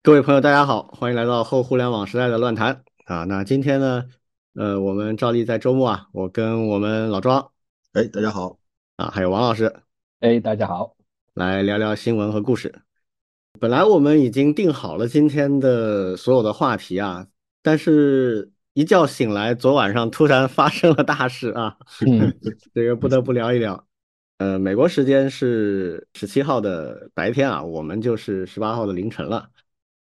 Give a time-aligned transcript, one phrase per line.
[0.00, 3.24] 各位朋友，大家好，欢迎来到后互联网时代的乱谈啊。
[3.24, 4.04] 那今天呢，
[4.54, 7.50] 呃，我们照例在周末啊，我跟我们老庄，
[7.92, 8.58] 哎，大家好
[8.96, 9.74] 啊，还有王老师，
[10.20, 10.96] 哎，大家好，
[11.34, 12.72] 来聊聊新闻和故事。
[13.60, 17.26] 本来我们已经定好了今天的所有的话题啊，
[17.62, 21.76] 但是一觉醒来，昨晚上突然发生了大事啊，
[22.72, 23.84] 这个不得不聊一聊。
[24.38, 29.50] 呃，美国时间是十七号的白天啊，我们就是十八号的凌晨了。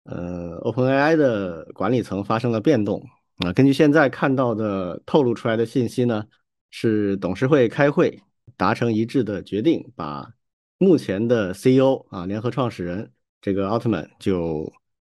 [0.07, 3.05] 呃，OpenAI 的管理层发生了变动
[3.39, 3.51] 啊。
[3.51, 6.23] 根据现在看到的透露出来的信息呢，
[6.71, 8.21] 是董事会开会
[8.55, 10.33] 达成一致的决定，把
[10.77, 14.71] 目前的 CEO 啊，联合创始人这个奥特曼就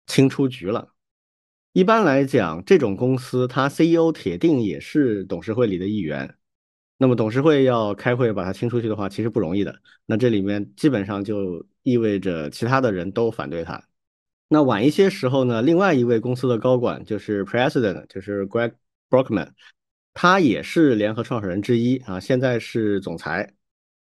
[0.08, 0.90] 清出局了。
[1.74, 6.36] 一般来讲，这种公司它 CEO 铁定也是董事会里的一员。
[6.98, 9.80] 那么董事会要开会把它清出去的话，其实不容易的。
[10.08, 13.82] 那这里面基本上就意味着其他的人都反对他。
[14.52, 18.74] 那晚一些时候呢，另外一位公司的高管就是 President，就是 Greg
[19.08, 19.50] Brockman，
[20.16, 23.54] 他也是联合创始人之一啊，现在是总裁，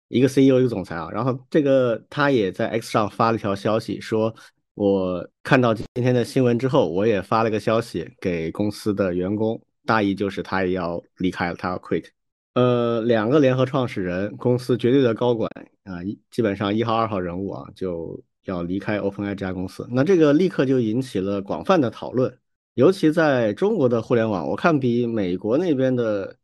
[0.08, 1.10] 一个 CEO 一个总裁啊。
[1.12, 4.36] 然后这个他也在 X 上发了一条消息，说
[4.76, 12.06] 我看到今天的新闻之后，我也发了个消息给公司的员工，大意就是他也要离开了，他要 quit。
[12.54, 15.50] 呃，两个联合创始人，公司绝对的高管
[15.86, 18.24] 啊，基本上一号二号人物啊，就。
[18.46, 22.38] 要离开 OpenAI 这家公司，那这个立刻就引起了广泛的讨论，
[22.76, 26.36] 尤其在中国的互联网，我看比美国那边的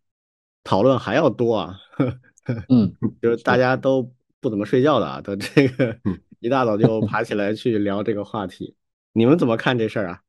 [0.64, 1.80] 讨论还要多啊。
[2.70, 5.96] 嗯，就是大家都不怎么睡觉的啊，都这个
[6.40, 8.76] 一大早就爬起来去聊这个话题。
[9.14, 10.22] 你们怎么看这事儿啊？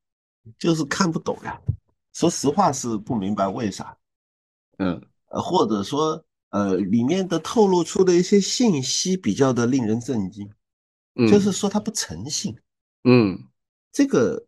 [0.59, 1.59] 就是看不懂呀，
[2.13, 3.97] 说实话是不明白为啥。
[4.79, 10.51] 嗯，呃，或者说呃，里面的透露出的一些信息比较的令人震惊。
[11.15, 12.57] 就是说他不诚信，
[13.05, 13.39] 嗯，
[13.93, 14.47] 这个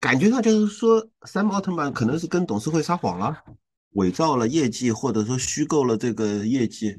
[0.00, 3.44] 感觉上就是说，Sam 奥特曼可能是跟董事会撒谎了，
[3.90, 6.96] 伪造了业绩，或者说虚构了这个业绩，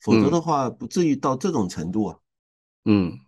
[0.00, 2.18] 否则的话不至于到这种程度啊。
[2.86, 3.18] 嗯，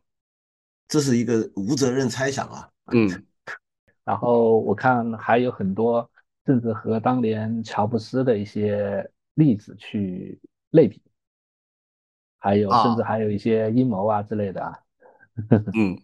[0.89, 2.71] 这是一个无责任猜想啊。
[2.87, 3.27] 嗯，
[4.05, 6.11] 然后我看还有很多，
[6.47, 11.03] 甚至和当年乔布斯的一些例子去类比，
[12.39, 14.81] 还有甚至还有一些阴谋啊之类的啊。
[15.75, 15.99] 嗯，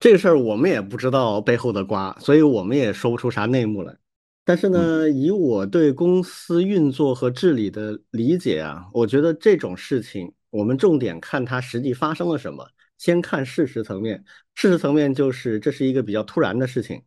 [0.00, 3.96] 这个事儿我们也不知道背后的瓜，所以我们也说不出啥内幕来。
[4.44, 12.68] 但是呢，以我对公司运作和治理的理解啊，我觉得这种事情，我们重点看它实际发生了什么。
[12.98, 17.02] 先看事实层面，事实层面就是这是一个比较突然的事情，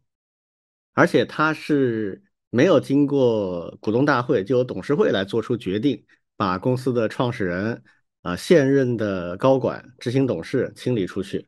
[0.93, 6.05] 而且它是没有经过股东大会就由董事会来做出决定，
[6.37, 7.83] 把公司的创始人。
[8.21, 11.47] 啊，现任的高管、执行董事清理出去，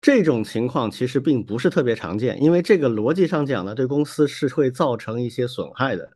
[0.00, 6.12] 这种情况其实并不是特别常见，因为这个逻辑上讲呢，对公司是会造成一些损害的，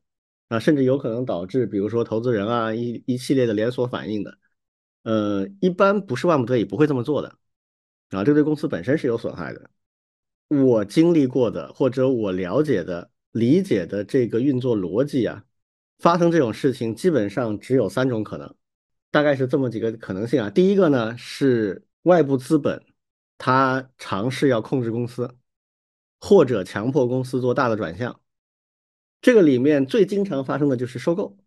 [0.48, 4.38] 啊，甚至有可能导致，比如说投资人啊一一系列的连锁反应的，
[5.02, 7.36] 呃，一般不是万不得已不会这么做的，
[8.10, 9.70] 啊，这对公司本身是有损害的。
[10.48, 15.42] 我经历过的或者我了解的、理解的这个运作逻辑啊，
[15.98, 18.54] 发生这种事情基本上只有三种可能。
[19.16, 20.50] 大概是这么几个可能性啊。
[20.50, 22.84] 第一个呢是外部资本，
[23.38, 25.34] 他尝试要控制公司，
[26.20, 28.20] 或者强迫公司做大的转向。
[29.22, 31.38] 这个里面最经常发生的就是收购，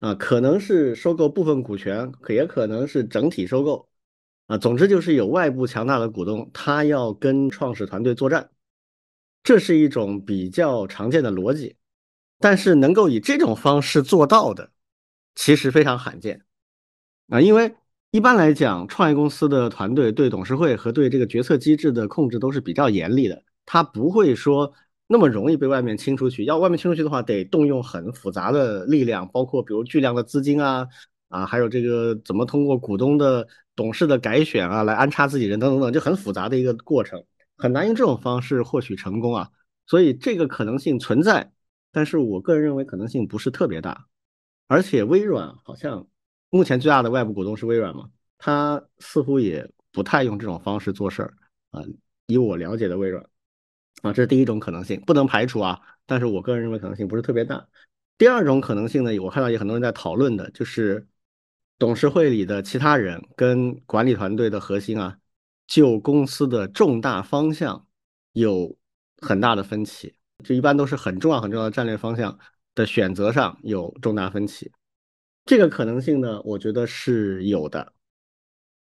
[0.00, 3.88] 啊，可能是收购部分股权，可也可能是整体收购，
[4.46, 8.50] 啊，总之就是有外部强大的股东，他要跟创始团队作战，
[9.42, 11.78] 这是一种比较常见的逻辑。
[12.38, 14.70] 但是能够以这种方式做到的，
[15.34, 16.45] 其实非常罕见。
[17.28, 17.74] 啊，因为
[18.12, 24.72] 一般来讲，创业公司的团队对董事会和对这个决策机制的控制都是比较严厉的，他不会说
[25.08, 26.44] 那么容易被外面清出去。
[26.44, 30.86] 要外面清出去的话，得动用很复杂的力量，包括比如巨量的资金啊，
[31.28, 37.24] 啊，还有这个怎么通过股东的董事的改选啊来安插自己人等等等，就很复杂的一个过程，
[37.56, 39.50] 很难用这种方式获取成功啊。
[39.88, 41.50] 所以这个可能性存在，
[41.90, 44.06] 但是我个人认为可能性不是特别大，
[44.68, 46.06] 而且微软好像。
[46.56, 48.08] 目前最大的外部股东是微软嘛？
[48.38, 51.34] 他似乎也不太用这种方式做事儿
[51.70, 51.82] 啊。
[52.26, 53.22] 以我了解的微软
[54.02, 55.80] 啊，这是第一种可能性，不能排除啊。
[56.06, 57.68] 但是我个人认为可能性不是特别大。
[58.18, 61.06] 第二种可能性呢，我看到也很多人在讨论的，就是
[61.78, 65.18] 董事会里的其他人跟管理团队的核心啊，
[65.66, 67.86] 就公司的重大方向
[68.32, 68.76] 有
[69.20, 72.38] 很大的分歧，就一般都是很重要很重要的战略方向
[72.74, 74.72] 的选择上有重大分歧。
[75.46, 77.92] 这个可能性呢，我觉得是有的，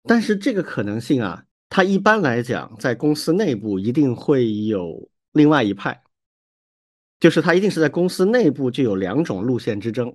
[0.03, 6.03] 但是这个可能性啊，它一般来讲在公司内部一定会有另外一派，
[7.21, 10.13] 就是它一定是在公司内部就有两种路线之争，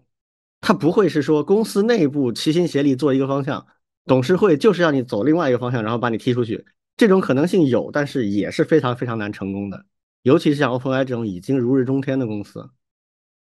[0.60, 3.66] 它不会是说公司内部齐心协力做一个方向，
[4.04, 6.66] 董事会就是让你走另外一个方向，然后把你踢出去。
[6.98, 9.86] 这种可能性有，但是也是非常非常难成功的，
[10.22, 12.68] 尤其是像 OpenAI 这种已经如日中天的公司，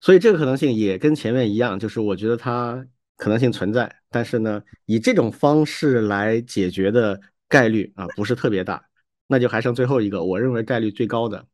[0.02, 7.18] 所以这个可能性也跟前面一样，就是我觉得它可能性存在，但是呢，以这种方式来解决的
[7.48, 8.84] 概率啊不是特别大，
[9.26, 11.46] 那就还剩最后一个，我认为概率最高的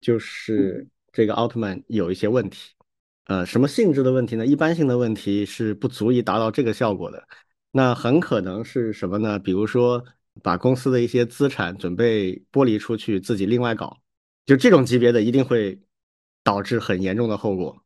[0.00, 2.70] 就是这个奥特曼有一些问题，
[3.26, 4.46] 呃，什么性质的问题呢？
[4.46, 7.28] 一般性的问题是不足以达到这个效果的，
[7.72, 9.38] 那很可能是什么呢？
[9.38, 10.02] 比如说。
[10.42, 13.98] 把公司的一些资产准备剥离出去，自己另外搞，
[14.44, 15.80] 就这种级别的一定会
[16.44, 17.82] 导致很严重的后果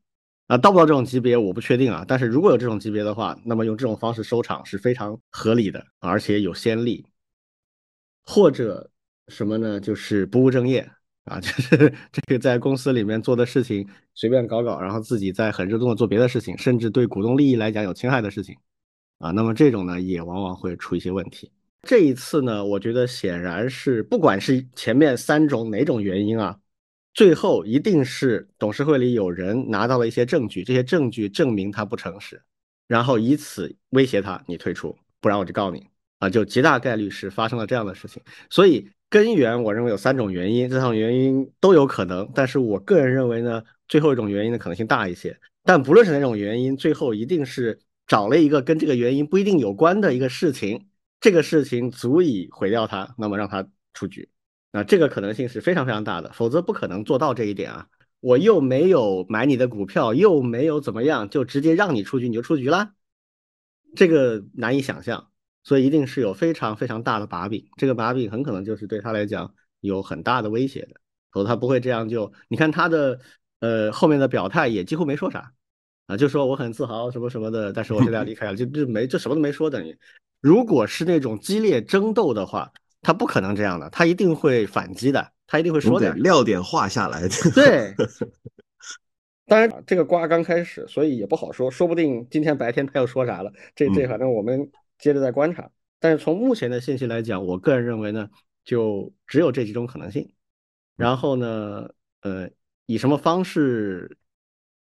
[0.50, 0.58] 啊！
[0.58, 7.06] 到不到这种级别我不确定啊，但是如果有这种级别的话，那么用这种方式收场是非常合理的，而且有先例。
[8.24, 8.90] 或者
[9.28, 9.78] 什么呢？
[9.78, 10.90] 就是不务正业
[11.26, 18.56] 啊， 就是这个在公司里面做的事情随便搞搞，然后自己在很热衷的做别的事情，甚至对股东利益来讲有侵害的事情
[19.18, 21.48] 啊，那么这种呢也往往会出一些问题。
[21.82, 26.58] 这一次呢，我觉得显然是不管是前面三种哪种原因啊，
[27.12, 32.40] 最后一定是董事会里有人拿到了一些证据，这些证据证明他不诚实，
[32.86, 35.86] 然后以此威胁他，你退出，不然我就告你
[36.18, 38.22] 啊，就极大概率是发生了这样的事情。
[38.48, 45.36] 所以根源我认为有三种原因，这三种原因都有可能，但是我个人认为呢，最后一种原因的可能性大一些。
[45.64, 50.86] 但不论是哪种原因，最后一定是找了一个跟这个原因不一定有关的一个事情。
[51.20, 54.26] 这个事情足以毁掉他，那么让他出局，
[54.72, 57.88] 那这个可能性是非常非常大的，否则不可能做到这一点啊！
[58.20, 62.92] 我又没有买你的股票，又没有怎么样，就直接让你出局，你就出局了，
[63.96, 65.30] 这个难以想象，
[65.64, 71.00] 所以一定是有非常非常大的把柄，这个把柄很可能就是对他来讲有很大的威胁的，
[71.32, 73.18] 否则他不会这样就，你看他的
[73.60, 75.52] 呃后面的表态也几乎没说啥
[76.06, 79.98] 啊，就说我很自豪什么什么的，但是我现在要离开了，就就没就什么都没说等于。
[80.40, 87.26] 如果是那种激烈争斗的话，他不可能这样的，他一定会反击的，他一定会说点撂点话下来。
[87.54, 87.94] 对，
[89.46, 93.52] 当然这个瓜刚开始，所以也不好说，说不定今天白天他又说啥了。
[93.74, 95.70] 这这反正我们接着再观察。
[95.98, 98.28] 但是从目前的信息来讲，我个人认为呢，
[98.64, 100.32] 就只有这几种可能性。
[100.96, 101.88] 然后呢，
[102.22, 102.48] 呃，
[102.86, 104.16] 以什么方式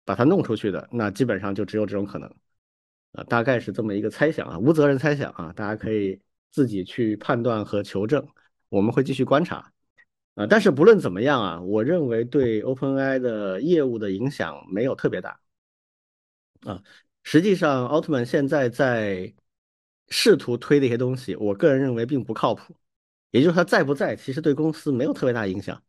[0.05, 2.31] 把它弄出去的，那基本上就只有这种可能。
[3.13, 8.27] 啊，大概是这么一个猜想啊，无责任猜想啊，大家可以自己去判断和求证。
[8.69, 9.73] 我们会继续观察
[10.35, 15.41] 啊，但是不论怎么样啊，我认为对 OpenAI 的业务的影响没有特别大
[16.63, 16.83] 啊。
[17.23, 19.35] 实际上，奥特曼现在在
[20.09, 22.77] 试图推的一些东西，我个人认为并不靠谱。
[23.31, 25.83] 也就是他在不在，其实对公司没有特别大影响。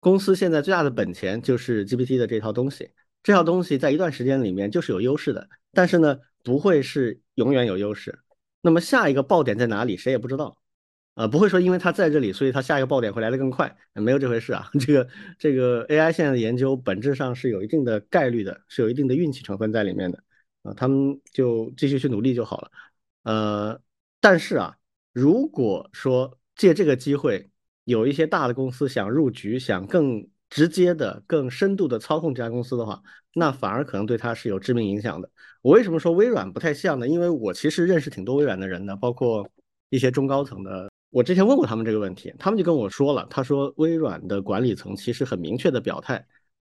[0.00, 2.90] 公司现在最大的本钱就是 GPT 的这套东西，
[3.22, 6.18] 这套东西在一段时间里面就是有优势的，但是呢。
[6.44, 8.20] 不会是永远有优势，
[8.68, 9.96] 那么下一个爆点在哪里？
[9.96, 10.58] 谁也不知道，
[11.14, 14.70] 啊，不会说因为它在这里，所以它下一个爆点会来的更快，没有这回事啊。
[14.78, 20.22] 这个这个 AI 现在的研究本质上是有一定的概率的，是有一定的运气成分在里面的，
[20.64, 22.70] 啊，他们就继续去努力就好了。
[23.22, 23.80] 呃，
[24.20, 24.76] 但是啊，
[25.14, 27.48] 如果说借这个机会，
[27.84, 33.02] 有一些大的公司想入局，想更直接的、更深度的操控这家公司的话，
[33.34, 35.30] 那反而可能对它是有致命影响的。
[35.62, 37.06] 我为什么说微软不太像呢？
[37.06, 39.48] 因为我其实认识挺多微软的人的，包括
[39.90, 40.88] 一些中高层的。
[41.10, 46.26] 我之前问过他们这个问题，他们就跟我说了，他说微软的管理层其实很明确的表态，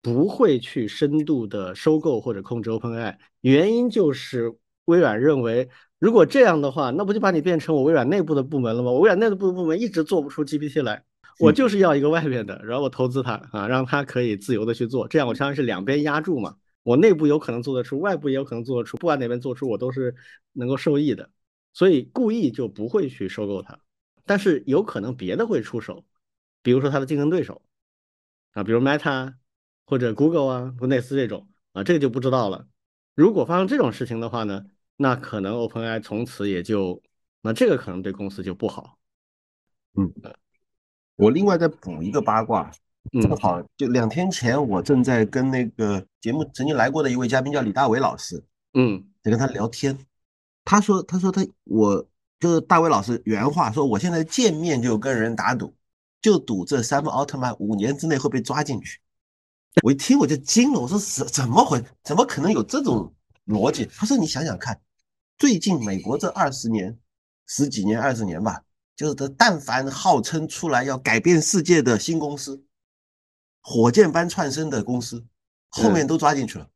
[0.00, 8.90] 不会去深度的收购或者控制 OpenAI，原因就是微软认为，如果这样的话，那不就把你变成我微软内部的部门了吗？
[8.92, 11.04] 我微软内部的部门一直做不出 GPT 来，
[11.40, 16.56] 我就是要一个外面的，然后我投资它啊，让它可以自由的去做，这样我相当于是两边压住嘛。
[16.82, 20.14] 我内部有可能做得出，外部也有可能做得出，不管哪边做出，我都是
[20.52, 21.30] 能够受益的，
[21.72, 23.78] 所以故意就不会去收购它。
[24.24, 26.04] 但是有可能别的会出手，
[26.62, 27.62] 比如说它的竞争对手
[28.52, 29.34] 啊，比如 Meta
[29.84, 32.66] 或者 Google 啊，或类似这种啊，这个就不知道了。
[33.14, 34.64] 如果发生这种事情的话呢，
[34.96, 37.02] 那可能 OpenAI 从此也就，
[37.42, 38.98] 那这个可能对公司就不好。
[39.96, 40.12] 嗯，
[41.20, 42.70] 我另外再补一个八卦。
[43.22, 49.98] 正好就两天前，我正在跟那个节目曾经来过的一位嘉宾叫李大伟老师，嗯，在跟他聊天。
[50.66, 52.06] 他说，他说他我
[52.38, 55.74] 就是大伟老师原话说，我现在见面就跟人打赌，
[56.20, 59.00] 就赌这三个奥特曼五年之内会被抓进去。
[59.82, 61.82] 我一听我就惊了，我说怎怎么回？
[62.04, 63.12] 怎么可能有这种
[63.46, 63.88] 逻辑？
[63.96, 64.78] 他说你想想看，
[65.38, 66.96] 最近美国这二十年、
[67.46, 68.62] 十几年、二十年吧。
[69.00, 72.62] 就是他但凡号称出来要改变世界的新公司，
[73.62, 75.24] 火箭般窜升的公司，
[75.70, 76.68] 后面都抓进去了。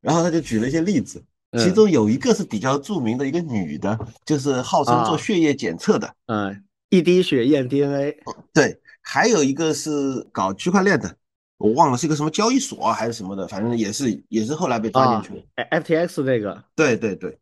[0.00, 1.22] 然后他就举了一些例子，
[1.58, 8.16] 其中有一个是比较著名的一个女的，就是号称做血液检测的，嗯，一滴血验 DNA。
[8.54, 11.14] 对，还有一个是搞区块链的，
[11.58, 15.66] 我忘了是一个什么交易所还是什么的，反正也是也是后来被抓进去了。
[15.70, 16.64] FTX 那个。
[16.74, 17.38] 对对对。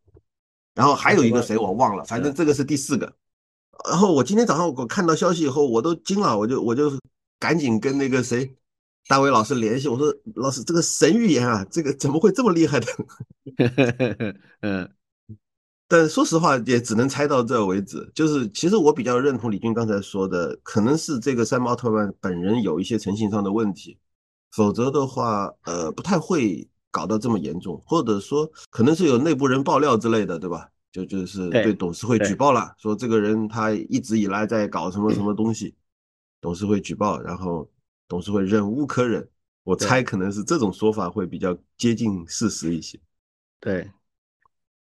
[0.75, 3.13] 然后还有一个谁我忘了，反正这个是第四个。
[3.89, 6.91] 然后我今天早上我看到消息以后，我都惊了，我就我就
[7.39, 8.55] 赶紧跟那个谁。
[9.07, 12.87] 大伟老师联系我说：“老师，这个神预言啊，这个怎么会这么厉害的？
[14.61, 14.89] ”嗯，
[15.87, 18.09] 但说实话，也只能猜到这为止。
[18.13, 23.97] 就是其实我比较认同李军刚才说的，可能是这个山姆奥特曼本人有一些诚信上的问题，
[24.51, 30.69] 否则的话，呃，不太会搞到这么严重，或者说可能是有内部人爆料之类的，对吧？
[30.91, 35.75] 就就是对董事会举报了，说这个人他一直以来在搞什么什么东西，
[36.39, 37.69] 董事会举报，然后。
[38.07, 39.25] 董事会忍无可忍，
[39.63, 42.99] 我猜可能是这种说法会比较接近事实一些。
[43.57, 43.89] 对，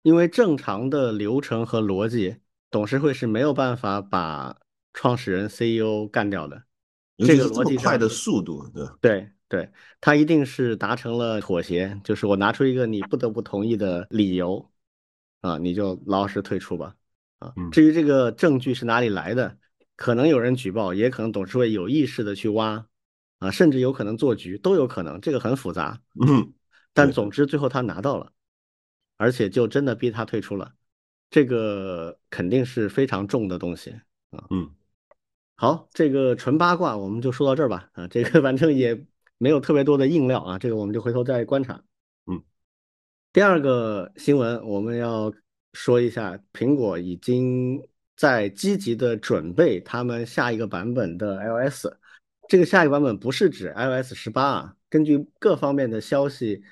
[0.02, 2.36] 因为正常的流程和逻辑，
[2.70, 4.54] 董事会是没有办法把
[4.92, 6.64] 创始人 CEO 干掉的。
[7.16, 14.70] 这个逻辑快的速度，对对对，他一定是达成了妥协，就是我拿出一个你不得不同意的理由，
[15.44, 16.96] 啊，你就老老实退出吧。
[17.38, 19.58] 啊，至于这个证据是哪里来的，
[19.94, 22.86] 可能有人举报，也可能董事会有意识的去挖。
[23.40, 26.00] 啊，甚至有可能做局，都有可能，这个很复杂。
[26.26, 26.50] 嗯，
[26.94, 28.32] 但总之最后他拿到了，
[29.18, 30.72] 而且就真的逼他退出了，
[31.28, 33.90] 这个肯定是非常重的东西
[34.30, 34.46] 啊。
[34.48, 34.70] 嗯，
[35.56, 37.90] 好，这个纯八卦我们就说到这儿吧。
[37.92, 39.04] 啊，这个 反正也
[39.36, 41.82] 没有特别多的硬料啊，这个我们就回头再观察。
[43.34, 45.34] 第二个新闻我们要
[45.72, 47.82] 说一下，苹果已经
[48.16, 51.86] 在积极的准备他们下一个版本的 iOS。
[52.48, 56.62] 这个下一个版本不是指 iOS 十八啊，根据各方面的消息，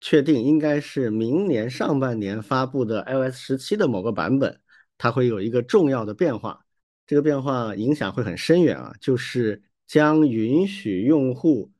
[0.00, 4.58] 确定应该是明年上半年发布的 iOS 十七的某个版本，
[4.96, 6.64] 它会有一个重要的变化。
[7.06, 11.70] 这个变化影响会很深远啊，就是将允许用户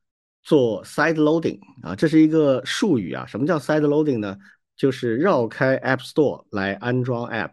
[0.47, 3.27] 做 side loading 啊，这是一个术语啊。
[3.27, 4.39] 什么叫 side loading 呢？
[4.77, 7.51] 就是绕开 App Store 来安装 App。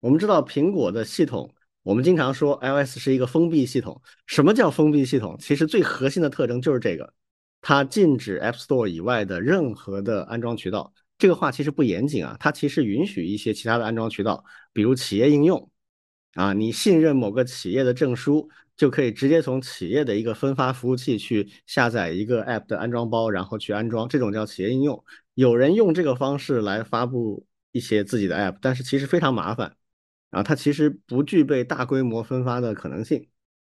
[0.00, 1.54] 我们知道苹果的系统。
[1.82, 4.00] 我们经常说 iOS 是一个封闭系统。
[4.26, 5.36] 什么叫封闭系统？
[5.38, 7.12] 其实最核心的特征就是这个，
[7.60, 10.94] 它禁止 App Store 以外的任何的安装渠道。
[11.18, 15.70] 这个话其实不严谨啊，它其实允许一些其他的安装渠道，比如企业应用
[16.32, 24.08] 啊，你信任某个企业的证书，就可以直接从企业的一个分发服务器去下载一个 App 的安装包，然后去安装。
[24.08, 25.04] 这种叫企业应用。
[25.34, 29.76] 有人用这个方式来发布一些自己的 App，但是其实非常麻烦。
[30.30, 33.28] 然后它其实不具备大规模分发的可能性，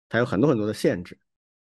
[0.09, 1.19] 它有很多很多的限制。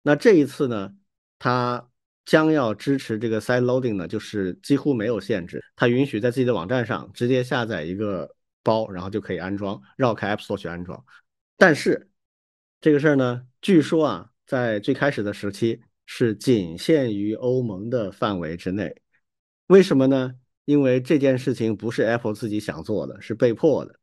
[0.02, 0.96] 那这一次呢，
[1.38, 1.88] 它
[2.26, 8.28] 将要支持这个 side loading 呢，就是几乎没有限制，它允许在自己的网站上直接下载一个
[8.64, 11.04] 包，然后就可以安装，绕开 App Store 去安装。
[11.58, 12.10] 但是
[12.80, 18.96] 这个事儿呢，据说啊，在最开始的时期是仅限于欧盟的范围之内。
[19.68, 20.36] 为什么呢？
[20.66, 24.00] 因为这件事情不是 Apple 自己想做的，是被迫的。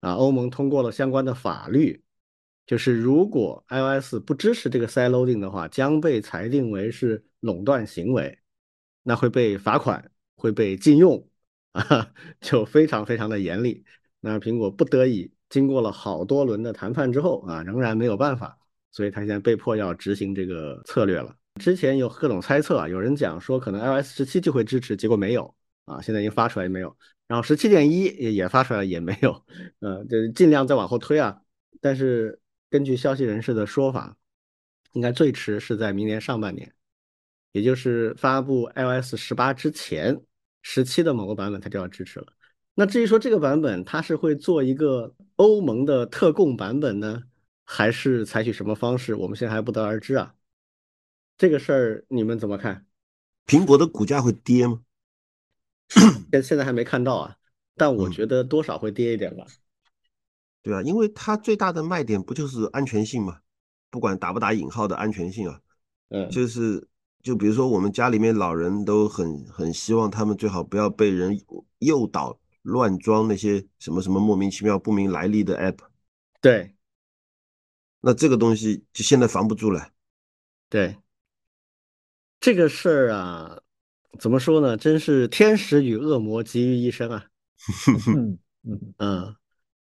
[0.00, 2.02] 啊，欧盟通过了相关的法律，
[2.64, 8.38] 就是如果 iOS 不支持这个 side loading 的话，将被裁定为是垄断行为，
[9.02, 11.28] 那会被罚款，会被禁用，
[11.72, 13.84] 啊，就非常非常的严厉。
[14.20, 18.58] 那苹果不得已经过了好多轮的谈判之后啊，仍然没有办法，
[18.90, 21.34] 所以他现在被迫要执行这个策略了。
[21.60, 26.96] 之前有各种猜测啊，有人讲说可能 iOS 十七就会支持，结果没有啊，现在已经发出来也没有。
[27.26, 29.44] 然后十七点一也也发出来也没有，
[29.80, 31.40] 呃，就尽量再往后推啊。
[31.80, 32.38] 但是
[32.70, 34.16] 根据消息人士的说法，
[34.92, 36.72] 应该最迟是在明年上半年，
[37.52, 40.20] 也就是发布 iOS 十八之前，
[40.62, 42.26] 十七的某个版本它就要支持了。
[42.78, 47.22] 那至于说这个版本它是会做一个欧盟的特供版本呢，
[47.64, 50.34] 还是采取什么方式，我们现在还不得而知啊。
[51.38, 52.84] 这个事儿你们怎么看？
[53.46, 54.82] 苹果的股价会跌吗？
[56.30, 57.36] 现现在还没看到啊，
[57.76, 59.46] 但我觉得多少会跌一点吧。
[60.62, 63.38] 对啊，因为它最大的卖点不就是安全性嘛？
[63.88, 65.60] 不管打不打引号的安全性啊，
[66.10, 66.86] 嗯，就是
[67.22, 71.40] 就比如说我们家里面老人都很很希望他们最好不要被人
[71.78, 75.78] 诱导乱装那些什么什么莫名其妙不明来历的 app。
[76.40, 76.74] 对，
[78.00, 79.90] 那这个东西就现在防不住了。
[80.68, 80.96] 对，
[82.38, 83.58] 这个事儿啊。
[84.18, 84.78] 怎么说呢？
[84.78, 87.26] 真是天使与恶魔集于一身啊！
[88.16, 89.36] 嗯 嗯嗯，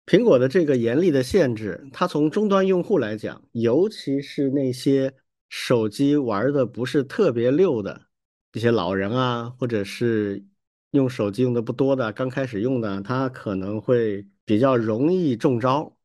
[0.07, 5.13] 苹果的这个严厉的限制，它从终端用户来讲，尤其是那些
[5.49, 8.07] 手机玩的不是特别溜的
[8.51, 10.43] 这些老人啊，或者是
[10.91, 15.97] 用手机用的不多的，刚开始用的，他可能会比较容易中招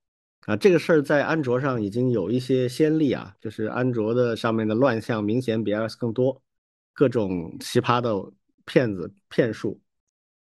[0.46, 0.56] 啊。
[0.56, 6.42] 这个事儿在安卓上已经有一些先例啊，就是安卓的上面的乱象明显比 iOS 更多，
[6.92, 8.32] 各种奇葩的
[8.64, 9.80] 骗子骗术。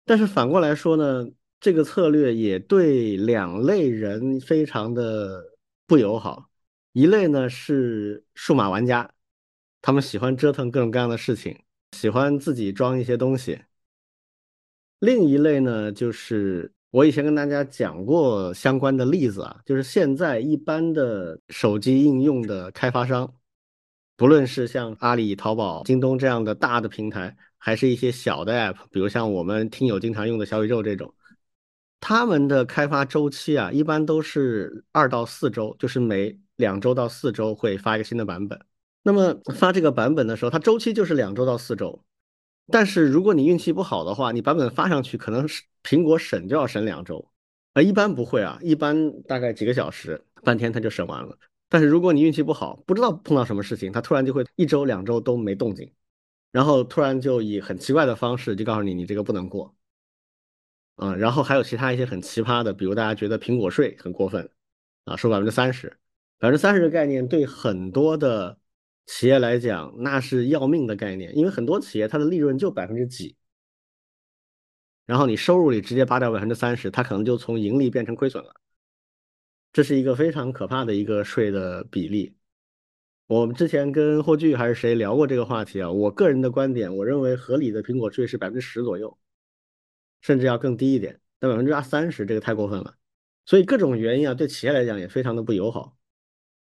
[0.06, 1.28] 但是反过来说呢？
[1.62, 5.44] 这个策略也对两类人非常的
[5.86, 6.50] 不友好。
[6.94, 9.12] 一类呢是数码玩家，
[9.82, 11.60] 他们喜欢折腾各种各样的事情，
[11.92, 13.60] 喜欢自己装一些东西。
[15.00, 23.34] 另一类呢，就是我以前跟大家讲过相关的例子啊，就是现在一般的手机应用的开发商，
[24.18, 31.14] 不论是像阿里、淘宝、京东这样的大的平台，还是一些小的 app，比如像我们听友经常用的小宇宙这种。
[32.02, 38.60] 他们的开发周期啊，一般都是二到四周，就是每两周到四周会发一个新的版本。
[39.04, 42.04] 那么发这个版本的时候，它周期就是两周到四周。
[42.72, 47.28] 但是如果你运气不好的话，你版本发上去，可能是苹果审就要审两周，
[47.74, 51.38] 啊，一般不会啊，一般大概几个小时、半天它就审完了。
[51.68, 55.92] 但是如果你运气不好，不知道碰到什么事情，它突然就会一周、两周都没动静，
[56.52, 59.76] 然后突然就以很奇怪的方式就告诉你，你这个不能过。
[60.96, 64.50] 啊，然后还有其他一些很奇葩的，比如大家觉得苹果税很过分，
[65.06, 65.88] 啊，收百分之三十，
[66.40, 68.58] 百分之三十的概念对很多的
[69.10, 73.36] 企业来讲那是要命的概念，因为很多企业它的利润就百分之几，
[75.08, 78.54] 然后你收入里直接扒掉百分之三十，它可能就从盈利变成亏损了，
[79.74, 82.36] 这是一个非常可怕的一个税的比例。
[83.26, 85.92] 我们之前跟霍炬还是谁聊过这个话题啊？
[85.92, 89.18] 我个人的观点，我认为合理的苹果税是百分之十左右。
[90.22, 92.96] 甚至要更低一点，但百分之二三十这个太过分了，
[93.46, 95.98] 所以各种原因啊，对企业来讲也非常的不友好。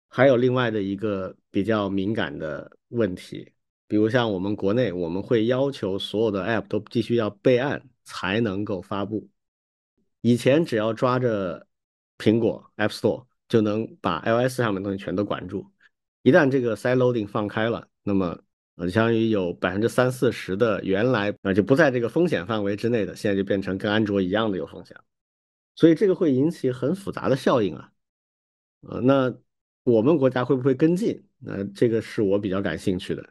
[0.08, 3.50] 还有另外的一个比较敏感的问题，
[3.88, 9.26] 比如像我们国内，我们会要求所有的 App 都必须要备案才能够发布。
[10.20, 11.66] 以前只要抓着
[12.18, 15.66] 苹果 App Store 就能把 iOS 上面的东西全都管住，
[16.20, 18.38] 一旦这个 Side Loading 放开了，那么
[18.74, 24.94] 呃，相当于有百分之三四十的原来啊就不在这个风险范围之内的，现在就变成跟安卓一样的有风险，
[25.74, 27.90] 所以这个会引起很复杂的效应啊。
[28.82, 29.34] 呃，那
[29.86, 31.22] 我们国家会不会跟进？
[31.38, 33.24] 那这个是我比较感兴趣的，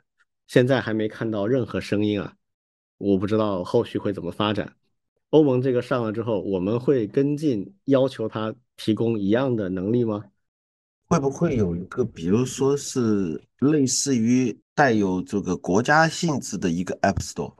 [0.48, 2.34] 现在还没看到任何声音啊，
[2.98, 4.74] 我不知道后续会怎么发展。
[5.32, 10.24] 欧盟这个上了之后，我们会跟进要求他提供一样的能力吗？
[11.08, 17.54] 会不会有一个，比如说是类似于带有这个国家性质的一个 App Store，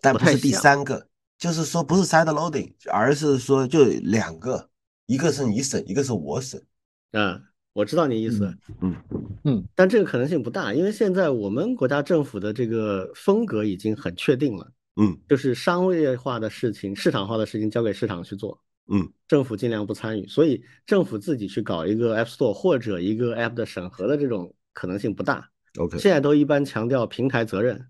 [0.00, 4.70] 但不是第三个，就是说不是 Side Loading，而是说就两个，
[5.06, 6.64] 一个是你审，一个是我审。
[7.12, 7.42] 嗯，
[7.72, 8.56] 我知道你意思。
[8.80, 8.94] 嗯
[9.44, 14.70] 嗯，但这个可能性不大，因为现在我们国家政府的这个风格已经很确定了。
[14.96, 18.58] 嗯，就是商业化的事情、市场化的事情交给市场去做。
[18.88, 25.50] 嗯，政府尽量不参与，所以政府自己去搞一个 App Store 或者一个 App 的审核的这种可能性不大。
[25.78, 27.88] OK，现在都一般强调平台责任，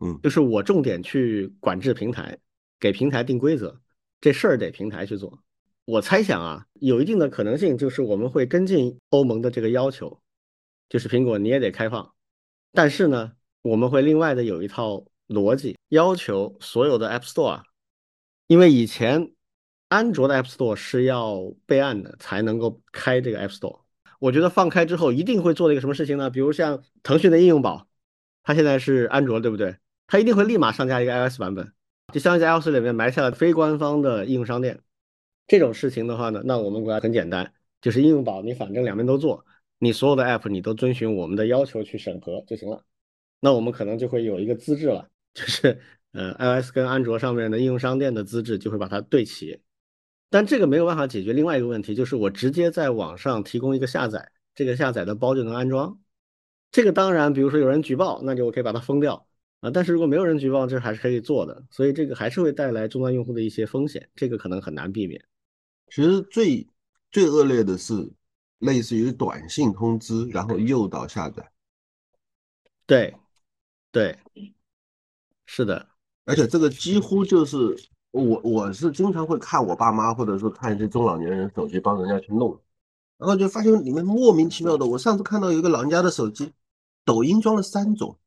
[0.00, 2.36] 嗯，就是我重点去管制平台，
[2.80, 3.80] 给平台定规则，
[4.20, 5.42] 这事儿得平台去做。
[5.84, 10.20] 我猜想啊，有一定的可能性，就是我们会跟进欧盟的这个要求，
[10.88, 12.14] 就是苹果你也得开放，
[12.72, 17.62] 但是呢，我们会另外的有一套逻辑，要求所有的 App Store，
[18.46, 19.32] 因为以前。
[19.92, 23.80] 安卓的 App Store 是要备案的，才能够开这个 App Store。
[24.20, 26.30] 我觉得放开之后一定会做的一个什么事情呢？
[26.30, 27.86] 比如像腾讯的应用宝，
[28.42, 29.76] 它现在是安卓，对不对？
[30.06, 31.74] 它一定会立马上架一个 iOS 版本，
[32.10, 34.80] 就相当于在 iOS 里面埋下了非官方的应用商店。
[35.46, 39.44] 这种事情的话呢，那我们国家很简单，就是应用宝你反正两边都做，
[39.78, 42.84] 你所有的 App 你都遵循我们的要求去审核就行了。
[43.40, 45.80] 那我们可能就会有一个资质了，就是
[46.12, 49.60] 呃 iOS 跟安卓上面的应用商店的资质就会把它对齐。
[50.30, 56.00] 但这个没有办法解决另外一个问题，就是我直接在网上提供一个下载，这个下载的包就能安装。
[56.70, 59.26] 这个当然，比如说有人举报，那就我可以把它封掉
[59.60, 59.70] 啊。
[59.70, 61.62] 但是如果没有人举报，这还是可以做的。
[61.70, 65.22] 所以这个还是会带来终端用户的一些风险，这个可能很难避免。
[65.94, 66.66] 其实最
[67.10, 68.10] 最恶劣的是
[68.58, 71.52] 类似于短信通知，然后诱导下载。
[72.86, 73.14] 对，
[73.90, 74.18] 对，
[75.44, 75.86] 是的，
[76.24, 77.76] 而且这个几乎就是。
[78.14, 82.60] 我我是经常会看我爸妈，或者说看一些中老年人手机，帮人家去弄，
[83.16, 84.84] 然后就发现里面莫名其妙的。
[84.84, 86.52] 我上次看到有一个老人家的手机，
[87.06, 88.18] 抖音装了三种，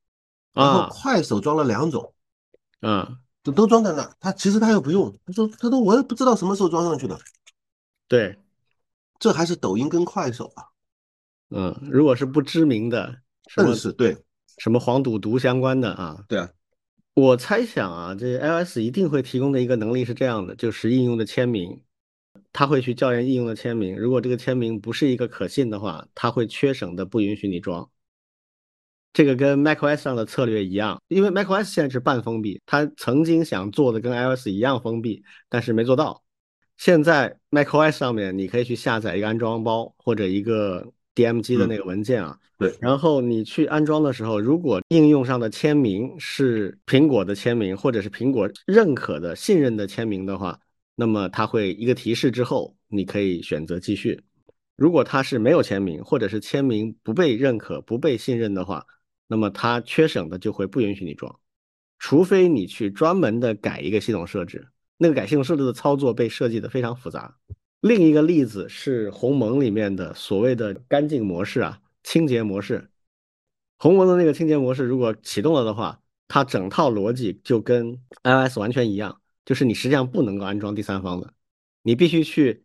[0.54, 2.16] 然后快手装了两种，
[2.82, 4.12] 嗯，都都装在那。
[4.20, 7.16] 他其实他又不用，他说他说我也不知道什么时候装上去的，
[8.08, 8.38] 对，
[9.20, 10.64] 这还是抖音跟快手啊。
[11.50, 14.18] 嗯，如果是不知名的，什么是对，
[14.58, 16.26] 什么黄赌毒相关的啊？
[16.28, 16.50] 对啊，
[17.14, 21.82] 我猜想啊，这 iOS 一定会提供的一个能力是这样的，就是应用的签名，
[22.52, 27.90] 他会去校验应用的签名，如果这个签名不是一个可信的话，他会缺省的不允许你装。
[29.14, 36.25] 这个跟 macOS 上的策略一样，因为 macOS 现在是半封闭，它曾经想做的跟 iOS 一样封闭，但是没做到。
[36.78, 40.86] 现在 macOS 上面你可以去下载一个安装包或者一个
[41.16, 50.60] DMG 的那个文件啊，对，然后你去安装的时候，如果应用上的签名是苹果的签名或者是苹果认可的、信任的签名的话，
[50.96, 54.22] 那么它会一个提示之后，你可以选择继续。
[54.76, 58.86] 如果它是没有签名或者是签名不被认可、不被信任的话，
[59.26, 61.34] 那么它缺省的就会不允许你装，
[61.98, 67.38] 除非你去专门的改一个系统设置，那个改系统设置的操作被设计的非常复杂。
[67.82, 72.90] 另一个例子是鸿蒙里面的所谓的干净模式啊，清洁模式。
[73.78, 81.34] 鸿蒙的那个清洁模式如果启动了的话，它整套逻辑就跟 iOS 完全一样，就是你实际上不能够安装第三方的，
[81.84, 82.64] 你必须去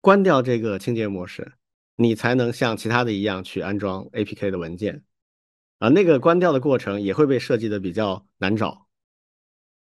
[0.00, 1.54] 关掉这个清洁模式，
[1.96, 5.02] 你才能像其他的一样去安装 APK 的文件。
[5.78, 8.86] 啊，那个关掉的过程也会被设计的比较难找。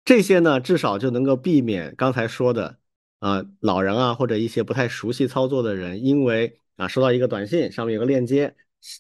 [0.05, 2.79] 这些呢，至少就能够避免刚才说的，
[3.21, 8.55] 啊，老人啊或者一些不太熟悉操作的人，因为啊收到一个短信，上面有个链接，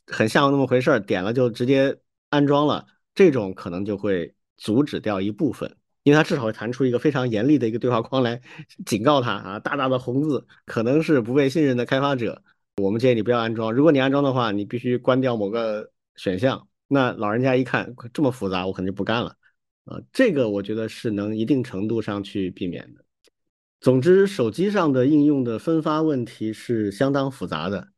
[0.07, 1.99] 很像那么回事儿，点了就直接
[2.31, 8.41] 安装了，这种可能就会阻止掉一部分，因为它至少会弹出一个非常严厉的一个对话框来
[8.87, 12.43] 警告他啊，大大的红字，可能是不被信任的开发者，
[12.81, 13.71] 我们建议你不要安装。
[13.71, 16.67] 如果你安装的话，你必须关掉某个选项。
[16.89, 19.37] 那老人家一看这么复杂，我肯定不干了，
[19.85, 23.05] 啊，这个我觉得是能一定程度上去避免的。
[23.81, 27.89] 总之，手机上的应用的分发问题是相当复杂的。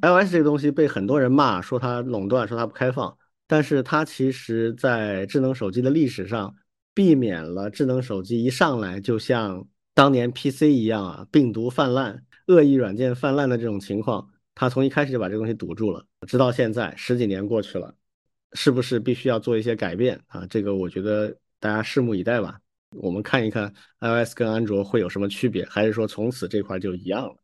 [0.00, 6.54] iOS 这个东西被很多人骂，说它垄断，说它不开放，但是它其实在智能手机的历史上，
[6.94, 17.94] 避免了智能手机一上来就像当年 PC 一样啊，病毒泛滥、恶意软件泛滥的这种情况，它从一开始就把这东西堵住了，直到现在十几年过去了。
[18.54, 20.46] 是不是必须要做一些改变啊？
[20.46, 22.58] 这个我觉得大家拭目以待吧。
[22.96, 27.36] 我们看一看 iOS 跟安卓会有什么区别，还是说从此这块就一样了？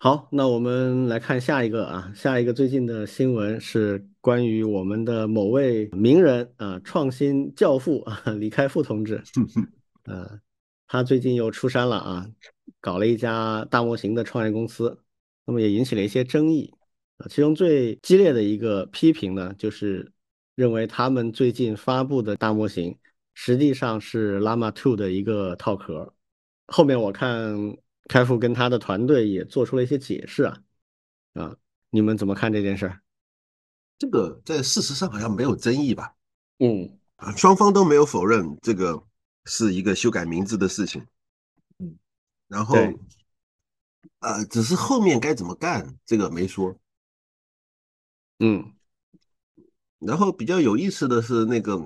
[0.00, 9.22] 好，那我们来看下一个啊，下一个最近的新闻是关于我们的某位名人啊，创新教父啊，李开复同志，
[10.06, 10.40] 呃，
[10.88, 12.26] 他最近又出山了啊，
[12.80, 14.98] 搞了一家大模型的创业公司，
[15.46, 16.74] 那么也引起了一些争议。
[17.28, 20.12] 其中最激烈的一个批评呢，就是
[20.54, 22.98] 认为他们最近发布的大模型
[23.34, 26.14] 实际上是 Llama 2的一个套壳。
[26.66, 27.76] 后面我看
[28.08, 30.58] 开复跟他的团队也做出了一些解释啊，
[31.34, 31.56] 啊，
[31.90, 33.00] 你们怎么看这件事儿？
[33.98, 36.14] 这个在事实上好像没有争议吧？
[36.58, 39.00] 嗯，啊，双方都没有否认这个
[39.44, 41.06] 是一个修改名字的事情。
[41.78, 41.96] 嗯，
[42.48, 42.76] 然后，
[44.20, 46.76] 呃，只是后面该怎么干，这个没说。
[48.44, 48.72] 嗯，
[50.00, 51.76] 然后比较有意思的是，那个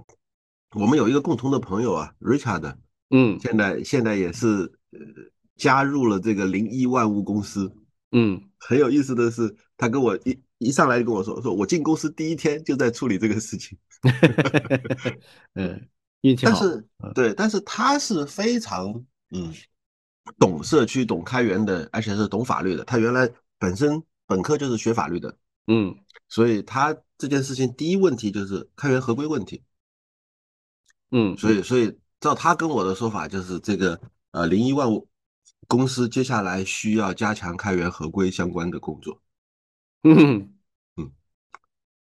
[0.70, 2.74] 我们有一个共同的朋友啊，Richard，
[3.10, 4.46] 嗯，现在现在也是
[4.92, 4.98] 呃
[5.56, 7.70] 加入了这个零一万物公司，
[8.12, 13.76] 嗯，很有意思的是，他跟我一一上来就跟我说，说我进公司第一天就在处理这个事情，
[15.56, 15.86] 嗯，
[16.22, 18.94] 运气好，但是对，但是他是非常
[19.30, 19.52] 嗯
[20.38, 25.94] 懂社区、懂开源的，而且是懂法律的，他原来本身本科就是学法律的，嗯。
[26.28, 29.62] 所以他这件事情第一问题就是开源合规问题，
[31.10, 34.00] 嗯，所以所以照他跟我的说法，就是这个
[34.32, 34.88] 呃零一万
[35.68, 39.20] 公司接下来需要加强开源合规相关的工作，
[40.02, 40.52] 嗯。
[40.96, 41.10] 嗯，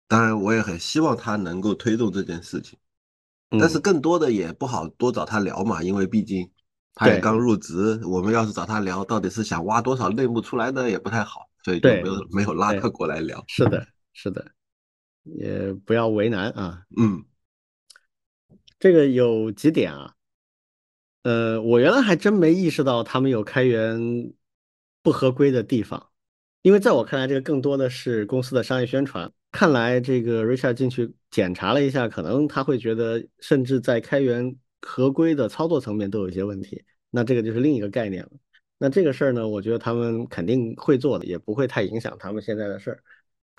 [0.07, 2.77] 当然我也很希望他能够推动这件事情，
[3.51, 6.49] 但是更多的也不好多找他聊嘛，因为毕竟
[6.93, 13.87] 他也刚入职，我们要是找他聊，到底是想挖多少内幕出来呢，也不太好，所以就没有没有拉他过来聊，是的。
[14.13, 14.51] 是的，
[15.23, 16.85] 也不要为难啊。
[16.97, 17.23] 嗯，
[18.79, 20.15] 这个有几点啊。
[21.23, 24.33] 呃，我原来还真没意识到他们有开源
[25.03, 26.09] 不合规的地方，
[26.63, 29.31] 因为在我看来，这个更多的是公司的商业宣传。
[29.51, 36.83] 看来这个 Richard 进去检查了一下，可能他会觉得，甚至在开源合规的操作层面都有一些问题。
[37.09, 38.31] 那这个就是另一个概念了。
[38.77, 43.03] 那这个事儿呢，我觉得他们肯定会做的，也不会太影响他们现在的事儿。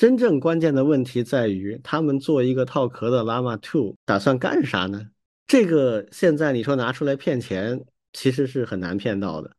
[0.02, 5.00] 真正关键的问题在于，他们做一个套壳的 Llama 2，打算干啥呢？
[5.46, 7.80] 这个现在你说拿出来骗钱，
[8.12, 9.56] 其实是很难骗到的。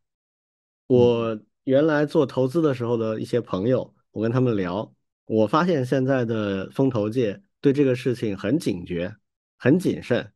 [0.86, 9.16] 我原来做投资的时候的一些朋友，我跟他们聊，我发现现在的风投界对这个事情很警觉、
[9.56, 10.30] 很谨慎，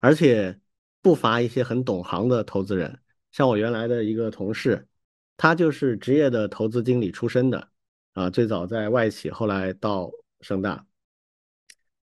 [0.00, 0.58] 而且
[1.02, 2.98] 不乏一些很懂行的投资人。
[3.30, 4.88] 像我原来的一个同事，
[5.36, 7.69] 他就是职业的投资经理出身的，
[8.20, 10.86] 啊，最早在外企，后来到盛大。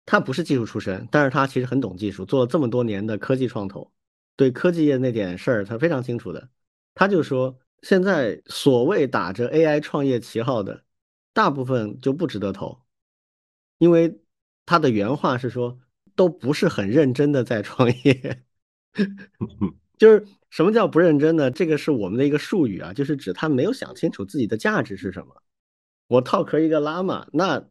[0.05, 3.89] 他不是技术出身，但是他其实很懂技术，做了这么多年的科技创投，
[4.35, 6.49] 对科技业那点事儿他非常清楚的。
[6.93, 10.83] 他就说，现在所谓打着 AI 创业旗号的，
[11.31, 12.81] 大部分就不值得投，
[13.77, 14.19] 因为
[14.65, 15.79] 他的原话是说，
[16.15, 18.43] 都不是很认真的在创业。
[19.97, 21.49] 就是什么叫不认真呢？
[21.49, 25.41] 这个是我们的一个术语啊，就是指他没有想清楚自己的价值是什么。
[26.07, 27.65] 我套壳一个拉玛，那。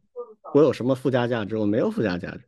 [0.53, 1.57] 我有什么附加价值？
[1.57, 2.41] 我没有附加价值。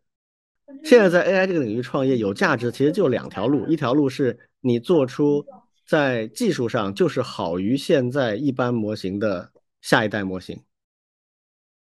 [0.84, 5.44] 现在在 AI 这个领域创业有价值，其实就两条路：一条路是你做出
[5.88, 10.62] 在技术上就是好于现在一般模型的下一代模型，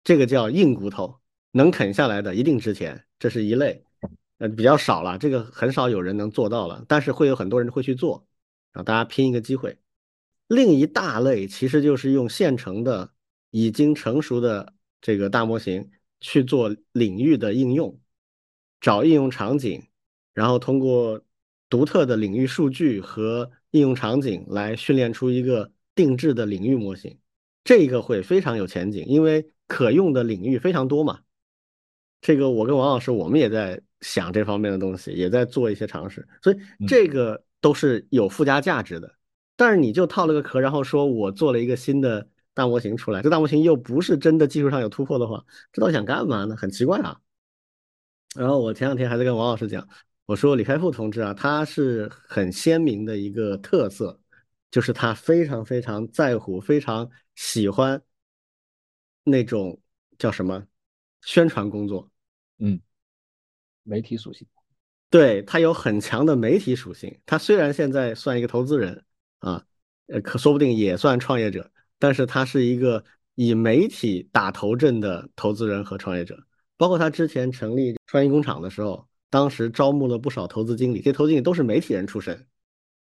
[0.03, 1.19] 这个叫硬骨头，
[1.51, 3.83] 能啃下来的一定值钱，这是一类。
[4.37, 8.25] 呃，比较少了，这个很少有人能做到了，但是会有很多人会去做，
[8.71, 9.77] 啊，大家拼一个机会。
[10.47, 13.12] 另一大类其实就是用现成的、
[13.53, 15.89] 已经成熟的这个大模型。
[16.25, 17.99] 去做领域的应用，
[18.79, 19.83] 找应用场景，
[20.33, 21.21] 然后通过
[21.69, 27.19] 独特的领域数据和应用场景来训练出一个定制的领域模型，
[27.65, 31.19] 这个会非常有前景，因为可用的领域非常多嘛。
[32.21, 39.13] 这个我跟王老师我们也在想这方面的东西，也在做一些尝试，所以这个都是有附加价值的。
[39.57, 42.29] 但是你就套了个壳，然后说我做了一个新的。
[42.53, 46.55] 大模型出来，这大模型又不是真的技术上有突破的话，这到底想干嘛呢？
[46.55, 47.19] 很奇怪啊。
[48.35, 49.87] 然后我前两天还在跟王老师讲，
[50.25, 54.19] 我说李开复同志啊，他是很鲜明的一个特色，
[54.71, 58.01] 就是他非常非常在乎、非常喜欢
[59.23, 59.79] 那种
[60.17, 60.63] 叫什么
[61.21, 62.09] 宣传工作，
[62.59, 62.79] 嗯，
[63.83, 64.47] 媒体属性，
[65.09, 67.19] 对他有很强的媒体属性。
[67.25, 69.03] 他虽然现在算一个投资人
[69.39, 69.63] 啊，
[70.07, 71.71] 呃，可说不定也算创业者。
[72.03, 73.01] 但是他是一个
[73.35, 76.37] 以媒体打头阵的投资人和创业者，
[76.75, 82.45] 包括他之前成立创意工厂的时候，当时招募了不少投资经理，这些投资经理都是媒体人出身，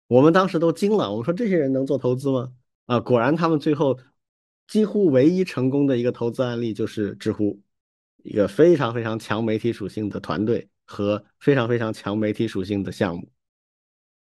[0.09, 2.53] 我们当时都惊了，我们说这些人能做投资吗？
[2.87, 3.97] 啊，果然他们最后
[4.67, 7.63] 几乎唯一成功的一个投资案例就是知乎，
[8.25, 13.31] 一个非常非常强媒体属性的团队和非常非常强媒体属性的项目，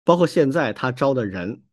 [0.05, 1.63] 包括现在他招的人。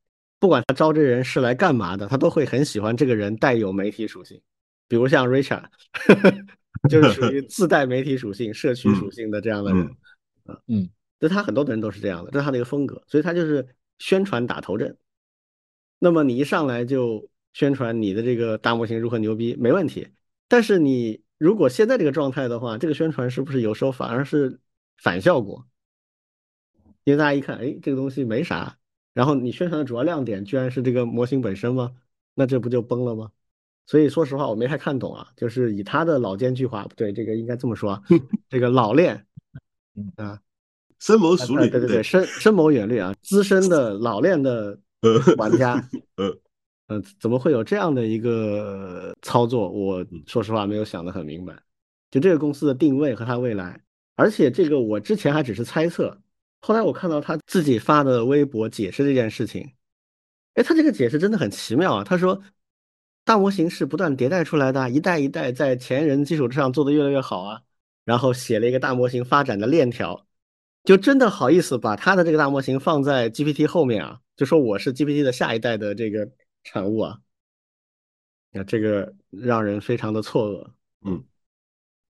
[0.40, 4.40] 不管他招这人是来干嘛的，他都会很喜欢这个人带有媒体属性，
[4.88, 5.64] 比如像 Richard，
[6.90, 9.96] 就是属于自带媒体属性、社区属性的这样的人。
[10.66, 10.88] 嗯，
[11.20, 14.96] 就他很多的人都是这样的，这是他的一个风格，所以他就是宣传打头阵。
[15.98, 20.09] 那么你一上来就宣传你的这个大模型如何牛逼，没问题。
[20.48, 24.59] 但是你如果现在这个状态的话，这个宣传是不是有时候反而是
[24.96, 25.66] 反效果？
[27.05, 28.79] 因为大家一看，哎，这个东西没啥。
[29.12, 31.92] 然后你宣传的主要亮点居然是这个模型本身吗？
[32.35, 33.31] 那这不就崩了吗？
[33.87, 35.27] 所以说实话，我没太看懂啊。
[35.37, 38.01] 就是以他的老奸巨猾，不对，这个应该这么说，
[38.49, 39.27] 这个老练，
[40.16, 40.40] 啊，
[41.01, 44.79] 深谋熟虑，对对对，深深谋远虑啊，资深的老练的
[45.37, 45.83] 玩家，
[46.87, 49.68] 嗯怎么会有这样的一个操作？
[49.68, 51.57] 我说实话没有想得很明白。
[52.11, 53.81] 就这个公司的定位和它未来，
[54.14, 56.16] 而且这个我之前还只是猜测。
[56.61, 59.73] 后来我看到他自己发的微博解释这件事情，
[60.55, 62.05] 哎，他这个解释真的很奇妙啊！
[62.05, 62.40] 他说，
[63.25, 67.62] 大模型是不断迭代出来的，一代一代在前人基础之上做的越来越好啊。
[68.05, 70.27] 然后写了一个大模型发展的链条，
[70.85, 76.29] 就真的好意思把他的这个大模型放在 GPT 后面啊，就说我是 GPT 的下一代的这个
[76.64, 77.20] 产物啊。
[78.51, 80.66] 那这个让人非常的错愕。
[81.03, 81.23] 嗯，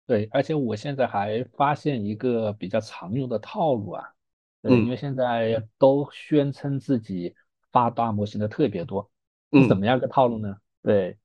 [0.06, 4.14] 对，而且我现在还发现一个比较常用的套路啊。
[4.62, 7.34] 对，因为现在都宣称自己
[7.72, 9.10] 发大模型的特别多，
[9.50, 10.56] 是怎么样个套路呢？
[10.84, 11.18] 对，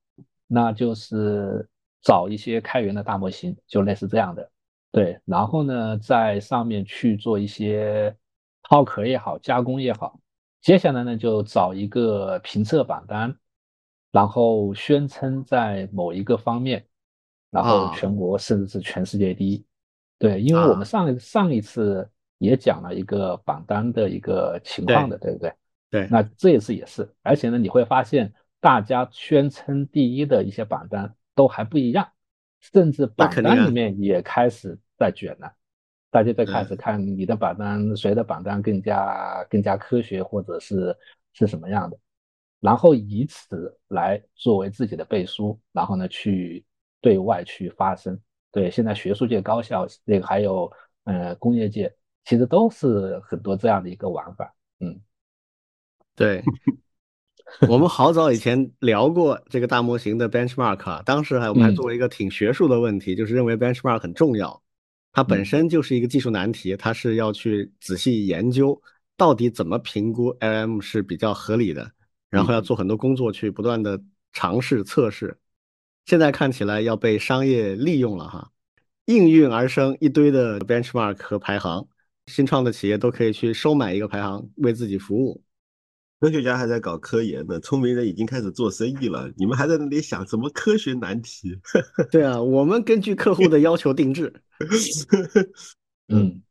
[0.47, 1.69] 那就是
[2.01, 4.51] 找一些开源的大模型，就类似这样的。
[4.91, 8.15] 对，然后呢，在上面去做一些
[8.63, 10.19] 套壳也好，加工也好。
[10.61, 13.37] 接下来呢，就找一个评测榜单，
[14.11, 16.83] 然后宣称在某一个方面，
[17.51, 19.63] 然后全国甚至是全世界第一。
[20.17, 22.09] 对，因为我们上上一次。
[22.37, 25.53] 也讲了一个榜单的一个情况的，对不对？
[25.89, 32.09] 对，那这一次也是，而且呢，你会发现大家宣称第一的一些榜单都还不一样，
[32.59, 35.53] 甚至榜单里面也开始在卷了，
[36.11, 40.95] 大家在开始看你的榜单谁的榜单更加更加科学，或者是
[41.33, 41.97] 是什么样的。
[42.59, 46.65] 然后以此来作为自己的背书，然后呢去
[46.99, 48.19] 对外去发声。
[48.51, 50.71] 对，现在学术界、高校那个还有
[51.03, 51.95] 呃工业界，
[52.27, 54.53] 其实都是很多这样的一个玩法。
[54.81, 54.99] 嗯，
[56.13, 56.43] 对，
[57.69, 64.61] 我们好早以前聊过这个大模型的 benchmark 啊，当时还我们还做了一个挺学术的问题，就是认为 benchmark 很重要，
[65.13, 68.81] 它本身就是一个技术难题，它是要去仔细研究
[69.15, 71.89] 到底怎么评估 LM 是比较合理的。
[72.29, 73.97] 然后要做很多工作去不断的
[74.33, 75.39] 尝试测试，
[76.05, 78.51] 现在看起来要被商业利用了哈，
[79.05, 81.87] 应运而生一堆的 benchmark 和排行，
[82.27, 85.43] 新创的企业都可以去收买一个排行为自己服务。
[86.19, 91.59] 科学家还在搞科研呢，聪明人已经开始做生意了，你们还在那里想什么科学难题？
[92.11, 94.33] 对啊，我们根据客户的要求定制。
[96.09, 96.41] 嗯，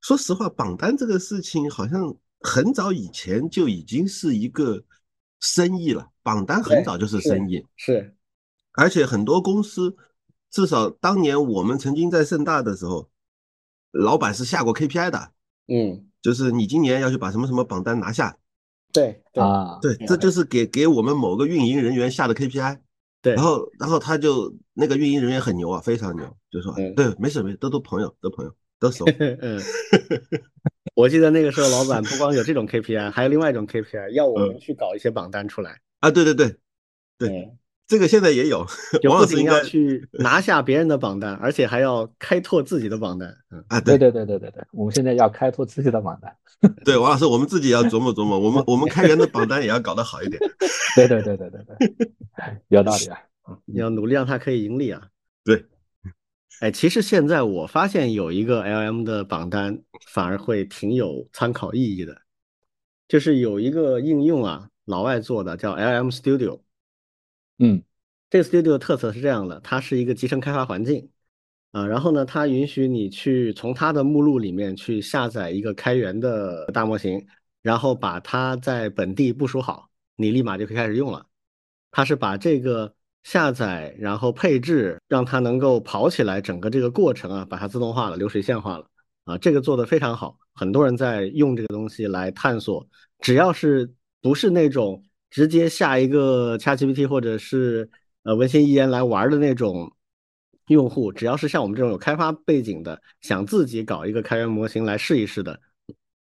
[0.00, 4.84] 说实话，榜单这个事情好像很早以前就已经是一个。
[5.40, 8.12] 生意了，榜单很早就是生意，是，
[8.72, 9.96] 而且很多公司，
[10.50, 13.08] 至少当年我们曾经在盛大的时候，
[13.92, 15.32] 老板是下过 KPI 的，
[15.68, 18.36] 嗯，就是你今年要去把什么什么榜单拿下，
[18.92, 22.78] 对啊，对，这就是给给我们某个运营人员下的 KPI，
[23.22, 29.04] 对，然后然后他就那个运营人员很牛啊，非常牛，就说对，没事没事，都都朋友，都朋友，都熟，
[29.40, 29.60] 嗯。
[30.94, 35.80] 我记得那个时候，老板不光有这种 KPI，还有另外一种 KPI，要我们去搞一些榜单出来。
[36.00, 36.10] 啊！
[36.10, 36.56] 对对对，
[37.16, 37.52] 对，
[37.88, 38.66] 这个现在也有，
[39.02, 43.34] 不仅要去 拿下别人的榜单，而且还要开拓自己的榜单。
[43.50, 46.30] 嗯啊，对对对对对对，我们现在要开拓自己的榜单。
[46.84, 50.38] 对，王老师，我们自己要琢磨琢磨，我们 我们开源的榜单也要搞得好一点。
[50.94, 51.94] 对对对对对对，
[52.68, 53.18] 有道理啊！
[53.64, 55.02] 你要努力让它可以盈利啊！
[55.42, 55.64] 对。
[56.60, 62.20] 哎，其实现在我发现有一个 LM 的榜单反而会挺有参考意义的，
[63.08, 66.60] 就是有一个应用啊，老外做的叫 LM Studio。
[67.58, 67.82] 嗯，
[68.30, 71.08] 这个 Studio 的特色是这样的，它是一个集成开发环境
[71.72, 77.26] 啊，然后呢，它允许你去从它的目录里面去下载一个开源的大模型，
[77.62, 81.26] 然后把它在本地部署好，你立马就可以开始用了。
[81.90, 82.94] 它是把这个。
[83.24, 88.86] 下载，然后配置，让它能够跑起来，整个这个过程啊，把它自动化了，流水线化了
[89.24, 90.38] 啊，这个做的非常好。
[90.54, 93.92] 很多人在用这个东西来探索，只要是
[94.22, 97.90] 不是那种直接下一个 ChatGPT 或者是
[98.22, 99.92] 呃文心一言来玩的那种
[100.68, 105.60] 用户，只要是像我们这种有开发背景的，想自己搞一个开源模型来试一试的，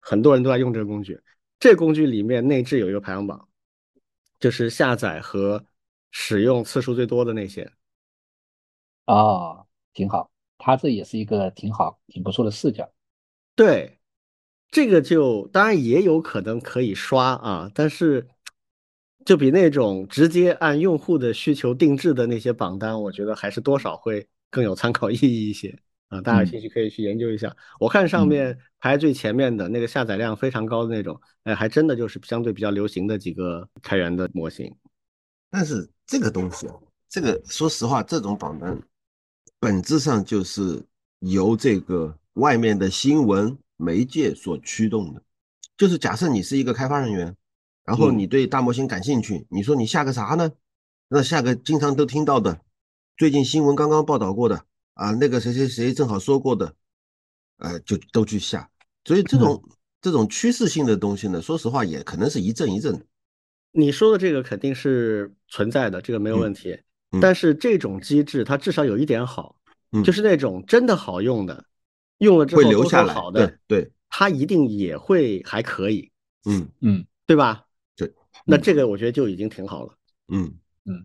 [0.00, 1.20] 很多人都在用这个工具。
[1.58, 3.48] 这工具里面内置有一个排行榜，
[4.38, 5.64] 就是下载和。
[6.18, 7.70] 使用次数最多的那些，
[9.04, 12.90] 哦，挺好，它这也是一个挺好、挺不错的视角。
[13.54, 13.98] 对，
[14.70, 18.26] 这个就当然也有可能可以刷啊，但是
[19.26, 25.76] 就比那种直接按用户的需求定制的那些榜单，我觉得还是多少会更有参考意义一些
[26.08, 26.20] 啊。
[26.20, 27.54] 大家有兴趣可以去研究一下。
[27.80, 34.72] 我看上面排最前面的那个下载量非常高的那种，哎，还真的就是相对比较流行的几个开源的模型。
[35.50, 36.68] 但是这个东西，
[37.08, 38.80] 这个说实话，这种榜单
[39.58, 40.80] 本质上就是
[41.18, 45.20] 由这个外面的新闻媒介所驱动的。
[45.76, 47.34] 就是假设你是一个开发人员，
[47.86, 50.52] 然后你对大模型感兴趣，你说你下个啥呢？
[51.08, 52.60] 那下个经常都听到的，
[53.16, 56.74] 最近新闻刚刚报道过的啊，那个谁谁谁正好说过的，
[57.58, 58.68] 呃，就都去下。
[59.04, 59.62] 所以这种
[60.00, 63.06] 这种趋势性的东西呢，说实话也可能是一阵一阵的。
[63.70, 66.76] 你说的这个肯定是存在的，这个没有问题。
[67.20, 69.54] 但是这种机制它至少有一点好，
[70.02, 71.64] 就是那种真的好用的，
[72.18, 76.10] 用了之后会留下来好的，对，它一定也会还可以。
[76.46, 77.65] 嗯嗯，对吧？
[78.46, 79.94] 对，那这个我觉得就已经挺好了。
[80.28, 81.04] 嗯嗯，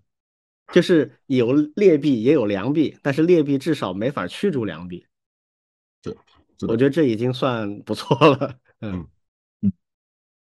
[0.72, 5.06] 就是有劣币也有良币，但是劣币至少没法驱逐良币。
[6.02, 6.16] 对，
[6.68, 8.56] 我觉得这已经算不错了。
[8.80, 9.08] 嗯。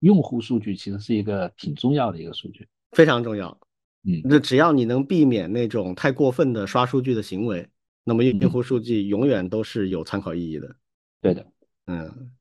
[0.02, 3.60] 用户数据其实是一个挺重要的一个数据，非常重要。
[4.04, 7.67] 嗯，那只要你能避免那种太过分的刷数据的行为，
[8.04, 10.75] 那么用户数据永远都是有参考意义的。
[11.19, 11.44] 对的，
[11.88, 12.31] 嗯。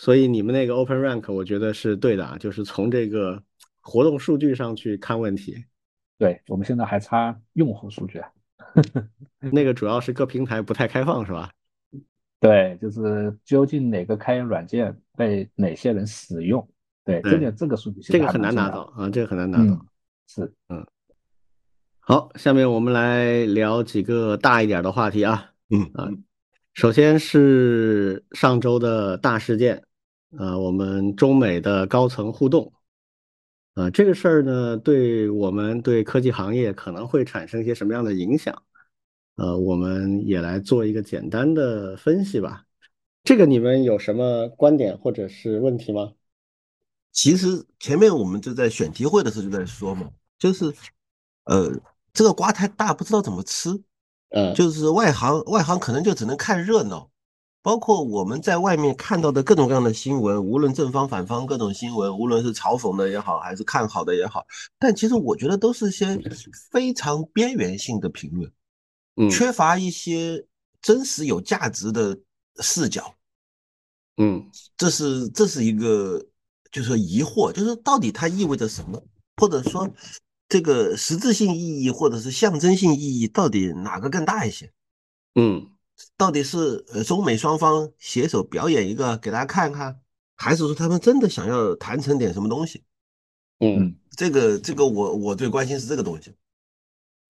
[0.00, 3.42] 所以你们那个 Open Rank 我觉得是对的啊，就是从这个
[3.82, 5.62] 活动数据上去看问题。
[6.16, 8.30] 对我们现在还差用户数据啊，
[9.52, 11.50] 那个主要是各平台不太开放是吧？
[12.40, 16.66] 对，就是究竟哪个开源软件被哪些人使用？
[17.04, 19.84] 对，这个这个数据这个很难拿到啊，这个很难拿到。
[20.28, 20.86] 是，嗯。
[21.98, 25.50] 好，下面我们来聊几个大一点的话题啊。
[25.68, 26.08] 嗯啊，
[26.72, 29.84] 首先是上周的大事件，
[30.38, 32.72] 呃，我们中美的高层互动。
[33.74, 38.62] 啊，这个事儿呢，对我们对科技行业可能会产生一些什么样的影响？
[39.36, 42.64] 呃，我们也来做一个简单的分析吧。
[43.22, 46.12] 这个你们有什么观点或者是问题吗？
[47.12, 50.72] 其实前面我们就在选题会的时候就在说嘛，就是
[51.44, 51.72] 呃，
[52.12, 53.70] 这个瓜太大，不知道怎么吃。
[54.30, 57.10] 嗯，就是外行，外行可能就只能看热闹。
[57.62, 64.46] 包括我们在外面看到的各种各样的新闻，无论正方反方各种新闻，无论是嘲讽的也好，还是看好的也好，
[64.78, 66.18] 但其实我觉得都是些
[66.70, 68.50] 非常边缘性的评论，
[69.16, 70.42] 嗯，缺乏一些
[70.80, 72.18] 真实有价值的
[72.60, 73.14] 视角。
[74.16, 76.18] 嗯，这是这是一个
[76.72, 79.02] 就是说疑惑，就是到底它意味着什么，
[79.36, 79.86] 或者说
[80.48, 84.72] 这个实质性意义或者是象征性意义到底哪个更大一些？
[85.34, 85.70] 嗯。
[86.16, 90.00] 到底是呃中美双方携手表演一个给大家看看，
[90.36, 92.82] 还是说他们真的想要谈成点什么东西？
[93.60, 96.34] 嗯，这个这个我我最关心是这个东西。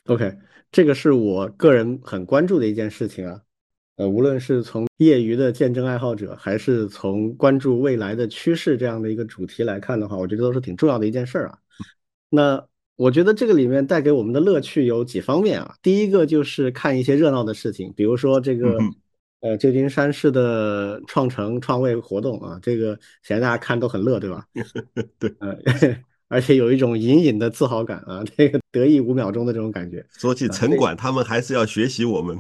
[0.07, 0.39] OK，
[0.71, 3.41] 这个是我个人很关注的一件事情啊。
[3.97, 11.59] 呃，无论是从业余的见证爱好者，还是从关注未来的趋势这样的一个主题来看的话，我觉得都是挺重要的一件事儿啊。
[12.31, 12.67] 那
[13.01, 15.75] 我觉得这个里面带给我们的乐趣有几方面啊。
[15.81, 18.79] 第一个就是看一些热闹的事情，比如说这个
[19.41, 22.93] 呃旧金山市的创城创卫活动啊，这个
[23.23, 24.45] 显然大家看都很乐，对吧？
[25.19, 25.57] 对，呃，
[26.29, 30.05] 而且有一种隐隐的自豪感啊，这个得意五秒钟的这种感觉。
[30.11, 32.37] 说起城管，他们还是要学习我们。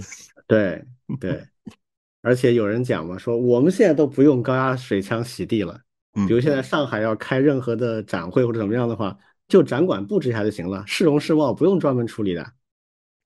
[0.46, 0.84] 对
[1.18, 1.42] 对，
[2.20, 5.80] 而且有人讲嘛，说我们现在都不用高压水枪洗地了，
[6.28, 9.16] 比如现在上海要开任何的展会或者怎么样的话。
[9.50, 12.52] 就展馆布置一下就行了，市容市貌不用专门处理的。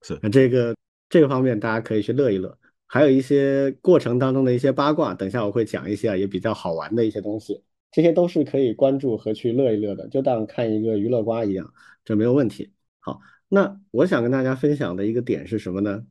[0.02, 0.74] 是那这个
[1.08, 7.62] 这个方面大家可以去乐一乐，还有一些过程当中的一些八卦，等一下我会讲一些也比较好玩的一些东西，
[7.92, 11.72] 这些都是可以关注和去乐一乐的，就当看一个娱乐瓜一样，
[12.04, 12.72] 这没有问题。
[13.00, 16.04] 好，那我想跟大家分享的一个点是什么呢？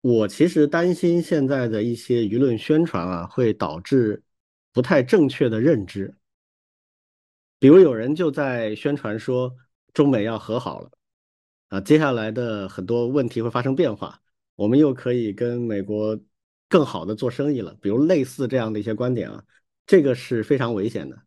[0.00, 4.22] 我其实担心现在的一些舆论宣传啊，会导致
[4.72, 6.14] 不太正确的认知。
[7.58, 9.56] 比如有人就在宣传说
[9.92, 10.90] 中美要和好了，
[11.68, 14.20] 啊，接下来的很多问题会发生变化，
[14.54, 16.18] 我们又可以跟美国
[16.68, 17.76] 更好的做生意了。
[17.80, 19.44] 比如类似这样的一些观点啊，
[19.86, 21.20] 这个是非常危险的，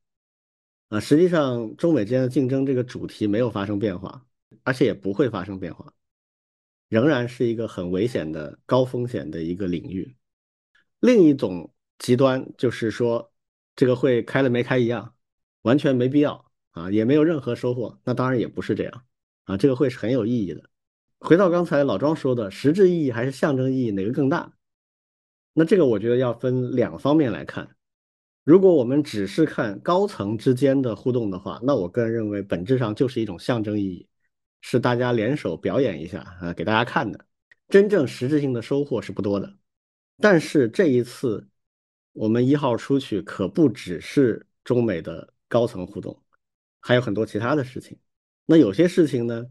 [0.87, 4.25] 啊，实际上中美之间的竞争这个主题没有发生变化，
[4.63, 5.93] 而且也不会发生变化，
[6.87, 10.15] 仍然是一个很危险的高风险的一个领域。
[11.01, 13.33] 另一种极端就是说，
[13.75, 15.13] 这个会开了没开一样。
[15.63, 17.99] 完全没必要啊，也没有任何收获。
[18.03, 19.03] 那当然也不是这样
[19.43, 20.69] 啊，这个会是很有意义的。
[21.19, 24.53] 回到刚才老庄说的，实质意义还是象征意义哪个更大？
[25.53, 27.75] 那这个我觉得要分两方面来看。
[28.43, 34.07] 如果我们只是看高层之间的互动的话，那我个人认为本质上就是一种象征意义，
[34.61, 37.23] 是大家联手表演一下啊，给大家看的。
[37.69, 39.53] 真正实质性的收获是不多的。
[40.19, 41.47] 但是这一次
[42.13, 45.31] 我们一号出去，可不只是中美的。
[45.51, 46.17] 高层互动
[46.79, 47.99] 还有很多其他的事情，
[48.45, 49.45] 那有些事情呢，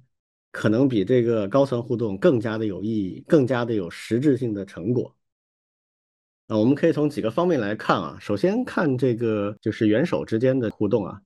[0.51, 5.14] 可能比这个高层互动更加的有意义，更加的有实质性的成果。
[6.46, 8.16] 啊，我们可以从几个方面来看啊。
[8.18, 11.20] 首先看这个就是元首之间的互动啊，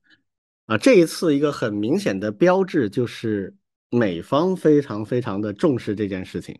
[0.66, 3.54] 啊，这一次一个很明显的标志就是
[3.90, 6.58] 美方非常非常的重视这件事情，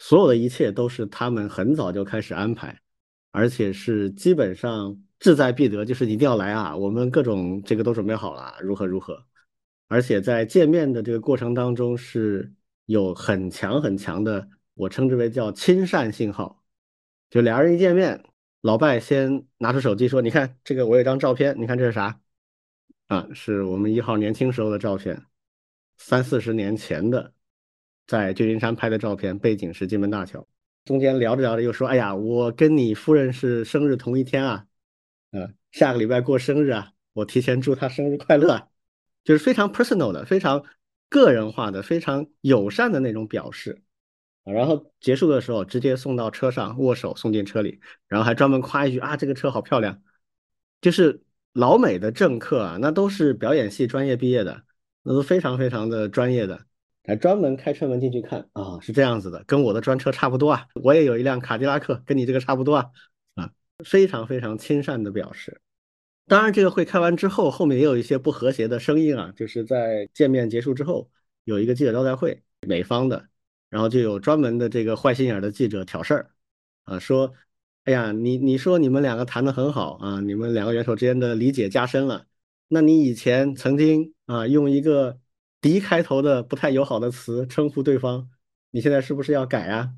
[0.00, 2.80] 所有的一切都是他们很早就开始安排，
[3.30, 5.00] 而且是基本上。
[5.18, 6.76] 志在必得，就是一定要来啊！
[6.76, 9.24] 我们各种这个都准备好了，如何如何？
[9.88, 12.52] 而且在见面的这个过程当中是
[12.84, 16.62] 有很强很强的，我称之为叫亲善信号。
[17.30, 18.22] 就俩人一见面，
[18.60, 22.20] 老拜先拿出手机说：“你看这个，我有张照片，你看这是啥？
[23.06, 25.22] 啊，是我们一号年轻时候的照片，
[25.96, 27.32] 三四十年前的，
[28.06, 30.46] 在旧金山拍的照片，背景是金门大桥。
[30.84, 34.65] 中间聊着聊着又说：‘哎呀，我跟你夫人是生日同一天啊。’
[35.36, 38.70] 呃，下个礼拜过生日啊，我提前祝他生日快乐，
[39.22, 40.64] 就是非常 personal 的、非常
[41.10, 43.82] 个人化的、非常友善的那种表示
[44.44, 44.52] 啊。
[44.54, 50.00] 然后结束的时候直接送到车上，握手送进车里，然后还专门夸一句啊，这个车好漂亮。
[50.80, 51.22] 就是
[51.52, 54.62] 老美的政客啊，那都是表演系专业毕业的，
[55.02, 56.64] 那都非常非常的专业的，
[57.04, 62.86] 还专门开车门进去看啊，是这样子的，跟我的专车差不多啊，我也有一辆卡迪拉克，跟你这个差不多啊。
[63.84, 65.60] 非常非常亲善的表示，
[66.26, 71.10] 当然这个会开完之后，后面也有一些不和谐的声音啊，就是在见面结束之后
[71.44, 73.28] 有一个记者招待会，美方的，
[73.68, 76.30] 然后就有专门的这个坏心眼的记者挑事儿，
[76.84, 77.32] 啊说，
[77.84, 82.26] 哎呀，你你说你们两个谈的很好啊，你们两个元首之间的理解加深了，
[82.68, 85.20] 那你以前曾经啊，用一个
[85.60, 88.28] 敌开头的不太友好的词称呼对方，
[88.70, 89.92] 你现在是不是要改啊？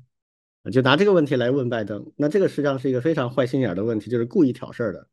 [0.69, 5.07] 就拿这个问题来问拜登，那这个实际上是一个非常坏心眼的问题，就是故意挑事儿的。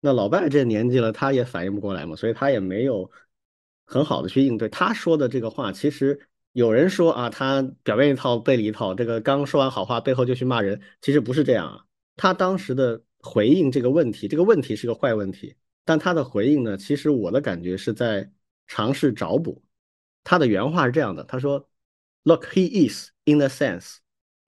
[0.00, 3.10] 那老拜这年纪了，他也反应不过来嘛，所以他也没有
[3.86, 4.68] 很好的去应对。
[4.68, 6.18] 他说的这个话，其实
[6.52, 11.84] 有人说啊，他表面一套背里一套，这个刚说完好话，背后就去骂人，其实不是这样啊。
[12.16, 18.30] 他当时的回应这个问题，这个问题是个坏问题，但他的回应呢，其实我的感觉是在
[18.66, 19.62] 尝试找补。
[20.24, 21.68] 他的原话是这样的，他说
[22.24, 23.96] ：“Look, he is in a sense。”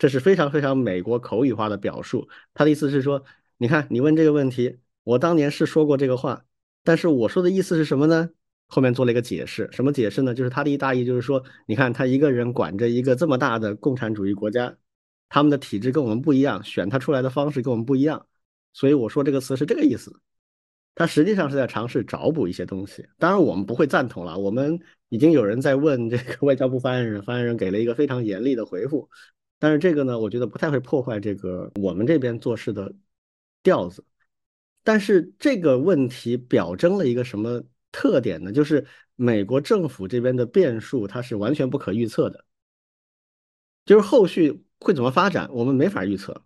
[0.02, 2.28] 这是非常非常美国口语化的表述。
[2.54, 3.22] 他的意思是说，
[3.56, 4.80] 你看，你问这个问题。
[5.04, 6.44] 我当年是说过这个话，
[6.82, 8.30] 但是我说的意思是什么呢？
[8.66, 10.34] 后面做了一个解释，什么解释呢？
[10.34, 14.76] 就是他的一大意就是说，你看他一个人管着一个这么大的共产主义国家，
[15.28, 18.26] 他们的体制跟我们不一样，选他出来的方式跟我们不一样，
[18.72, 20.20] 所以我说这个词是这个意思。
[20.96, 24.36] 他实际上是在尝试找补一些东西，当然我们不会赞同了。
[24.36, 24.80] 我们
[25.10, 29.08] 已经有人在问这个外交部发言人，发言人给了一个非常严厉的回复，
[29.62, 32.92] 但是这个呢，我觉得不太会破坏这个我们这边做事的
[33.62, 34.04] 调子。
[34.82, 38.50] 但是这个问题表征了一个什么特点呢？
[38.50, 38.84] 就是
[39.14, 42.44] 美国政府这边的变数，它是完全不可预测的。
[43.84, 46.44] 就是后续会怎么发展，我们没法预测。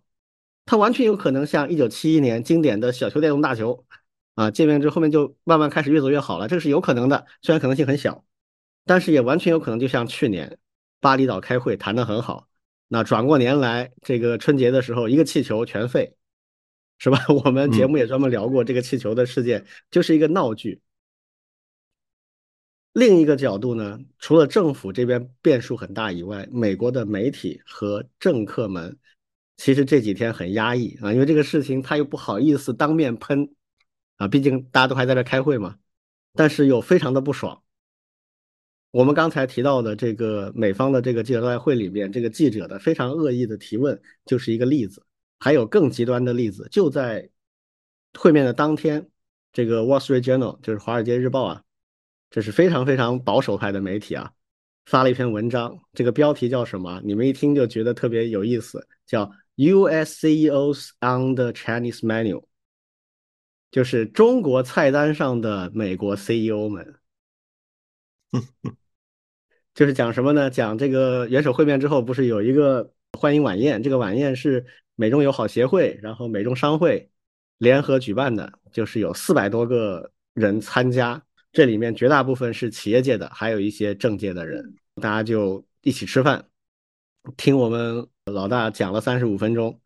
[0.67, 3.83] 它完全有可能像一九七一年经典的小球带动大球
[4.35, 8.23] 啊，见面之后面就慢慢开始越走越好了，这个是有可能的，虽然可能性很小，
[8.85, 10.59] 但是也完全有可能就像去年
[10.99, 12.47] 巴厘岛开会谈得很好，
[12.87, 16.13] 那转过年来这个春节的时候一个气球全废。
[16.99, 17.19] 是吧？
[17.45, 20.81] 我们节目也专门聊过这个气球的事件，就是一个闹剧。
[22.91, 28.97] 另一个角度呢，除了政府这边变数很大以外，美国的媒体和政客们
[29.57, 33.53] 其实这几天很压抑啊，因为这个事情他又不好意思当面喷
[34.15, 35.77] 啊，毕竟大家都还在这开会嘛。
[36.33, 37.61] 但是又非常的不爽。
[38.91, 45.03] 我们刚才提到的这个美方的这个记者招待会里面，这个记者的非常恶意的提问就是一个例子。
[45.39, 47.29] 还有更极端的例子，就在
[48.17, 49.07] 会面的当天，
[49.53, 51.63] 这个《Wall Street Journal》就是《华尔街日报》啊，
[52.31, 54.31] 这是非常非常保守派的媒体啊，
[54.87, 56.99] 发了一篇文章，这个标题叫什么？
[57.05, 60.25] 你们一听就觉得特别有意思，叫 “U.S.
[60.25, 62.43] CEOs on the Chinese Menu”，
[63.69, 66.95] 就是中国菜单上的美国 CEO 们，
[69.73, 70.49] 就是讲什么呢？
[70.49, 73.81] 讲这个元首会面之后，不是有一个欢迎晚宴？
[73.81, 74.65] 这个晚宴是。
[74.99, 77.07] 美中友好协会，然后美中商会
[77.59, 81.21] 联合举办的，就是有四百多个人参加，
[81.51, 86.43] 这里面绝大部分是企业界的，还有一些政界的人，大家就一起吃饭，
[87.37, 89.79] 听我们老大讲了三十五分钟，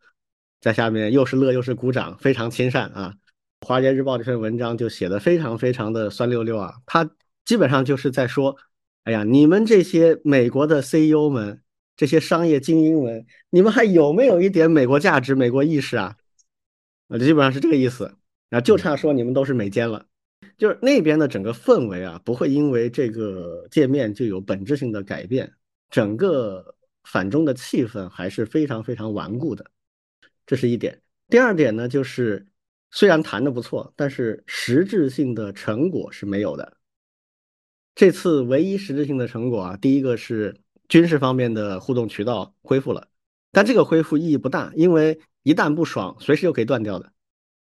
[0.62, 3.14] 在下面又是乐又是鼓掌，非常亲善啊。
[3.60, 7.10] 华尔街日报这篇文章就写的非常非常的酸溜溜啊，他
[7.44, 8.56] 基本上就是在说，
[9.04, 11.60] 哎呀，你们这些美国的 CEO 们。
[11.94, 16.16] 这些商业精英们，你们还有没有一点美国价值、美国意识啊？
[17.08, 18.16] 啊，基本上是这个意思。
[18.48, 20.04] 啊，就差说你们都是美奸了。
[20.56, 25.52] 就是那边的整个氛围啊，不会因为这个界面就有本质性的改变，
[25.90, 26.74] 整个
[27.04, 29.64] 反中的气氛还是非常非常顽固的。
[30.46, 31.00] 这是一点。
[31.28, 32.44] 第二点呢，就是
[32.90, 36.76] 虽然谈的不错，但是实质性的成果是没有的。
[37.94, 40.58] 这次唯一实质性的成果啊，第一个是。
[40.88, 43.08] 军事方面的互动渠道恢复了，
[43.50, 47.10] 但这个恢复意义不大，因为一旦不爽，随时又可以断掉的，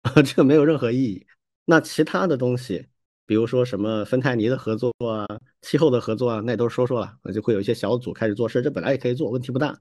[0.25, 1.27] 这个没有任何意义。
[1.65, 2.87] 那其他的东西，
[3.27, 5.27] 比如说什么芬太尼的合作啊、
[5.61, 9.79] 气候的合作啊，那都是说说了，那就会有一些小组开始做事，这本来也可以做，问题不大。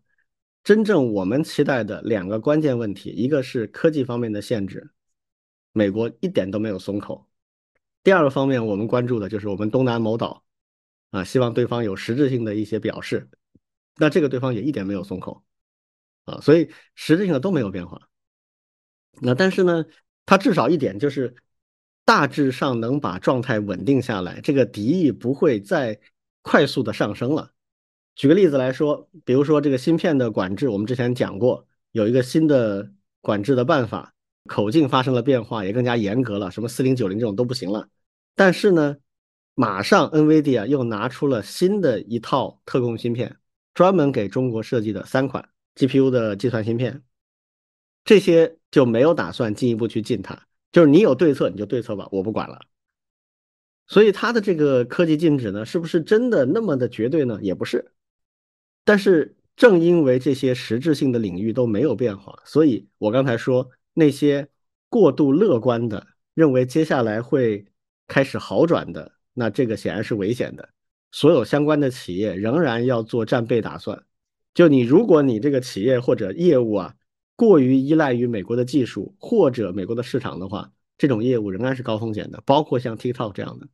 [0.62, 4.91] 真正我们期待的两个关键问题，一个是科技方面的限制，
[5.72, 7.26] 美国一点都没有松口；
[8.03, 10.44] 第二个方面，我们关注的就是我们东南某岛。
[11.11, 13.28] 啊，希望对方有实质性的一些表示，
[13.98, 15.44] 那这个对方也一点没有松口，
[16.24, 18.09] 啊，所以实质性的都没有变化。
[19.20, 19.84] 那但是呢，
[20.24, 21.36] 他至少一点就是
[22.07, 26.00] 大致上能把状态稳定下来，这个敌意不会再
[26.40, 27.53] 快速的上升了。
[28.14, 32.90] 举个例子来说，比如说这个芯片的管制，我们之前讲过，有一个新的
[33.20, 34.14] 管制的办法，
[34.47, 37.88] 口径发生了变化，也更加严格了，什么四零九零这种都不行了。
[38.34, 38.97] 但是呢。
[39.55, 43.36] 马上，NVIDIA 又拿出了新的一套特供芯片，
[43.74, 47.03] 专门给中国设计的三款 GPU 的计算芯片，
[48.03, 52.62] 这些就没有打算进一步去禁它，就是你有对策你就对策吧，我不管了。
[53.86, 57.38] 所以它的这个科技禁止呢，是不是真的那么的绝对呢？
[57.43, 57.93] 也不是。
[58.86, 64.49] 但是正因为这些实质性的领域都没有变化，所以我刚才说那些
[64.88, 67.66] 过度乐观的，认为接下来会
[68.07, 69.12] 开始好转的。
[69.34, 70.68] 那这个显然是危险的。
[71.11, 74.05] 所有相关的企业仍然要做战备打算。
[74.55, 76.95] 就你，如果你这个企业或者业务啊，
[77.36, 83.66] 过于依赖于美国的技术或者美国的市场的话，这种业务仍然是高风险的，包括像 TikTok 这样的。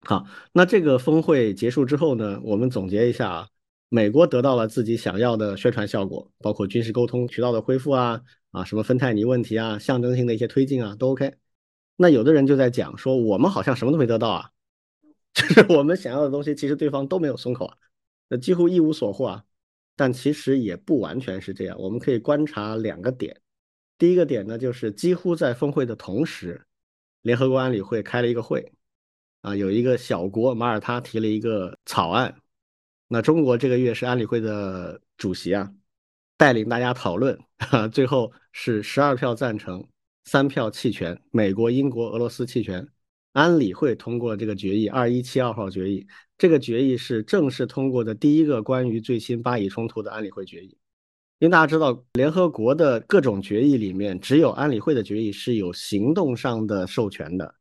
[0.00, 3.48] 好，那这个峰会结束之后呢，我们总结一下啊，
[3.90, 11.34] 美国得到了自己想要的宣传效果，包括军事沟通渠道的恢复啊，啊，什么芬太尼问题啊，象征性的一些推进啊，都 OK。
[11.96, 14.50] 那有的人就在讲说，我们好像什么都没得到啊，
[15.32, 17.76] 就是我们想要的东西，其实对方都没有松口啊，
[18.28, 19.44] 那几乎一无所获啊。
[19.96, 23.40] 但其实也不完全是这样，我们可以观察两个点。
[23.98, 26.64] 第一个点呢，就是几乎在峰会的同时，
[27.22, 28.70] 联合国安理会开了一个会。
[29.40, 32.40] 啊，有一个小国马耳他提了一个草案，
[33.08, 35.72] 那中国这个月是安理会的主席啊，
[36.36, 37.38] 带领大家讨论，
[37.90, 39.82] 最后是十二票赞成，
[40.24, 42.86] 三票弃权，美国、英国、俄罗斯弃权，
[43.32, 46.06] 安理会通过这个决议，二一七二号决议，
[46.36, 50.76] 这个决议是正式通过的第一个关于最新巴以冲突的安理会决议，
[51.38, 57.54] 因为大家知道，联合国的各种决议里面，只有安理会的决议是有行动上的授权的。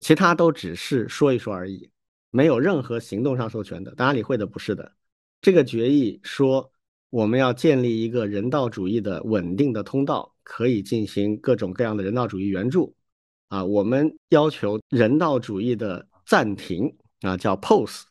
[0.00, 1.90] 其他都只是说一说而已，
[2.30, 3.92] 没有任何行动上授权的。
[3.96, 4.92] 安理会的不是的。
[5.40, 6.72] 这个决议说
[7.10, 12.94] 我们要建立一个人道主义的稳定的通道，可以进行各种各样的人道主义援助。
[13.48, 18.02] 啊，我们要求人道主义的暂停啊，叫 pause，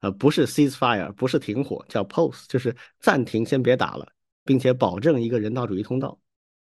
[0.00, 4.06] 呃，不是 ceasefire，不是停火，叫 pause，就是暂停，先别打了，
[4.44, 6.20] 并且保证一个人道主义通道。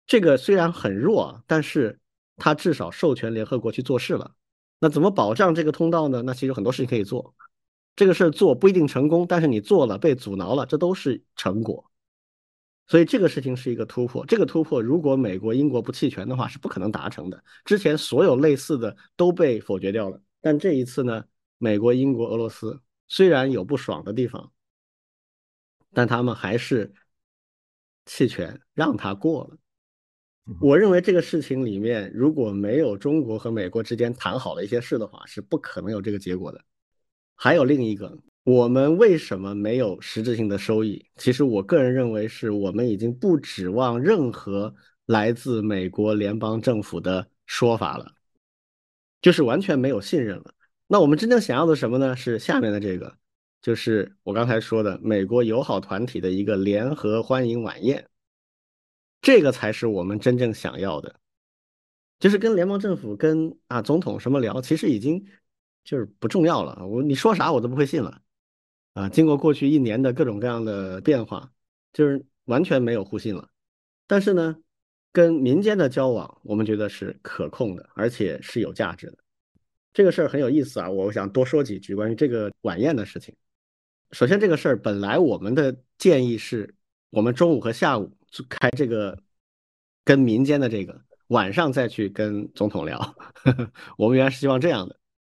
[0.06, 1.98] 这个虽然很弱，但是。
[2.40, 4.32] 他至少授权联合国去做事了，
[4.78, 6.22] 那怎么保障这个通道呢？
[6.22, 7.34] 那其实很多事情可以做，
[7.96, 11.90] 这个事做不一定成功，但是你做了被阻挠了，这都是成果。
[12.86, 14.24] 所以这个事情是一个突破。
[14.24, 17.44] 这个突破如果美国、英国不弃权的话，是不可能达成的。
[17.64, 21.24] 之前所有类似的都被否决掉了，但这一次呢，
[21.58, 24.52] 美国、英国、俄罗斯虽然有不爽的地方，
[25.92, 26.94] 但他们还是
[28.06, 29.58] 弃权让他过了。
[30.60, 36.60] 我认为这个事情里面，如果没有中国和美国之间谈好了一些事的话，是不可能有这个结果的。
[37.36, 41.04] 还有另一个，我们为什么没有实质性的收益？
[41.16, 44.74] 其实我个人认为，是我们已经不指望任何
[45.06, 48.10] 来自美国联邦政府的说法了，
[49.20, 50.54] 就是完全没有信任了。
[50.86, 52.16] 那我们真正想要的什么呢？
[52.16, 53.14] 是下面的这个，
[53.60, 58.08] 就是我刚才说的美国友好团体的一个联合欢迎晚宴。
[59.20, 61.18] 这个才是我们真正想要的，
[62.20, 65.26] 就是跟联邦政府、跟啊总统什么聊，其实已经
[65.84, 66.86] 就是不重要了。
[66.86, 68.22] 我你说啥我都不会信了，
[68.94, 71.52] 啊，经过过去一年的各种各样的变化，
[71.92, 73.48] 就是完全没有互信了。
[74.06, 74.56] 但是呢，
[75.12, 79.18] 跟民间的交往，我们觉得是可控的，而且是有价值的。
[79.92, 83.34] 这个事儿很有意思啊，我想多说几句关于这个晚宴的事情。
[84.12, 86.74] 首先，这个事儿本来我们的建议是，
[87.10, 88.16] 我们中午和下午。
[88.48, 89.18] 开这个
[90.04, 93.14] 跟民间的这个晚上再去跟总统聊，
[93.98, 94.96] 我们原来是希望这样的。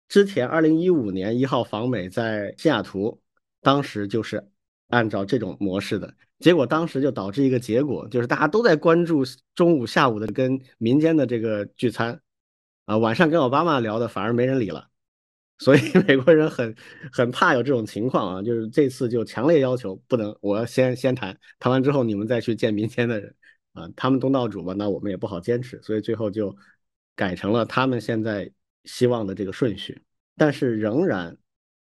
[0.08, 3.20] 之前二零一五年一号访美在西雅图，
[3.60, 4.48] 当时就是
[4.88, 9.22] 按照这种模式的，结果当时就导致一个结果，就是大家都在关注
[9.54, 12.20] 中午下午的跟民间的这个聚餐，
[12.86, 14.88] 啊，晚上跟奥巴马聊的反而没人理了。
[15.58, 16.74] 所以 美国人很
[17.12, 23.34] 很怕有这种情况啊，就是这次就强烈要求不能，我要先先谈，谈完之后你们再去见民间的人
[23.72, 26.56] 啊，他们东道主嘛，那我们也不好坚持，所以最后就
[27.16, 28.50] 改成了他们现在
[28.84, 30.00] 希望的这个顺序。
[30.36, 31.36] 但是仍然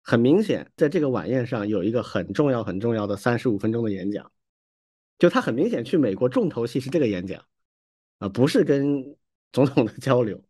[0.03, 4.33] 很明显，在这个晚宴上有一个很重要很重要的三十五分钟的演讲，
[5.19, 7.45] 就他很明显去美国重头戏是这个演讲
[8.19, 9.15] 啊，不是跟
[9.53, 10.43] 总统的交流。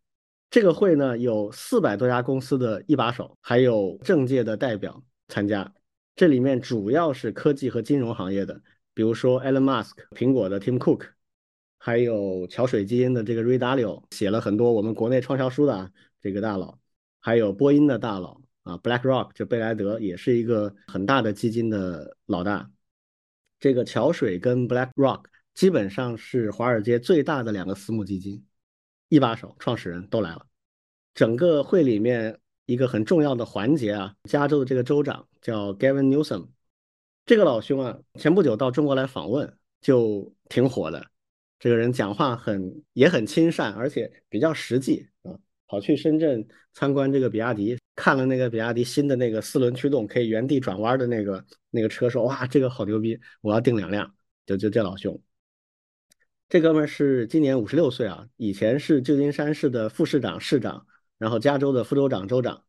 [0.50, 5.74] 这个会呢，有四百多家公司的一把手，还有政界的代表参加。
[6.16, 8.60] 这里面主要是科技和金融行业的，
[8.94, 11.02] 比如说 Elon Musk、苹果的 Tim Cook，
[11.78, 16.78] 还有桥水基因的这个 Ray Dalio，写了很多我们国内畅销书的这个大佬，
[17.20, 22.70] 还有波音的大佬啊，BlackRock 就贝莱德也是一个很大的基金的老大。
[23.60, 28.42] 这个桥水跟 BlackRock 基本上是华尔街最大的两个私募基金。
[29.08, 30.46] 一把手创始人都来了，
[31.14, 36.48] 整个会里面一个很重要的环节啊，加州的这个州长叫 Gavin Newsom，
[37.24, 41.06] 这个老兄啊，前不久到中国来访问，就挺火的。
[41.58, 45.32] 这个人讲话很也很亲善，而且比较实际啊。
[45.66, 54.14] 跑去深圳参观这个比亚迪，看了那个比亚迪新的那个四轮驱动可以原地转弯的那个那个车，说哇，这个好牛逼，我要订两辆。
[54.46, 55.20] 就就这老兄。
[56.48, 60.86] 这哥们儿是今年五十六岁啊，以前是旧金山市的副市长、市长，
[61.18, 62.64] 然后加州的副州长、州长，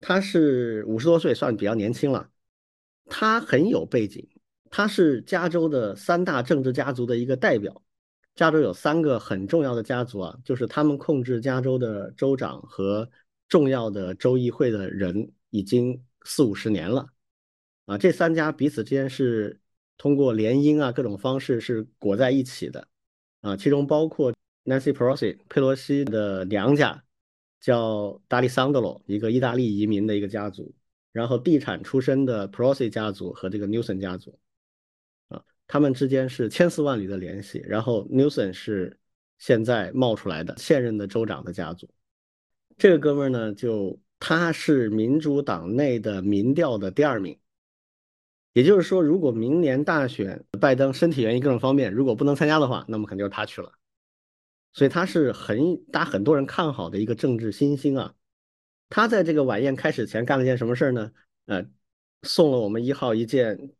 [0.00, 2.30] 他是五十多岁，算比较年轻了。
[3.06, 4.28] 他很有背景，
[4.70, 7.82] 他是加州的三大政治家族的一个代表。
[8.36, 13.10] 加州有三个很重要的家族啊，就是他们控制加州的州长和
[13.48, 17.08] 重要的州议会的人已经四五十年了。
[17.86, 19.60] 啊，这三家彼此之间是
[19.98, 22.86] 通过联姻啊各种方式是裹在一起的。
[23.40, 24.32] 啊，其中包括
[24.64, 27.02] Nancy Pelosi 佩洛西的娘家
[27.60, 30.74] 叫达利桑德罗，一个意大利移民的一个家族。
[31.12, 34.38] 然后地产出身的 Pelosi 家族和这个 Newsom 家族。
[35.28, 38.98] 啊他们之间是千丝万缕的联系，然后 Newsom 是
[39.38, 41.88] 现在冒出来的现任的州长的家族。
[42.76, 47.38] 这个哥们儿呢，就他是民主党内的民调的第二名，
[48.52, 53.72] 也就是说，如果明年大选拜登身体原因各种方面如果不能参加的话，那么肯定就是他去了。
[54.72, 58.14] 所以他是很大很多人看好的一个政治新星啊。
[58.88, 61.12] 他在这个晚宴开始前干了件什么事儿呢？
[61.46, 61.66] 呃，
[62.22, 63.72] 送了我们一号一件。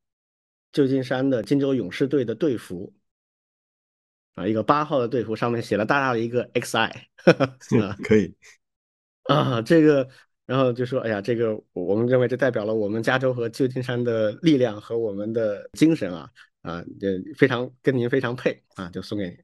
[0.72, 2.94] 旧金山的金州勇士队的队服
[4.36, 6.92] 啊，一个八号的队服，上面写了大大的一个 XI，
[8.04, 8.32] 可以
[9.26, 10.08] 啊，这个，
[10.51, 16.28] 然后就说，哎呀，这个我们认为这代表了我们加州和旧金山的力量和我们的精神啊
[16.62, 19.36] 啊，这非常跟您非常配啊，就送给你。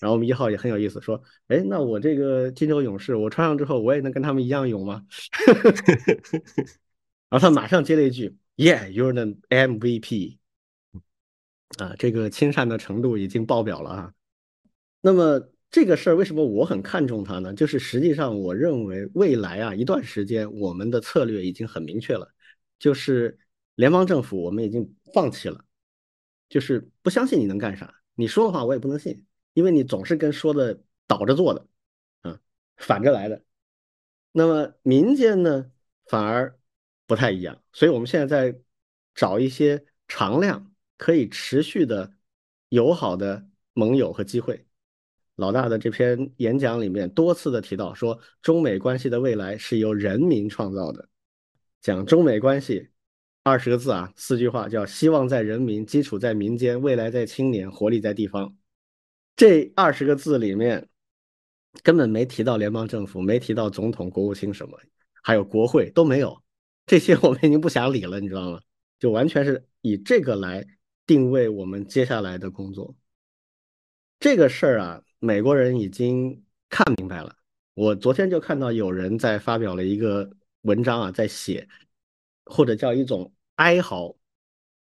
[0.00, 5.06] 然后我们一号也很有意思，说，哎，那我这个金州勇士，我穿上之后，我也能跟他们一样勇吗？
[7.30, 10.38] 然后他马上接了一句，Yeah，you're the MVP。
[11.78, 14.12] 啊，这个亲善的程度已经爆表了啊！
[15.02, 15.40] 那么
[15.70, 17.52] 这个事儿为什么我很看重它呢？
[17.52, 22.32] 就是实际上我认为未来啊一段时间我们的策略已经很明确了，
[22.78, 23.38] 就是
[23.74, 25.64] 联邦政府我们已经放弃了，
[26.48, 31.66] 就是不相信你能干啥，你说的话我也不能信，因为你总是跟说的倒着做的，
[32.22, 32.40] 啊，
[32.76, 33.44] 反着来的。
[34.32, 35.70] 那么民间呢
[36.06, 36.58] 反而
[37.06, 38.60] 不太一样，所以我们现在在
[39.14, 40.72] 找一些常量。
[41.00, 42.12] 可以持续的
[42.70, 44.66] 友好的盟友和机会。
[45.38, 51.08] 老大的这篇演讲里面多次的提到说，中美关系的未来是由人民创造的。
[51.80, 52.88] 讲中美关系
[53.44, 58.56] 二十个字啊，四句话叫希望在人民，基础在民间，未来在青年，活力在地方。
[59.36, 60.88] 这二十个字里面
[61.82, 64.76] 根本没提到联邦政府，没提到总统、国务卿什么，
[65.22, 66.42] 还有国会都没有。
[66.84, 68.60] 这些 我们已经不想理了，你知道吗？
[68.98, 70.66] 就完全是以这个来。
[71.06, 72.94] 定位我们接下来的工作，
[74.20, 77.34] 这个事儿啊，美国人已经看明白了。
[77.74, 80.28] 我昨天就看到有人在发表了一个
[80.62, 81.68] 文章啊，在写
[82.44, 84.16] 或者叫一种哀嚎。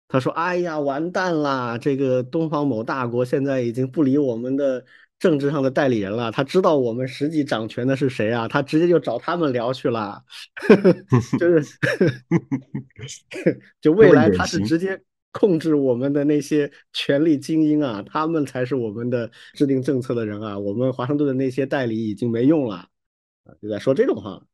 [0.09, 1.77] 他说：“哎呀，完蛋啦！
[1.77, 4.85] 这个东方某大国现在已经不理我们的
[5.19, 6.31] 政治上的代理人了。
[6.31, 8.47] 他知道我们实际掌权的是谁啊？
[8.47, 10.23] 他直接就找他们聊去了。
[11.37, 11.77] 就是，
[13.81, 14.97] 就未来他是直接。”
[15.31, 20.57] 控制我们的那些权力精英啊，他们才是我们的制定政策的人啊。
[20.57, 22.89] 我们华盛顿的那些代理已经没用了
[23.43, 24.45] 啊，就在说这种话。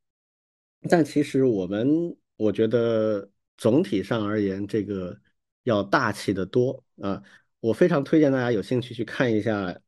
[0.90, 5.18] 但其实我们，我觉得总体上而言，这个
[5.64, 7.24] 要大气的多啊。
[7.62, 9.80] 我非常推荐大家有兴趣去看一下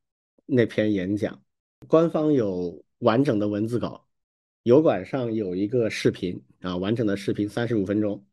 [0.46, 1.44] 那篇演讲，
[1.88, 4.08] 官方有完整的文字稿，
[4.64, 8.26] 油管上有一个视频啊，完整的视频三十五分钟。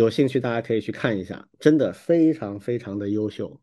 [0.00, 3.60] 有兴趣大家可以去看一下，真的非常非常的优秀。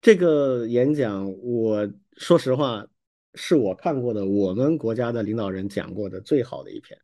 [0.00, 1.86] 这个演讲，我
[2.16, 2.86] 说实话
[3.34, 6.98] 是我看过的我们国家的领导人讲过的最好的一篇，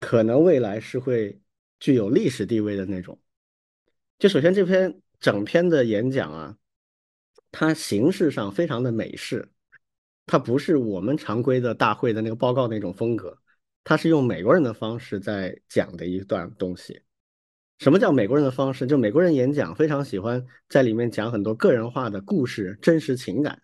[0.00, 1.40] 可能未来是会
[1.78, 3.16] 具有历史地位的那种。
[4.18, 6.58] 就首先这篇整篇的演讲啊，
[7.52, 9.48] 它形式上非常的美式，
[10.26, 13.38] 它不是我们常规的大会的那个报告那种风格，
[13.84, 17.02] 它是用美国人的方式在讲的一段东西。
[17.78, 18.86] 什么叫美国人的方式？
[18.86, 23.60] 就美国人演讲非常喜欢在里面讲很多个人化的故事、真实情感，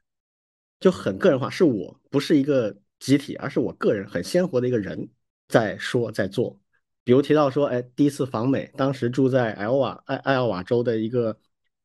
[0.81, 1.49] 就很个人化。
[1.49, 5.09] 是我不是一个集体，而是我个人很鲜活的一个人
[5.49, 6.59] 在说在做。
[7.05, 11.37] 比如提到说，哎，第一次访美，当时住在艾奥瓦艾艾奥瓦州的一个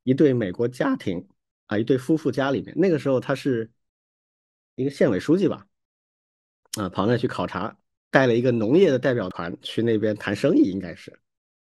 [0.04, 1.26] 一对美国家庭
[1.68, 2.74] 啊，一对夫妇家里面。
[2.78, 3.72] 那个时候他是
[4.76, 5.66] 一个县委书记吧，
[6.78, 7.76] 啊，跑那去考察，
[8.12, 11.18] 带了一个农业的代表团去那边谈生意，应该是。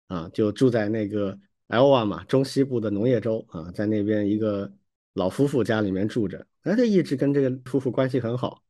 [0.10, 1.40] 啊，就住在那个
[1.70, 4.70] Iowa 嘛，中西部的农业州啊，在那边一个
[5.14, 8.64] 老夫妇家里面住着，哎，他一直跟这个夫妇关系很好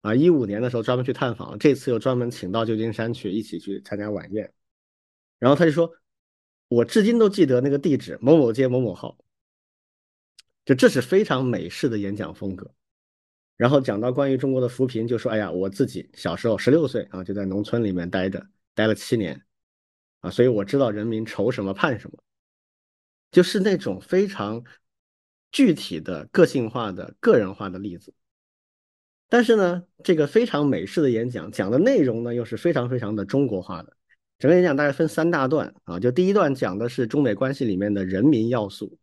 [0.00, 0.14] 啊。
[0.14, 4.52] 一五年的时候专门去探访，这次又专门请到旧金山去一起去参加晚宴。
[5.38, 5.92] 然后他就说，
[6.68, 9.16] 我至今都记得那个地址，某某街某某号。
[10.64, 12.70] 就这是非常美式的演讲风格。
[13.56, 19.42] 然后讲到关于中国的扶贫，就说：“哎呀，我自己小时候十六岁啊，就在农村里面待着，待了七年，
[20.20, 22.18] 啊，所以我知道人民愁什么盼什么，
[23.30, 24.62] 就是那种非常
[25.52, 28.14] 具体的、个性化的、个人化的例子。
[29.28, 33.96] 但是呢，这个非常美式的演讲，讲的内容呢又是非常非常的中国化的。
[34.38, 38.98] 整个演讲大概分三大段啊，就第一段讲的是中美关系里面的人民要素。”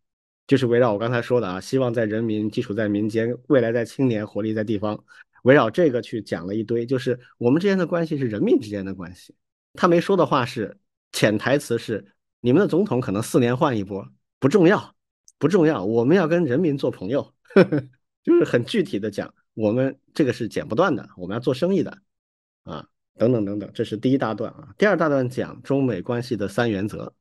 [0.48, 5.04] 就是围绕我刚才说的啊，希望在人民基础在民间，未来在青年，活力在地方，
[5.42, 6.86] 围绕这个去讲了一堆。
[6.86, 9.34] 就是我们之间的关系是人民之间的关系。
[9.74, 10.78] 他没说的话是
[11.12, 14.06] 潜台词是，你们的总统可能四年换一波，
[14.38, 14.94] 不重要，
[15.38, 17.34] 不重要，我们要跟人民做朋友，
[18.24, 21.98] 就是很具体的讲，我们这个是剪不断的，我们要做生意的
[22.64, 22.86] 啊，
[23.16, 24.74] 等等等等，这是第一大段啊。
[24.78, 27.14] 第二大段讲中美关系的三原则。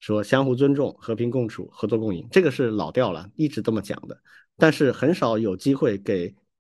[0.00, 4.16] 说相互尊重、和平共处、合作共赢，这个是老调了，一直这么讲的。
[4.56, 6.32] 但是很少有机会给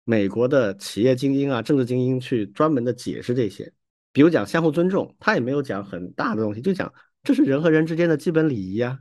[0.05, 3.71] 美国的企业精英啊、政治精英去专门的解释这些。
[4.11, 6.93] 比如讲相互尊重，他也没有讲很大的东西，就讲
[7.23, 8.99] 这是人和人之间的基本礼仪呀。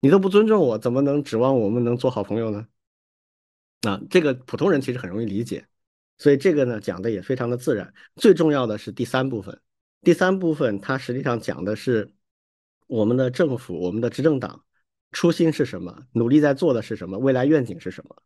[0.00, 2.66] 你都不尊重我，怎么能指望我们能做好朋友呢？
[3.82, 5.66] 啊，这个普通人其实很容易理解，
[6.18, 7.92] 所以这个呢讲的也非常的自然。
[8.16, 9.60] 最重要的是第三部分，
[10.02, 12.12] 第三部分它实际上讲的是。
[12.86, 14.64] 我们的政府，我们的执政党，
[15.12, 16.06] 初心是什么？
[16.12, 17.18] 努力在做的是什么？
[17.18, 18.16] 未来愿景是什么？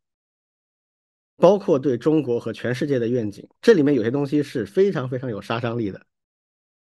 [1.37, 6.07] 包括对中国和全世界的愿景，这里面有些东西是非常非常有杀伤力的。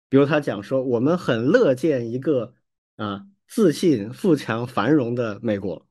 [0.09, 2.53] 比如他讲说，我们很乐见一个
[2.96, 5.86] 啊自信、富强、繁荣的美国。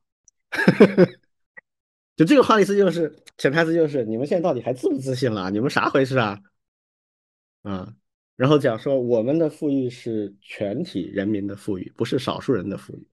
[2.16, 5.50] 就这个话的意思就是，潜台词就是，你们现在到底还自不自信了？
[5.50, 6.38] 你们啥回事啊？
[7.62, 7.94] 啊？
[8.36, 13.06] 然后讲说，我们的富裕是全体人民的富裕，不是少数人的富裕。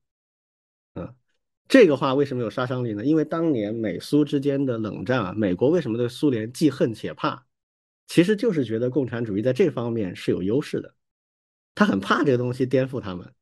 [1.68, 3.04] 这个话为什么有杀伤力呢？
[3.04, 7.46] 因为当年美苏之间的冷战啊，美国为什么对苏联既恨且怕？
[8.08, 10.94] 其实就是觉得共产主义在这方面是有优势的，
[11.76, 13.34] 他很怕这个东西颠覆他们，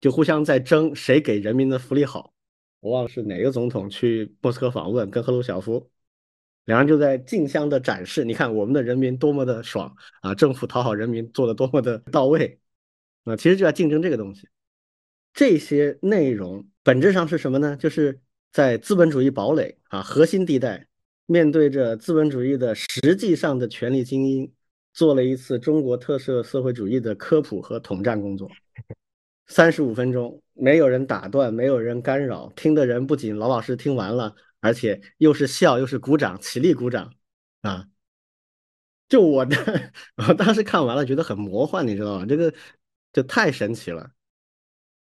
[0.00, 2.32] 就互相在争谁给人民的福利好。
[2.78, 5.90] 我忘了是哪个总统去莫斯科访问，跟赫鲁晓夫。
[6.66, 10.32] 两人就在竞相的展示，你看我们的人民多么的爽啊！
[10.34, 12.60] 政府讨好人民做的多么的到位
[13.24, 13.34] 啊！
[13.34, 14.48] 其实就在竞争这个东西。
[15.32, 17.76] 这些内容本质上是什么呢？
[17.76, 18.20] 就是
[18.52, 20.86] 在资本主义堡垒啊核心地带，
[21.26, 24.52] 面对着资本主义的实际上的权力精英，
[24.92, 28.50] 做了一次中国特色社会主义的科普和统战工作。
[29.46, 34.34] 三十五分钟，没有人打断，没有人干扰，听的人不仅老老实听完了。
[34.62, 37.14] 而且又是笑又是鼓掌，起立鼓掌
[37.62, 37.88] 啊！
[39.08, 39.56] 就我的，
[40.28, 42.26] 我当时看完了，觉得很魔幻，你知道吗？
[42.26, 42.52] 这个
[43.10, 44.12] 就太神奇了。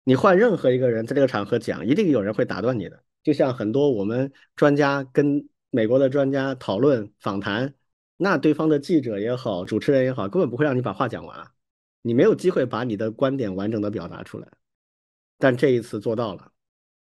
[0.05, 3.03] 你换任何一个人在这个场合讲，一定有人会打断你的。
[3.23, 7.73] 就像很多我们专家跟美国的专家讨论访谈，
[8.15, 11.47] 那对方的记者也好，主持人也好，根本不会让你把话讲完，
[12.03, 14.47] 你没有机会把你的观点完整的表达出来。
[15.39, 16.51] 但这一次做到了，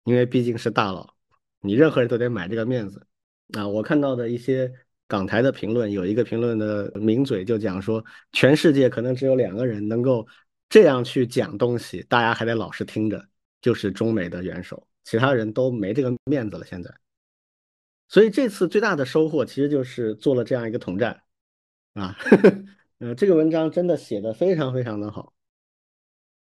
[0.04, 1.14] 因为毕竟是大佬。
[1.60, 3.06] 你任何人都得买这个面子
[3.52, 3.66] 啊！
[3.66, 4.72] 我看到的一些
[5.06, 10.26] 港台的评论，有一个评论的名嘴就讲说，全世界可能只有两个人能够
[10.68, 13.28] 这样去讲东西，大家还得老实听着，
[13.60, 16.64] 就是中美的元首，其他人都没这个面子了。
[16.64, 16.92] 现在，
[18.08, 21.22] 所以这次最大的收获其实就是做了这样一个统战
[21.94, 22.16] 啊，
[22.98, 25.32] 呃，这个文章真的写的非常非常的好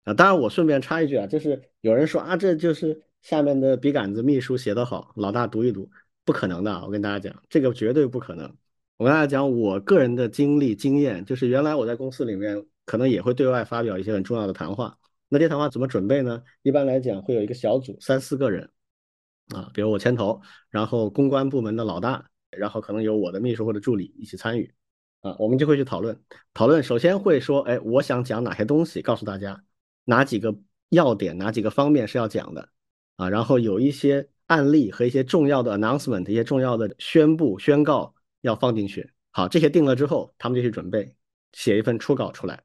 [0.04, 0.14] 啊！
[0.14, 3.02] 当然，我顺便插一句啊，就是有人说啊，这就是。
[3.22, 5.90] 下面的笔杆子秘书写得好，老大读一读，
[6.24, 6.80] 不可能的。
[6.84, 8.56] 我跟大家讲，这个绝对不可能。
[8.98, 14.96] 我跟大家讲，我个人的经历经验，就是原来我在公司里面可能也会对外发表一些很重要的谈话。
[15.28, 16.42] 那这谈话怎么准备呢？
[16.62, 18.70] 一般来讲会有一个小组，三四个人
[19.54, 24.72] 啊，比如我牵头，然后公关部门的老大，然后可能有我的秘书或者助理一起参与
[25.20, 26.18] 啊，我们就会去讨论。
[26.54, 29.60] 讨论首先会说，哎，我想讲哪些东西，告诉大家
[30.04, 30.56] 哪几个
[30.90, 32.68] 要点，哪几个方面是要讲的。
[33.16, 39.10] 啊，然后有一些案例和一些重要的 announcement，一些重要的宣布宣告要放进去。
[39.32, 41.14] 好，这些定了之后，他们就去准备
[41.52, 42.62] 写一份初稿出来。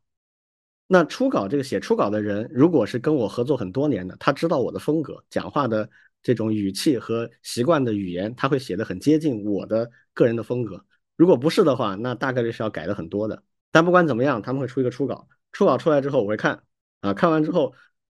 [0.93, 5.89] 那初稿这个写初稿的人，如果是跟我合作很多年的，他知道我的风格，讲话的
[6.21, 10.83] 这种语气和习惯的语言，他会写的很接近我的个人的风格。
[11.15, 13.41] 如果不是的话，那大概率是要改的很多的。
[13.71, 15.29] 但不管怎么样，他们会出一个初稿。
[15.53, 16.63] 初稿出来之后，我会看
[16.99, 17.73] 啊，看完之后。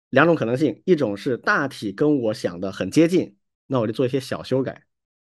[0.10, 4.84] 两种可能性，一种是大体跟我想的很接近，那我就做一些小修改，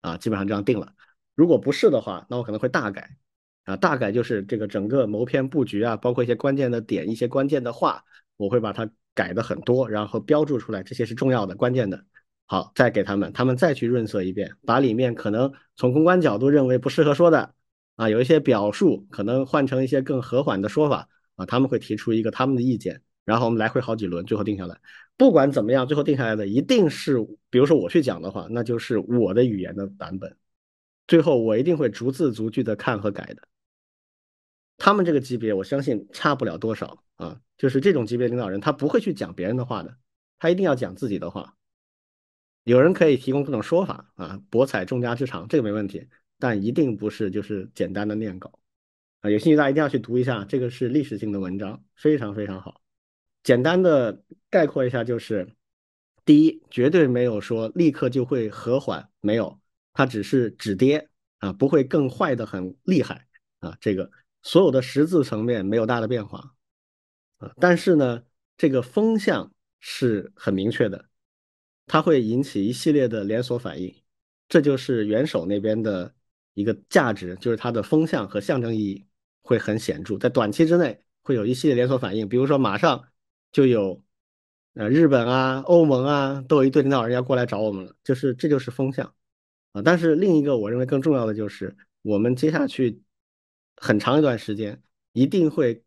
[0.02, 0.92] 啊，基本上这样定了。
[1.34, 3.16] 如果不是的话，那我可能会大改，
[3.66, 8.02] 啊，大概就是这个整个谋篇布局啊，包括一些关键的点、一些关键的话，
[8.38, 12.02] 我会把它改的很多，然后标注出来，这些是重要的、关键的。
[12.46, 17.52] 好，再给他们，他们再去润色一遍，把里面可能从公关角度认为不适合说的
[17.96, 24.78] 啊，有一些表述可能换成一些更和缓的说法啊，他们会提出一个他们的意见，然后我们来回好几轮，最后定下来。
[25.16, 27.18] 不管怎么样，最后定下来的一定是，
[27.50, 30.36] 比如说我去讲的话，那就是我的语言的版本。
[31.08, 33.42] 最后我一定会逐字逐句的看和改的。
[34.76, 37.40] 他们这个级别，我相信差不了多少啊。
[37.56, 39.96] 就是这种级别领导人，他不会去讲别人的话的，
[40.38, 41.54] 他一定要讲自己的话。
[42.64, 46.06] 有人可以提供各种说法啊，博采众家之长，这个没问题，
[46.38, 48.58] 但一定不是就是简单的念稿
[49.20, 49.30] 啊。
[49.30, 52.82] 有兴趣大家一定要去读一下，这个是历史性的文章，非常非常好。
[53.42, 55.54] 简单的概括一下，就是
[56.24, 59.60] 第一，绝对没有说立刻就会和缓，没有，
[59.92, 61.08] 它只是止跌
[61.38, 63.26] 啊，不会更坏的很厉害
[63.60, 63.78] 啊。
[63.80, 64.10] 这个
[64.46, 66.54] 所有的实质层面没有大的变化
[67.38, 68.22] 啊，但是呢，
[68.56, 71.08] 这个风向是很明确的。
[71.84, 73.92] 它会引起一系列的连锁反应，
[74.48, 76.14] 这就是元首那边的
[76.54, 79.04] 一个价值，就是它的风向和象征意义
[79.42, 83.04] 会很显著，在短期之内会有一系列连锁反应，比如说马上
[83.50, 84.00] 就有
[84.74, 89.12] 呃日本啊、欧盟啊都有一对领导人要过来找我们了，就是这就是风向
[89.72, 89.82] 啊。
[89.82, 93.02] 但是另一个我认为更重要的就是，我们接下去
[93.76, 95.82] 很长一段时间一定会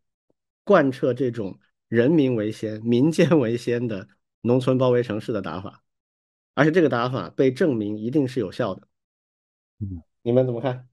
[0.64, 4.08] 贯彻这种人民为先、民间为先的
[4.40, 5.82] 农村包围城市的打法。
[6.54, 8.82] 而且这个打法被证明一定是有效的，
[9.78, 10.86] 嗯，你们怎么看？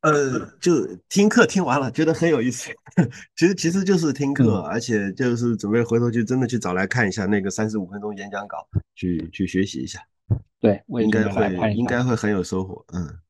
[0.00, 2.70] 呃，就听课听完了，觉得很有意思。
[3.36, 10.00] 其实其实就是听课，而且就是准备回头去真的去找来看一下那个三十五分钟演讲稿，去去学习一下。
[10.58, 12.84] 对，应该会应该会很有收获。
[12.92, 13.20] 嗯，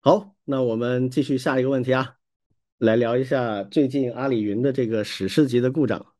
[0.00, 2.16] 好，那我们继续下一个问题啊，
[2.78, 6.14] 来聊一下最近阿里云的这个史诗级的故障，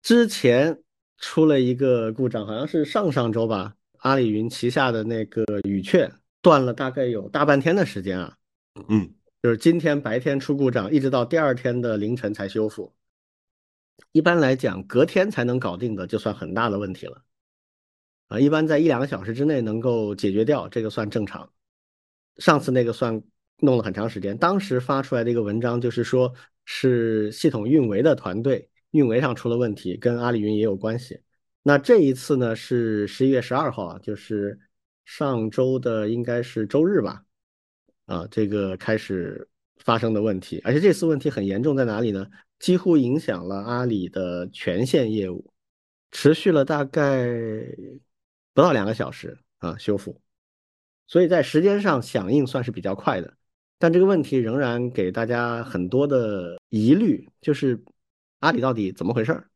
[0.00, 0.80] 之前。
[1.16, 3.76] 出了一个故障，好像是上上周吧。
[4.00, 6.12] 阿里云旗下的那个语雀
[6.42, 8.36] 断了大概有大半天的时间啊。
[8.88, 12.92] 嗯，就是今天白天出故障，一直到第二天的凌晨才修复。
[14.10, 17.22] 一般来讲，隔天才能搞定的就算很大的问题了。
[18.26, 21.48] 啊，一般在一两个小时之内能够解决掉，这个算正常。
[22.38, 23.22] 上次那个算
[23.58, 26.32] 弄了很长时间，当时发出来的一个文章就是说
[26.64, 28.68] 是系统运维的团队。
[28.94, 31.20] 运维上出了问题，跟阿里云也有关系。
[31.64, 34.56] 那这一次呢是十一月十二号啊，就是
[35.04, 37.24] 上周的应该是周日吧？
[38.06, 42.24] 啊，这个开始发生的问题，而且这次问题很严重，在哪里呢？
[42.60, 45.52] 几乎影响了阿里的全线业务，
[46.12, 47.26] 持续了大概
[48.52, 50.20] 不到两个小时啊修复，
[51.06, 53.34] 所以在时间上响应算是比较快的，
[53.78, 57.82] 但这个问题仍然给大家很多的疑虑，就是。
[58.40, 59.48] 阿里到底怎么回事儿？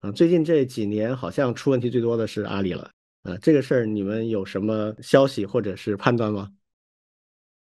[0.00, 2.90] 啊，最近这几年好像出问题最多的是阿里了。
[3.22, 6.50] 啊，这个事儿你们有什么消息或者是判断吗？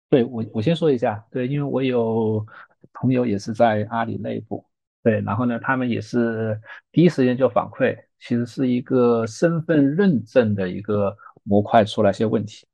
[0.08, 1.22] 对我，我先说一下。
[1.30, 2.46] 对，因为我有
[2.94, 4.64] 朋友也是在阿里内部。
[5.02, 6.58] 对，然后呢，他们也是
[6.90, 11.14] 第一时间就反馈，其实是一个身份认证的一个
[11.46, 12.66] 模块出了些问题。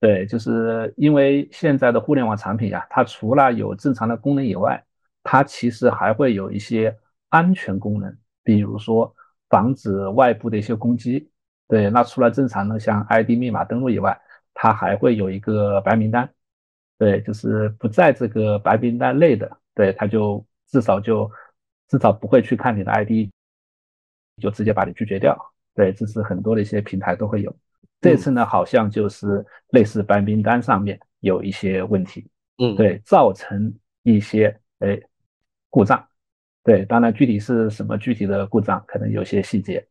[0.00, 4.82] 对，就是因为现在的互联网产品呀，它除了有正常的功能以外，
[5.22, 6.96] 它其实还会有一些
[7.30, 9.12] 安全功能，比如说
[9.48, 11.30] 防止外部的一些攻击。
[11.66, 14.18] 对，那除了正常的像 ID 密码登录以外，
[14.54, 16.32] 它还会有一个白名单。
[16.96, 21.30] 对，就是不在这个白名单内的，对，它就至少就
[21.88, 23.30] 至少不会去看你的 ID，
[24.40, 25.36] 就直接把你拒绝掉。
[25.74, 27.54] 对，这是很多的一些平台都会有。
[28.00, 35.00] 这次呢，好像就是类似白名单上面有一些问题，嗯，对，造成一些哎。
[35.70, 36.02] 故障，
[36.64, 39.86] 对，当然具体是什么具体的故障，可能有些细节。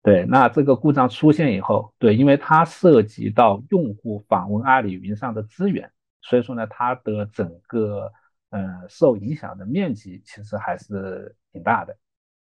[0.00, 5.90] 对，那这个故障出现以后，对，因为它涉及到用户访问阿里云上的资源，
[6.22, 8.12] 所以说呢，它的整个
[8.50, 11.96] 呃受影响的面积其实还是挺大的。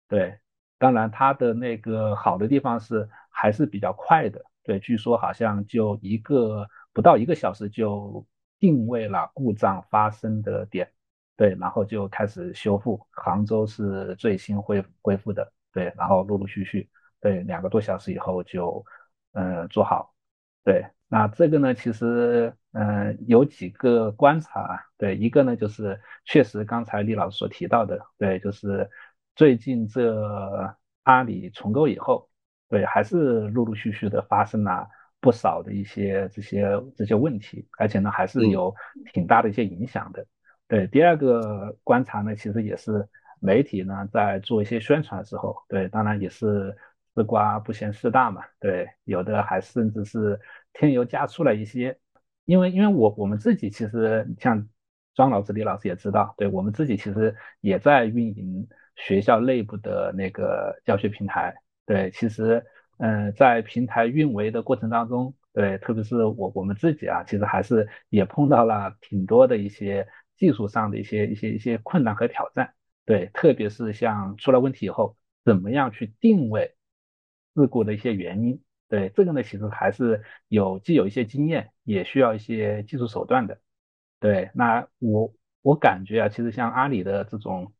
[0.10, 0.38] 对，
[0.78, 4.44] 当然它的那个好的地方是还是比较快的。
[4.66, 8.26] 对，据说好像就一个不到一个小时就
[8.60, 10.92] 定位了故障发生的点。
[11.38, 13.06] 对，然后就开始修复。
[13.12, 16.90] 杭州是最新恢恢复的，对，然后陆陆续续，
[17.20, 18.86] 对，两个多小时以后就，
[19.34, 20.16] 嗯，做好。
[20.64, 24.88] 对，那这个呢，其实，嗯，有几个观察。
[24.98, 28.90] 对，一个呢，就是确实刚才李老师所提到的，对，就是
[29.36, 32.30] 最近这阿里重构以后，
[32.70, 34.88] 对，还是陆陆续续的发生了
[35.20, 38.74] 不少的一些这些这些问题，而且呢，还是有
[39.14, 40.26] 挺大的一些影响的。
[40.68, 43.08] 对，第二个观察呢，其实也是
[43.40, 46.76] 媒体呢在做一些宣传的时候，对，当然也是
[47.16, 50.40] 吃瓜不嫌事大嘛，对，有的还甚至是
[50.74, 51.98] 添油加醋了一些。
[52.46, 54.68] 因为因为我我们自己其实像
[55.14, 61.56] 庄老师、李老师也知道，对我们自己其实也在运营学校内部的那个教学平台。
[61.86, 62.66] 对，其实
[62.98, 70.08] 嗯，在平台运维的过程当中，对，特别是我我们自己啊，其实还是也碰到了挺多的一些
[70.38, 72.74] 技术上的一些一些一些困难和挑战。
[73.06, 76.76] 对，特别是像出了问题以后，怎么样去定位
[77.56, 78.62] 事故的一些原因？
[78.88, 83.60] 对，这个呢，其实还是有既有一些经验，也需要一些技术手段的。
[84.20, 87.74] 对，那我我感觉啊，其实像阿里的这种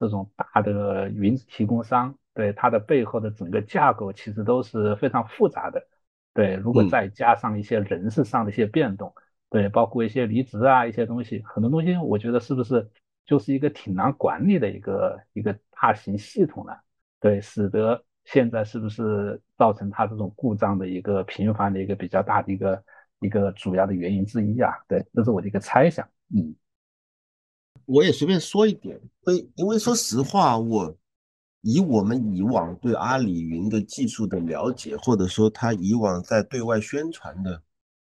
[0.00, 5.86] 这种大的云提供商，对它的背后的整个架构其实都是非常复杂的。
[6.34, 9.14] 对，如果再加上一些人事上的一些变动，
[9.50, 12.90] 对，包括一些离职啊一些东西，很多东西我觉得是不是
[13.26, 16.72] 就是一个挺难管理的一个一个大型系统呢？
[17.20, 18.04] 对，使得。
[18.24, 22.84] 现在是不是造成它这种故障的一个频繁的一个比较大的一个
[23.18, 24.70] 一个主要的原因之一啊？
[24.86, 26.08] 对，这是我的一个猜想。
[26.32, 26.54] 嗯，
[27.84, 30.96] 我也随便说一点，因因为说实话，我
[31.62, 37.62] 以我们以往对阿里云的技术的了解，或者说他以往在对外宣传的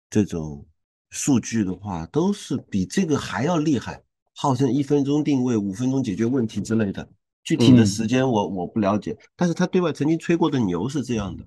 [0.10, 0.66] 这种
[1.10, 4.04] 数据的话，都是比这个还要厉害，
[4.36, 7.08] 号称一分钟定位、五分钟解决问题之类的。
[7.44, 11.46] 具体的时间我我不了解，但是他对外曾经吹过的牛是这样的，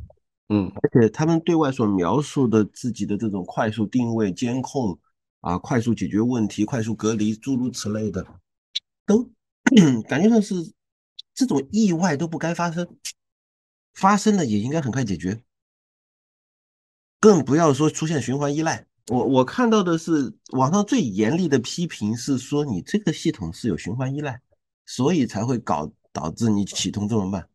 [0.48, 4.98] 嗯，而且他们对外所描述的自己的这种快速定位、监控
[5.42, 8.26] 啊、快速解决问题、快速隔离诸如此类的，
[9.04, 9.30] 都
[10.08, 10.54] 感觉上是
[11.34, 12.86] 这种意外都不该发生，
[13.94, 15.42] 发生了也应该很快解决，
[17.18, 18.86] 更不要说出现循环依赖。
[19.08, 24.40] 我我看到的是网上最严厉的批评是说你这个系统是有循环依赖。
[24.86, 27.48] 所以才会搞导致你启动这么慢。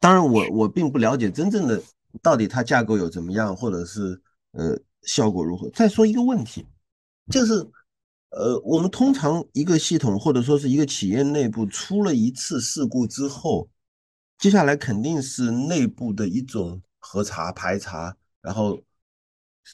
[0.00, 1.80] 当然，我我并不了解真正的
[2.20, 5.70] 到底它架构有怎么样，或者是呃效果如何。
[5.70, 6.66] 再说一个问题，
[7.30, 7.64] 就是
[8.32, 13.68] 呃我们通常一个系统或者说是一个企业内部出了一次事故之后，
[14.38, 18.80] 接下来肯定是内部的一种核查排查，然后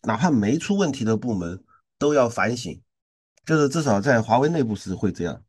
[0.02, 1.62] 哪怕没出问题的部门
[1.98, 2.80] 都要反省，
[3.46, 5.42] 就是至少在华为内部是会这样。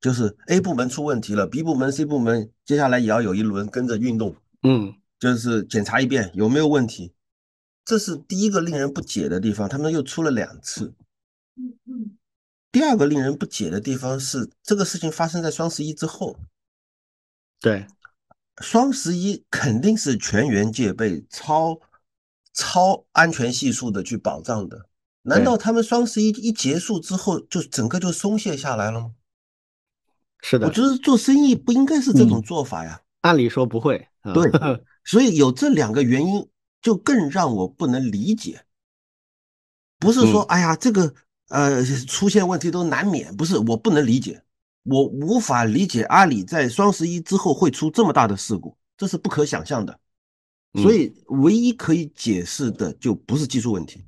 [0.00, 7.12] 就是 A 部门出问题了，B 部门、C 部门接下来也要有一轮跟着运动，嗯，就是检查一遍有没有问题。
[7.84, 10.94] 这是第一个令人不解的地方，他们又出了两次。
[11.56, 12.18] 嗯嗯。
[12.70, 16.36] 第二个令人不解的地方是，这个事情发生在双十一之后。
[17.60, 17.86] 对，
[18.60, 21.78] 双十一肯定是全员戒备、超
[22.52, 24.88] 超安全系数的去保障的。
[25.22, 29.14] 难道他们双十一一结束之后，就整个就松懈下来了吗？
[30.40, 33.00] 是的，我觉得做生意不应该是这种做法呀。
[33.20, 34.50] 按理说不会，对，
[35.04, 36.48] 所以有这两个原因，
[36.80, 38.64] 就更让我不能理解。
[40.00, 41.14] 不是说，哎呀，这个
[41.52, 44.42] 呃出现问题都难免，不是我不能理解，
[44.84, 50.00] 我无法理解阿里在双十一之后会出这么大的事故，这是不可想象的。
[50.74, 54.02] 所以唯一可以解释的就不是技术问题，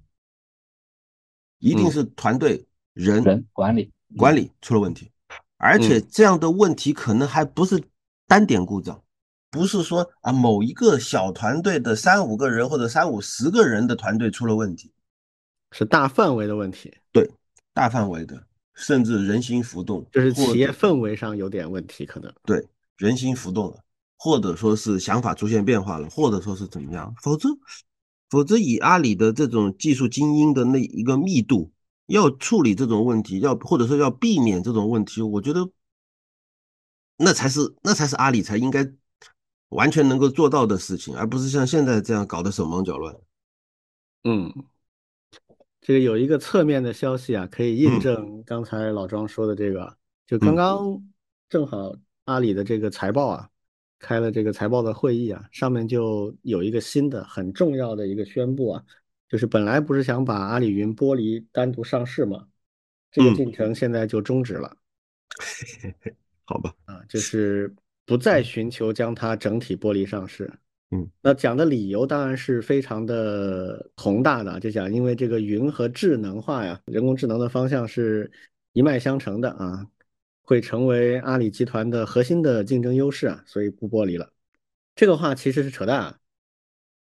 [1.59, 5.11] 一定是团队人管理管理出了问题。
[5.59, 7.78] 而且这样的问题可能还不是
[8.26, 9.03] 单点故障，
[9.51, 14.90] 不是说啊某一个小团队的三五个人或者三五十个人的团队出了问题，
[15.73, 16.94] 是大范围的问题。
[17.74, 23.84] 对，大范围的，甚至人心浮动，就是企业氛围上有点问题，可能对人心浮动了，
[24.16, 27.14] 或者说是想法出现变化了，或者说是怎么样？
[27.20, 27.48] 否则，
[28.30, 31.72] 否则以阿里的这种技术精英的那一个密度。
[32.06, 35.66] 要处理这种问题，要或者说要避免这种问题，我觉得
[37.16, 38.86] 那才是那才是阿里才应该
[39.70, 43.16] 完全能够做到的事情，而不是像现在这样搞得手忙脚乱。
[44.24, 44.52] 嗯，
[45.85, 49.94] 这个有一个侧面的消息啊，可以印证刚才老庄说的这个。
[50.27, 50.98] 就刚刚
[51.51, 51.94] 正好
[52.24, 53.51] 阿里的这个财报啊，
[53.98, 58.82] 开了这个财报的会议啊，上面就有一个新的很重要的一个宣布啊。
[59.28, 62.47] 就是本来不是想把阿里云剥离单独上市吗？
[63.12, 64.74] 这个进程现在就终止了。
[66.44, 67.70] 好吧，啊，就是
[68.06, 70.51] 不再寻求将它整体剥离上市。
[70.94, 78.30] 嗯，那讲的理由当然是非常的宏大的，就讲因为这个云和智能化呀，人工智能的方向是
[78.72, 79.84] 一脉相承的啊，
[80.42, 84.30] 会成为阿里集团的核心的竞争优势啊，所以不剥离了。
[84.94, 86.18] 这个话其实是扯淡啊。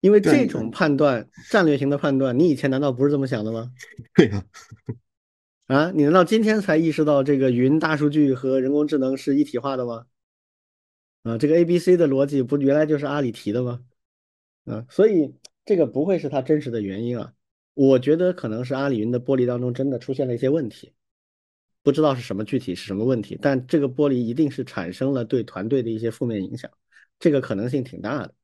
[0.01, 3.71] 因为这种判断，战略型的判断，你以前难道不是这么想的吗？
[4.15, 4.43] 对呀，
[5.67, 10.05] 啊，你难道今天才意识到这个云、大数据和人工智能是一体化的吗？
[11.25, 13.83] 啊，这个 A B C 的逻辑不原来就是阿里提的吗？
[14.65, 15.33] 啊，所以
[15.65, 17.33] 这个不会是它真实的原因啊。
[17.73, 20.93] 我觉得可能是阿里云的玻璃当中真的出现了一些问题，
[21.81, 26.69] 不知道是什么具体是什么问题，但这个玻璃一定是产生了对团队的一些负面影响，
[27.17, 28.35] 这个可能性挺大的。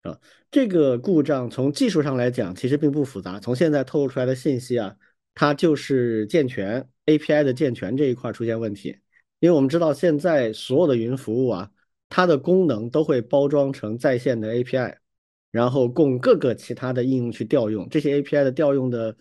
[0.00, 0.18] 啊，
[0.50, 4.96] 这个故障从技术上来讲其实并不复杂，从现在透露出来的信息啊，
[5.34, 8.96] 它就是健全 API 的健全这一块出现问题，
[9.40, 11.70] 因为我们知道现在所有的云服务啊，
[12.12, 14.96] 它的功能都会包装成在线的 API。
[15.50, 19.14] 然后供各个其他的应用去调用，这些 API 的调用的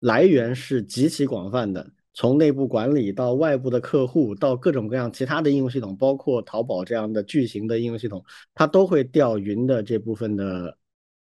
[0.00, 10.78] 来源是极其广泛的，从内部管理到外部的客户，到各种各样其他的应用系统，包括淘宝这样的巨型的应用系统，它都会调云的这部分的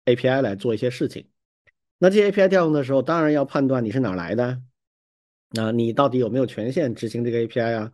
[0.06, 1.26] API 来做一些事情。
[1.98, 4.62] 那这些 API 调用的时候，当然要判断你是哪来的，
[5.50, 7.92] 那你到底有没有权限执行这个 API 啊？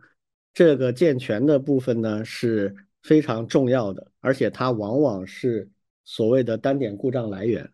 [0.52, 5.70] 这个健全的部分呢是非常重要的，而且它往往是。
[6.02, 7.70] 所谓的单点故障来源，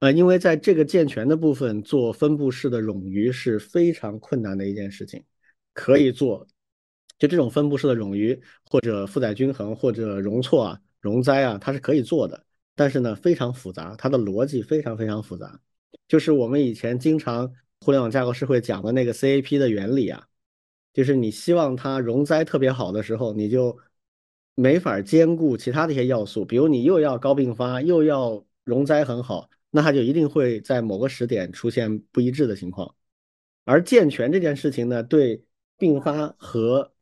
[0.00, 5.22] 呃，因为在这个健全的部分做分布式的冗余是非常困难的一件事情，
[5.72, 6.44] 可以做，
[7.16, 12.44] 就这种分布式的冗余或者负载均衡或者容错啊、容灾啊，它是可以做的，
[12.74, 15.60] 但是呢非常复杂，它的逻辑非常非常复杂，
[16.08, 17.52] 就是我们以前经常
[17.82, 20.26] 互联网架构师会讲的那个 CAP 的原理啊，
[20.92, 23.78] 就是你希望它容灾特别好的时候，你就。
[24.60, 32.92] 没法兼顾其他的一些要素，比如你又要高并发，又要容灾很好，那它就一定会在某个时点出现不一致的情况。
[33.64, 35.44] 而健全这件事情呢，对
[35.76, 36.92] 并发和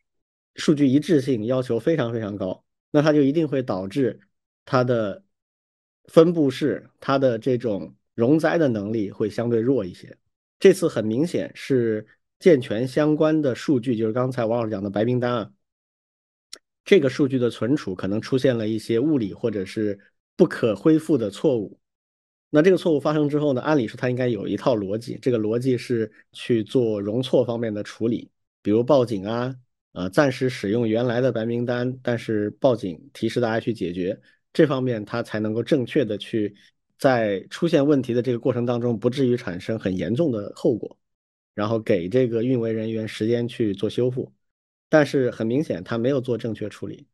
[0.55, 4.20] 数据一致性要求非常非常高，那它就一定会导致
[4.66, 5.24] 它的
[6.09, 10.15] 分布式、它的这种容灾的能力会相对弱一些。
[10.59, 12.07] 这次很明显是
[12.39, 15.51] 健全相关的数据，就是刚才王老师讲的白名单啊。
[16.86, 19.98] 这个数据的存储可能出现了一些物理或者是
[20.36, 21.78] 不可恢复的错误。
[22.48, 23.60] 那这个错误发生之后呢？
[23.60, 28.30] 按理说它应该有一套逻辑，这个逻辑是去做容错方面的处理，
[28.62, 29.54] 比如报警啊，
[29.92, 34.18] 呃，暂时使用原来的白名单，但是报警提示大家去解决，
[34.52, 36.54] 这方面它才能够正确的去
[36.98, 40.96] 在出现问题的这个过程当中，不至于产生很严重的后果，
[41.52, 44.32] 然后给这个运维人员时间去做修复。
[44.88, 47.06] 但是很明显，他没有做正确处理。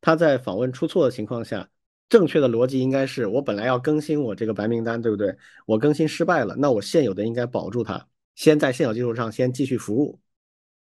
[0.00, 1.68] 他在访问出错的情况下，
[2.08, 5.34] 正确的逻辑应该是：我本来要更新我这个白名单，对不对？
[5.66, 10.20] 我更新失败了，那我现有的应该保住它，先在现有基础上先继续服务。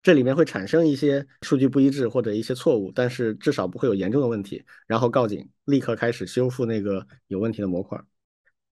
[0.02, 4.64] 这里面会产生一些数据不一致或者一些错误，但是至少不会有严重的问题。
[4.88, 7.96] 然后告警，立刻开始修复那个有问题的模块。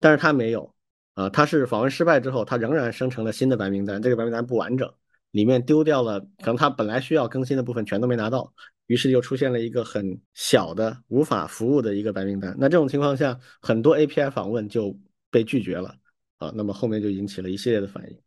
[0.01, 0.75] 但是他没有，
[1.15, 4.93] 啊，他是访问失败之后，他仍然生成了新的白名单，这个白名单不完整。
[5.33, 8.53] 里面丢掉了，可能它本来需要更新的部分全都没拿到，
[8.87, 12.55] 于是又出现了一个很小的无法服务的一个白名单。
[12.59, 14.97] 那这种情况下，很多 API 访问就
[15.31, 15.97] 被拒绝了
[16.39, 16.53] 啊。
[16.55, 18.19] 那么后面就引起了一系列的反应。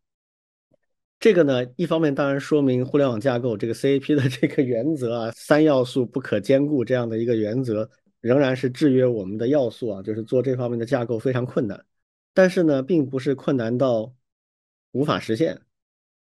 [1.18, 7.88] 这个呢，一方面当然说明互联网架构这个 CAP 的这个原则啊，三要素不可兼顾这样的一个原则，
[8.20, 11.82] 仍然是制约我们的要素啊，就是做这方面的架构非常困难。
[12.34, 14.12] 但是呢，并不是困难到
[14.92, 15.58] 无法实现。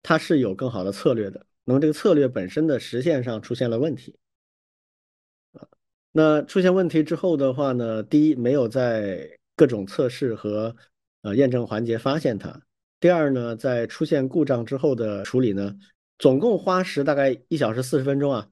[0.04, 4.18] 它是有更好的策略的，那么这个策略本身的实现上出现了问题
[5.54, 5.68] 啊。
[6.12, 10.76] 那出现问题之后的话呢，第一没有在各种测试和
[11.22, 12.50] 呃验证环节发现它；
[13.00, 15.78] 第二呢，在出现故障之后的处理呢，
[16.18, 18.50] 总共花时大概一小时四十分钟啊。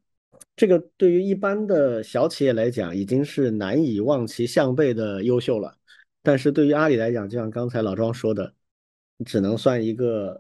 [0.56, 5.76] 这个对于一般的小企业来讲，已经是难以望其项背的优秀了。
[6.22, 8.54] 但是对于阿里来讲，就像刚才老庄说的，
[9.26, 10.40] 只能算一个。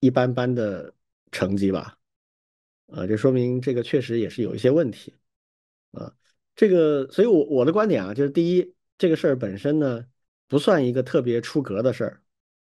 [0.00, 0.92] 一般般的
[1.30, 1.96] 成绩吧，
[2.86, 5.14] 呃，这说明这个确实也是有一些问题，
[5.92, 6.12] 啊，
[6.56, 10.04] 这个，所以我我的观点啊，就是第一，这个事儿本身呢，
[10.48, 12.22] 不算一个特别出格的事儿，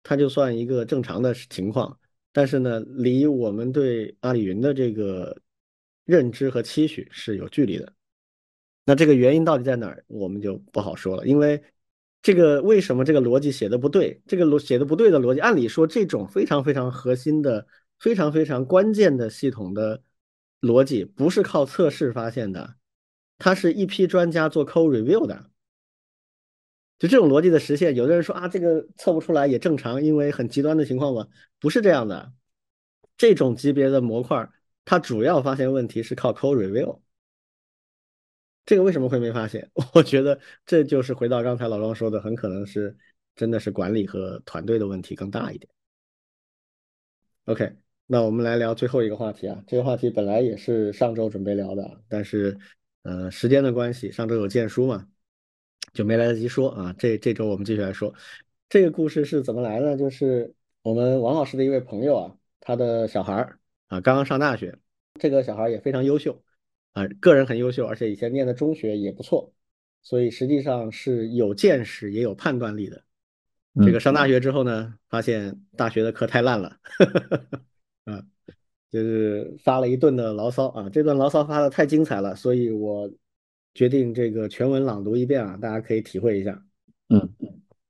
[0.02, 1.98] 它就算一个正常的情况，
[2.32, 5.40] 但是呢，离我们对阿里云的这个
[6.04, 7.92] 认知和期许是有距离的。
[8.84, 11.62] 那这个原因到底在哪儿，我们就不好说了，因为。
[12.22, 14.22] 这个为什么这个逻辑写的不对？
[14.26, 17.66] 这个逻写的不对的逻辑，按理说这种非常非常核心的、
[17.98, 20.02] 非常非常关键的系统的
[20.60, 22.76] 逻辑，不是靠测试发现的，
[23.38, 25.50] 它是一批专家做 code review 的。
[27.00, 31.26] 就这种逻辑的实现，有的人说啊，这个测不出来也正常，因为很极端的情况嘛，
[31.58, 32.32] 不是这样的。
[33.16, 34.48] 这种级别的模块，
[34.84, 37.00] 它主要发现问题是靠 code review。
[38.64, 39.70] 这个为什么会没发现？
[39.94, 42.96] 我觉得这就是回到刚才老庄说的，很可能是
[43.34, 45.68] 真的是管理和团队的问题更大一点。
[47.46, 47.72] OK，
[48.06, 52.56] 那我们来聊最后一个话题啊，这个话题本来也是上周准备聊的，但是
[53.02, 55.08] 呃时间的关系，上周有荐书嘛，
[55.92, 56.94] 就没来得及说啊。
[56.96, 58.14] 这这周我们继续来说，
[58.68, 59.96] 这个故事是怎么来的？
[59.96, 63.58] 就是我们王老师的一位朋友啊，他的小孩儿
[63.88, 64.78] 啊刚刚上大学，
[65.18, 66.40] 这个小孩也非常优秀
[66.92, 69.52] 啊，个人很优秀，而且以前念的中学也不错，
[70.02, 73.02] 所以实际上是有见识也有判断力的。
[73.82, 76.78] 这个上大学之后呢，发现大学的课太烂了，
[78.04, 78.22] 啊，
[78.90, 80.90] 就是发了一顿的牢骚啊。
[80.90, 83.10] 这段牢骚发的太精彩了，所以我
[83.72, 86.62] 决定这个全文朗读一遍啊，大家可以体会一下。
[87.08, 87.32] 嗯，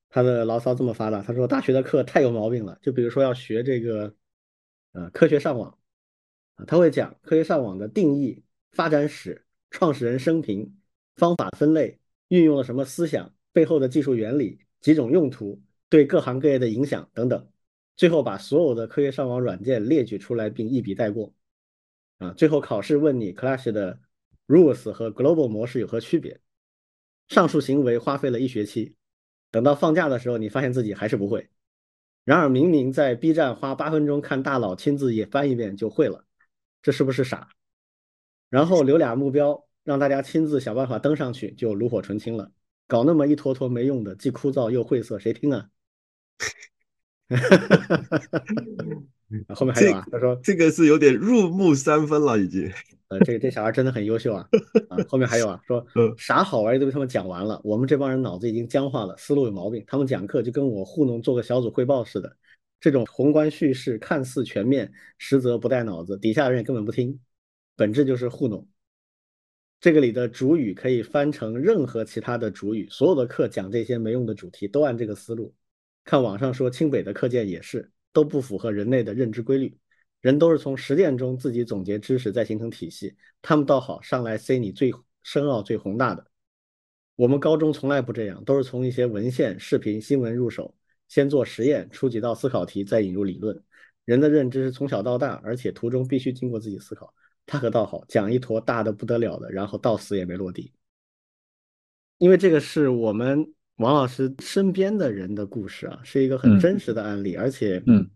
[0.08, 4.14] 他的牢骚这么发的，他说大学的课太有毛病了，就比如说要学这个
[4.92, 5.76] 呃科学上网
[6.54, 10.76] 啊，他会讲科学上网的定义、发展史、创始人生平、
[11.16, 15.62] 方法分类、运用了什么思想、背后的技术原理、几种用途。
[15.88, 17.46] 对各行各业的影响等等，
[17.96, 21.34] 最后把所有的科学上网软件列举出来并一笔带过。
[22.16, 24.00] 啊，最后考试问你 Clash 的
[24.46, 26.40] rules 和 global 模式有何区别？
[27.28, 28.94] 上述行为花费了一学期，
[29.50, 31.46] 等到放假的时候，你发现自己还是不会。
[32.24, 36.24] 然而明明在 B 站花八分钟看大佬亲自也翻一遍就会了，
[36.80, 37.50] 这是不是傻？
[38.52, 42.52] 然后留俩目标，让大家亲自想办法登上去，就炉火纯青了。
[42.86, 45.68] 搞那么一坨坨没用的，既枯燥又晦涩，谁听啊？
[49.54, 52.70] 后面还有啊，他说这个是有点入木三分了，已经。
[53.08, 54.46] 呃，这这小孩真的很优秀啊。
[54.90, 55.82] 啊，后面还有啊，说
[56.18, 59.82] 啥好玩意都被他们讲完了，我们这帮人脑子已经僵化了，思路有毛病。
[59.86, 62.36] 他们讲课就跟我糊弄做个小组汇报似的，
[62.80, 67.18] 这种宏观叙事看似全面，实则不带脑子，底下人也根本不听，
[67.76, 68.68] 本质就是糊弄。
[69.80, 75.54] 这个里的主语可以翻成任何其他的主语，所有的课讲这些没用的主题都按这个思路。
[76.04, 79.76] 看网上说清北的课件也是，都不符合人类的认知规律。
[80.20, 83.16] 人都是从实践中自己总结知识，再形成体系。
[83.40, 84.92] 他们倒好，上来塞你最
[85.24, 86.24] 深奥、最宏大的。
[87.16, 90.76] 我们高中从来不这样，都是从一些文献、视频、新闻入手，
[91.08, 93.60] 先做实验，出几道思考题，再引入理论。
[94.04, 97.12] 人的认知是从小到大，而且途中必须经过自己思考。
[97.46, 100.72] 他可倒好，讲一坨大的不得了的，然后到死也没落地。
[102.18, 103.52] 因为这个是我们。
[103.76, 108.08] 王老师身边的人的故事啊，是一个很真实的案例，而且嗯，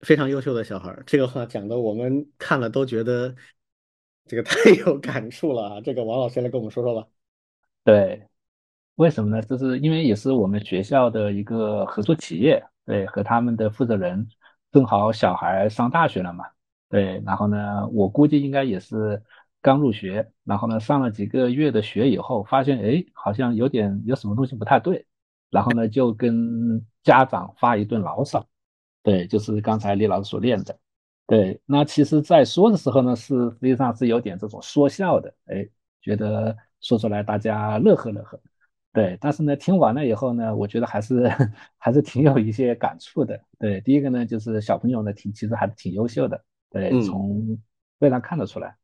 [0.00, 1.02] 非常优秀的小孩儿。
[1.06, 3.34] 这个话讲的，我们看了都觉得
[4.26, 5.80] 这个太有感触了啊！
[5.80, 7.08] 这个王老师来跟我们说说吧。
[7.82, 8.28] 对，
[8.96, 9.42] 为什么呢？
[9.42, 14.28] 就是因为也是我们学校的一个合作企业，对，和他们的负责人
[14.70, 16.44] 正好小孩上大学了嘛，
[16.92, 19.20] 对，然后呢，我估计应该也是。
[19.64, 25.06] 刚入学，然后呢，上了几个月的学以后，发现哎，好像有点有什么东西不太对，
[25.50, 28.44] 然后呢，就跟家长发一顿牢骚。
[29.04, 30.76] 对，就是刚才李老师所练的。
[31.28, 35.64] 对，那其实，在说的时候呢，是实际上是有点这种说笑的，哎，
[36.00, 38.40] 觉得说出来大家乐呵乐呵。
[38.92, 41.30] 对，但是呢，听完了以后呢，我觉得还是
[41.78, 43.40] 还是挺有一些感触的。
[43.60, 46.44] 对，第一个呢，就是小朋友呢，挺其实还是挺优秀的。
[46.72, 47.58] 对，从
[48.00, 48.74] 非常看得出来。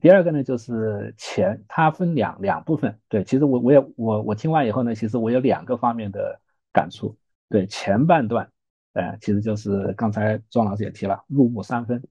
[0.00, 2.98] 第二个呢，就是钱，它分两两部分。
[3.08, 6.40] 对，其实我我也我我听完以后呢，其实我有两个方面的
[6.72, 7.16] 感触。
[7.48, 8.50] 对，前半段，
[8.94, 12.02] 呃，其实就是刚才庄老师也提了，入木三分。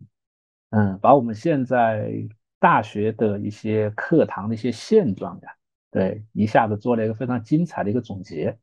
[0.70, 2.14] 嗯，把我们现在
[2.60, 5.50] 大学的一些课堂的一些现状呀，
[5.92, 8.58] 对，一下子做了一个非常精彩的一个总结。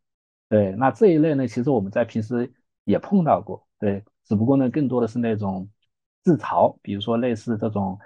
[0.49, 2.51] 对，那这一类呢，其实我们在平时
[2.85, 3.69] 也碰到过。
[3.79, 5.69] 对，只不过呢，更多的是那种
[6.29, 7.99] 自嘲，比如说类似这种。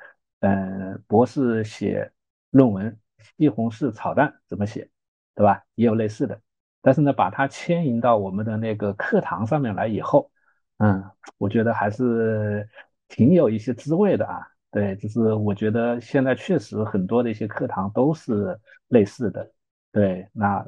[0.44, 2.11] 嗯，博士写
[2.51, 2.99] 论文，
[3.39, 4.90] 西红柿炒蛋怎么写，
[5.36, 5.62] 对吧？
[5.77, 6.40] 也有类似的，
[6.81, 10.28] 但是呢，把它牵引到我们的那个课堂上面来以后，
[10.78, 11.01] 嗯，
[11.39, 12.69] 我觉得还是
[13.07, 14.40] 挺有一些滋味的啊。
[14.73, 18.59] 对，就是我觉得现在确实很多的一些课堂都是
[18.89, 19.49] 类似的。
[19.93, 20.66] 对，那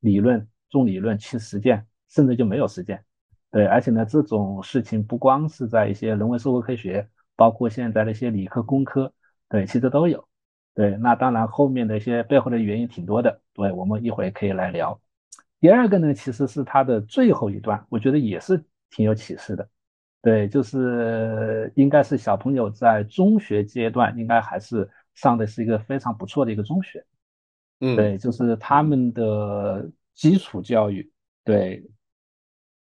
[0.00, 3.02] 理论重理论轻实践，甚至就没有实践。
[3.50, 7.08] 对，而且呢，这种事情不光是在一些人文社会科学。
[7.38, 9.12] 包括现在的一些理科、工科，
[9.48, 10.26] 对，其实都有。
[10.74, 13.40] 对，那当然后面的一些背后的原因挺多的。
[13.54, 15.00] 对，我们一会可以来聊。
[15.60, 18.60] 第二个呢，其实是它的最后一段，我觉得也是
[18.90, 19.68] 挺有启示的。
[20.20, 27.06] 对，就是应该是小朋友在中学阶段，应该还是上的是一个非常不错的一个中学。
[27.78, 31.08] 嗯，对，就是他们的基础教育，
[31.44, 31.88] 对，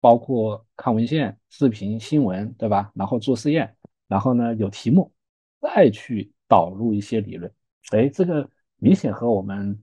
[0.07, 2.93] 包括看文献、视频、新闻，对吧？
[2.95, 3.74] 然后做实验。
[4.07, 5.12] 然后呢，有题目，
[5.61, 7.53] 再去导入一些理论，
[7.91, 9.77] 哎，这个明显和我们，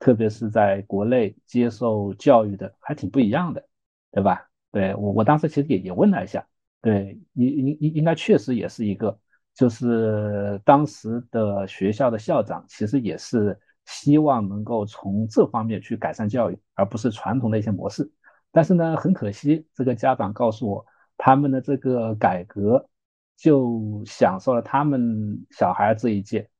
[0.00, 3.64] 特别是在国内接受教育的还挺不一样的，
[4.10, 4.48] 对吧？
[4.72, 6.44] 对我我当时其实也也问了一下，
[6.82, 9.16] 对，应应应应该确实也是一个，
[9.54, 13.56] 就是当时的学校的校长其实也是
[13.86, 18.10] 希望能够从这方面去改善教育，而不是传统的一些模式。
[18.58, 20.84] 但是呢，很可惜，这个家长告诉我，
[21.16, 22.88] 他们的这个改革
[23.36, 26.50] 就享受了他们小孩这一届，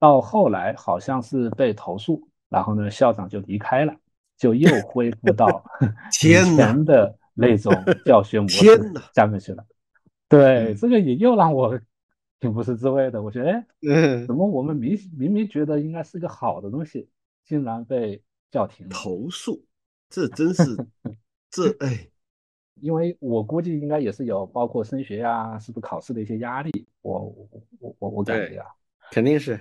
[0.00, 3.94] 到后来好像是被投诉，然后呢，校长就离开了，
[4.36, 5.46] 就又恢复到
[6.24, 7.16] 以前的。
[7.32, 7.72] 那种
[8.04, 9.64] 教学模式下面去了，
[10.28, 11.78] 对这个也又让我
[12.40, 13.22] 挺不是滋味的。
[13.22, 13.52] 我觉得，
[13.88, 17.08] 哎，怎么我们明明明觉得应该是个好的东西，
[17.46, 18.20] 竟然被
[18.50, 18.92] 叫停了？
[18.92, 19.64] 投诉，
[20.10, 20.62] 这真是
[21.50, 22.06] 这哎，
[22.74, 26.86] 因为我估计应该也是有包括升学呀，是不是考试的一些压力？
[27.00, 27.20] 我
[27.78, 28.66] 我我我感觉啊，
[29.10, 29.58] 肯定是。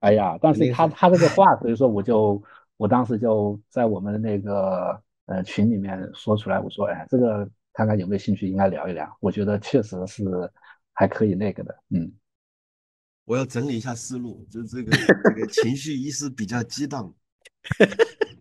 [0.00, 2.42] 哎呀，但是他他这个话， 所以说我就
[2.76, 5.00] 我当时就在我们的那个。
[5.26, 9.16] 呃，群里面说出来，我说，哎，这个看看有没有兴趣，应该聊一聊。
[9.20, 10.24] 我觉得确实是
[10.92, 12.12] 还可以那个的，嗯。
[13.24, 17.14] 我要整理一下思路，就这个这个情绪一是比较激荡，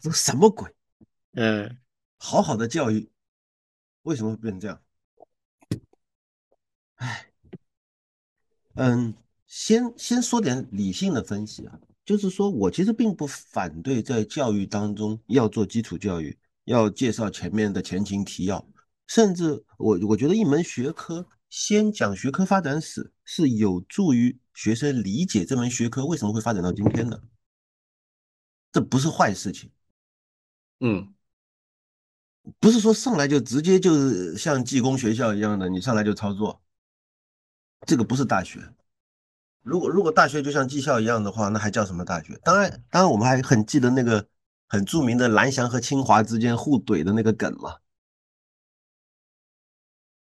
[0.00, 0.70] 这什么鬼？
[1.32, 1.78] 嗯，
[2.16, 3.10] 好好的教育
[4.02, 4.82] 为什么会变成这样？
[6.96, 7.30] 哎，
[8.74, 9.14] 嗯，
[9.46, 11.78] 先先说点理性的分析啊。
[12.04, 18.66] 就是说，我其实并不反对在教育当中要做基础教育，要介绍前面的前情提要，
[19.06, 27.22] 甚至我我觉得一门学科先讲学科发展史是有助于学生理解这门学科为什么会发展到今天的，
[28.72, 29.70] 这不是坏事情。
[30.80, 31.12] 嗯，
[32.60, 36.62] 不是说上来就直接就是像技工学校一样的，你上来就操作，
[37.86, 38.60] 这个不是大学。
[39.62, 42.38] 如果如果大学就像技校一样的话，那还叫什么大学？
[42.44, 44.26] 当然，当然我们还很记得那个
[44.68, 47.76] 很著名的蓝翔和清华之间互怼的那个梗嘛。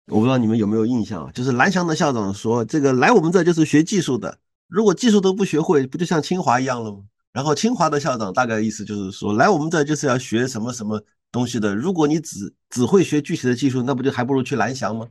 [0.07, 1.31] 我不知道你们有没有印象啊？
[1.31, 15.07] 就是蓝翔的校长说：“这个来我们这就是学技术的，如果技术都不学会，不就像清华一样了吗？”然后清华的校长大概意思就是说：“来我们这就是要学什么什么东西的，如果你只只会学具体的技术，那不就还不如去蓝翔吗？”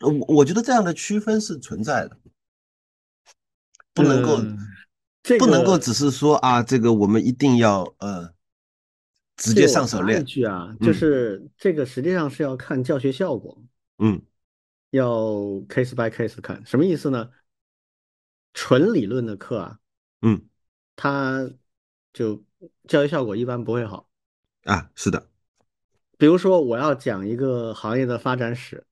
[0.00, 2.18] 我我觉得这样的区分是存在的。
[3.94, 4.42] 不能够，
[5.38, 8.32] 不能够只是说啊，这个我们一定要呃，
[9.36, 10.22] 直接上手练。
[10.22, 13.62] 一句啊，就是这个实际上是要看教学效果，
[13.98, 14.20] 嗯，
[14.90, 15.20] 要
[15.68, 17.28] case by case 看，什么意思呢？
[18.54, 19.78] 纯理论的课啊，
[20.22, 20.42] 嗯，
[20.96, 21.50] 它
[22.12, 22.42] 就
[22.86, 24.08] 教育效果一般不会好
[24.64, 25.28] 啊，是的。
[26.18, 28.84] 比如说我要讲一个行业的发展史。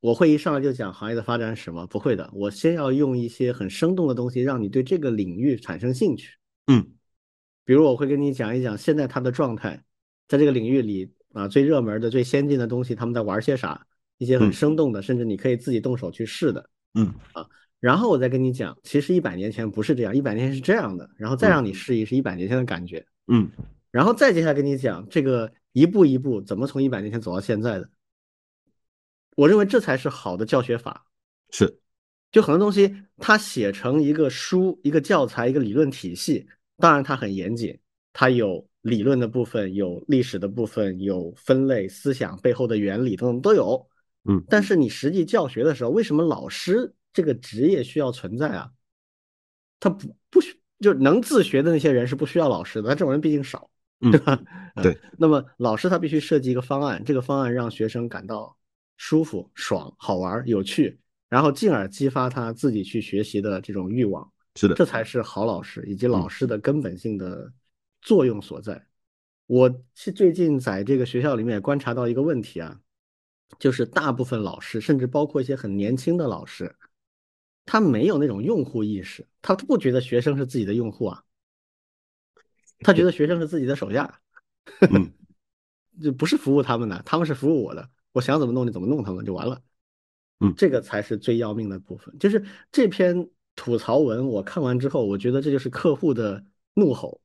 [0.00, 1.84] 我会一上来就讲行业的发展史吗？
[1.86, 6.36] 不会的，我先要用一些很生动的东西，让你对这个领域产生兴趣。
[6.68, 6.92] 嗯，
[7.64, 9.82] 比如我会跟你讲一讲现在它的状态，
[10.28, 13.84] 在这个领域里啊，最热门的、最先进的东西，他们在玩些啥？
[14.18, 16.70] 一些很生动的，甚至你可以自己动手去试的。
[16.94, 17.44] 嗯啊，
[17.86, 23.06] 然后我再跟你讲，其实一百年前不是这样，一百年前是这样的，然后再让你试一试一百年前的感觉。
[23.28, 23.48] 嗯，
[23.92, 27.88] 然后再接下来跟你讲这个一步一步怎么从一百年前走到现在的。
[29.36, 31.06] 我认为这才是好的教学法，
[31.52, 31.78] 是，
[32.32, 36.44] 就很多东西它写成一个书、一个教材、一个理论体系，
[36.78, 37.78] 当然它很严谨，
[38.12, 43.86] 它有理论的部分，有历史的部分，有分类思想背后的原理等等都有，
[44.28, 48.70] 嗯，但是你实际教学的时候，为什么老师这个职业需要存在啊？
[49.80, 53.70] 他不不需就能自学的那些人是不需要老师的，这种人毕竟少，
[54.00, 54.38] 对吧？
[54.82, 58.54] 对，那么老师他必须设计一个方案，这个方案让学生感到。
[58.98, 60.98] 舒服、爽、好玩、有趣，
[61.28, 64.26] 然后进而激发他自己去学习的这种欲望。
[64.54, 67.52] 是的，这才是好老师以及老师的根本性的
[68.00, 68.86] 作用所在。
[69.46, 72.80] 我是最近在这个学校里面观察到一个问题啊，
[73.58, 76.74] 就是大部分老师，甚至包括一些很年轻的老师，
[77.66, 81.22] 他没有那种用户意识，他不觉得学生是自己的用户啊，
[82.80, 84.20] 他觉得学生是自己的手下，
[86.00, 87.90] 就不是服务他们的，他们是服务我的。
[88.12, 89.60] 我想怎么弄就怎么弄他们就完了，
[90.40, 92.18] 嗯，这个才是最要命的部分。
[92.18, 97.20] 就是这篇吐槽文，我看完之后，我觉得这就是客户的怒吼。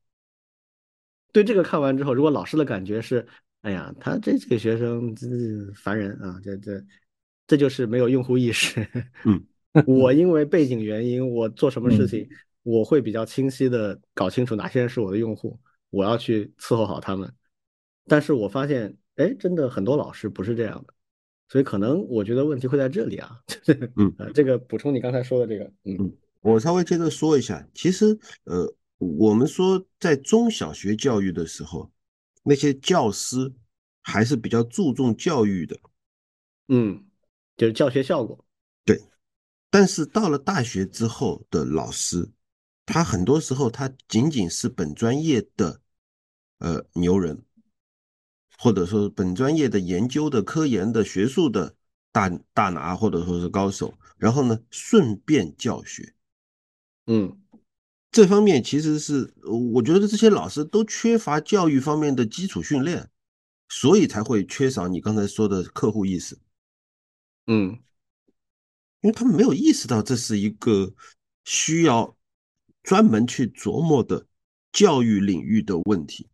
[1.32, 3.26] 对这个看完之后，如果老师的感觉是，
[3.62, 5.26] 哎呀，他这这个学生这
[5.74, 6.84] 烦人啊，这这
[7.46, 8.86] 这就是没有用户意识。
[9.24, 9.42] 嗯，
[9.86, 12.28] 我因为背景原因，我做什么事情，
[12.62, 15.58] 我会比较清晰的搞清楚哪些人是我的用户，
[15.90, 17.32] 我要去伺候好他们。
[18.06, 18.96] 但是我发现。
[19.16, 20.94] 哎，真的很多老师不是这样的，
[21.46, 23.38] 所以可能我觉得问题会在这里啊。
[23.96, 31.92] 嗯，这个补充你刚才说的这个，嗯，我稍微接着说一下，其实呃，我们说在中小学教育的时候，
[32.42, 33.52] 那些教师
[34.00, 35.76] 还是比较注重教育的。
[36.68, 37.04] 嗯，
[37.58, 38.42] 就是教学效果。
[39.72, 42.30] 对，但是到了大学之后的老师，
[42.84, 45.80] 他很多时候他仅仅是本专业的
[46.58, 47.42] 呃牛人，
[48.58, 51.74] 或者说本专业的研究的科研的学术的
[52.12, 56.14] 大大拿，或者说是高手，然后呢顺便教学。
[57.06, 57.40] 嗯，
[58.10, 59.34] 这方面其实是
[59.72, 63.10] 我觉得这些老师都缺乏教育方面的基础训练，
[63.68, 66.38] 所以才会缺少你刚才说的客户意识。
[67.46, 67.80] 嗯，
[69.02, 70.92] 因为他们没有意识到这是一个
[71.44, 72.16] 需要
[72.82, 74.26] 专门去琢磨的
[74.72, 76.28] 教育领域的问题。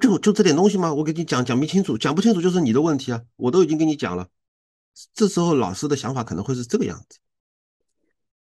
[0.00, 0.94] 就就这点东西吗？
[0.94, 3.22] 我给你讲讲不清楚，讲不清楚就是你的问题啊！
[3.36, 4.28] 我都已经跟你讲了。
[5.14, 7.18] 这时候老师的想法可能会是这个样子。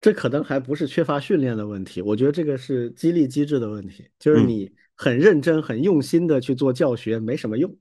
[0.00, 7.74] 这可能还不是缺乏训练的问题，我觉得这个是激励机制的问题，就是你很认真、很用心的去做教学，没什么用，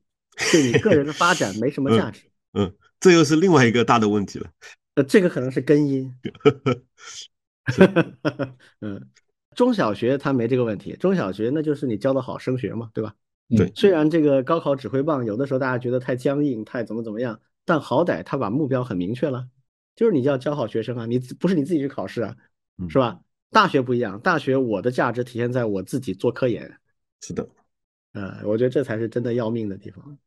[0.52, 2.22] 对你个人的发展没什么价值。
[2.54, 4.50] 嗯，这又是另外一个大的问题了。
[4.96, 6.14] 呃，这个可能是根因。
[8.82, 9.10] 嗯，
[9.56, 13.16] 中小学他没这个问题，中小学那就是你教的好升学嘛，对吧？
[13.50, 13.72] 对。
[13.76, 19.48] 虽然这个高考指挥棒有的时候大家觉得太僵硬、太怎么怎么样，但好歹他把目标很明确了。
[19.96, 22.36] 就是你要教好学生啊，你不是你自己去考试啊，
[22.90, 23.20] 是吧？
[23.52, 26.80] 大学不一样，大学我的价值体现在我自己做科研。
[27.22, 27.48] 是的，
[28.14, 30.18] 呃，我觉得这才是真的要命的地方。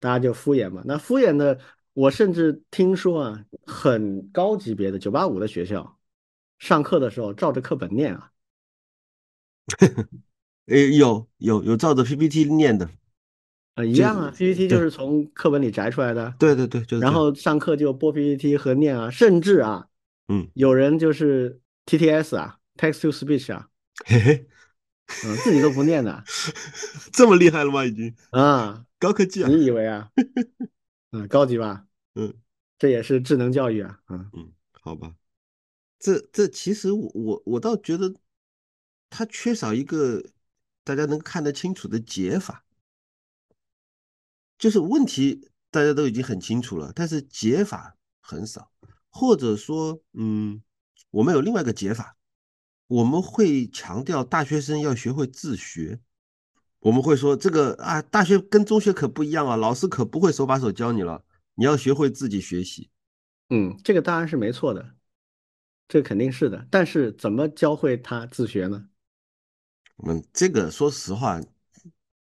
[0.00, 1.58] 大家就敷衍嘛，那敷衍的，
[1.94, 5.98] 我甚至听说啊，很高级别的九八五的学校，
[6.58, 8.30] 上课的时候照着课本念啊。
[10.66, 12.88] 诶，有有有照着 PPT 念的。
[13.74, 16.34] 啊，一样啊，PPT 就是从课本里摘出来的。
[16.38, 19.86] 对对对，就然后上课就播 PPT 和念啊，甚至啊，
[20.28, 23.68] 嗯，有人就是 TTS 啊，Text to Speech 啊，
[24.04, 24.46] 嘿嘿，
[25.24, 26.24] 嗯，自己都不念的，
[27.12, 27.84] 这么厉害了吗？
[27.84, 29.48] 已经啊，高科技啊！
[29.48, 30.10] 你以为啊？
[31.10, 31.86] 嗯，高级吧？
[32.14, 32.34] 嗯，
[32.78, 34.00] 这也是智能教育啊。
[34.08, 35.14] 嗯嗯，好吧，
[35.98, 38.14] 这这其实我我我倒觉得，
[39.08, 40.22] 它缺少一个
[40.84, 42.64] 大家能看得清楚的解法。
[44.58, 48.72] 就是问题大家都已经很清楚了，但是解法很少，
[49.08, 50.60] 或者说，嗯，
[51.10, 52.16] 我们有另外一个解法，
[52.88, 56.00] 我们会强调大学生要学会自学，
[56.80, 61.24] 我们会说这个啊，大学跟中学可不一样啊，老师可不会手把手教你了，
[61.54, 62.90] 你要学会自己学习。
[63.50, 64.94] 嗯，这个当然是没错的，
[65.88, 68.88] 这肯定是的，但是怎么教会他自学呢？
[70.06, 71.40] 嗯，这个说实话。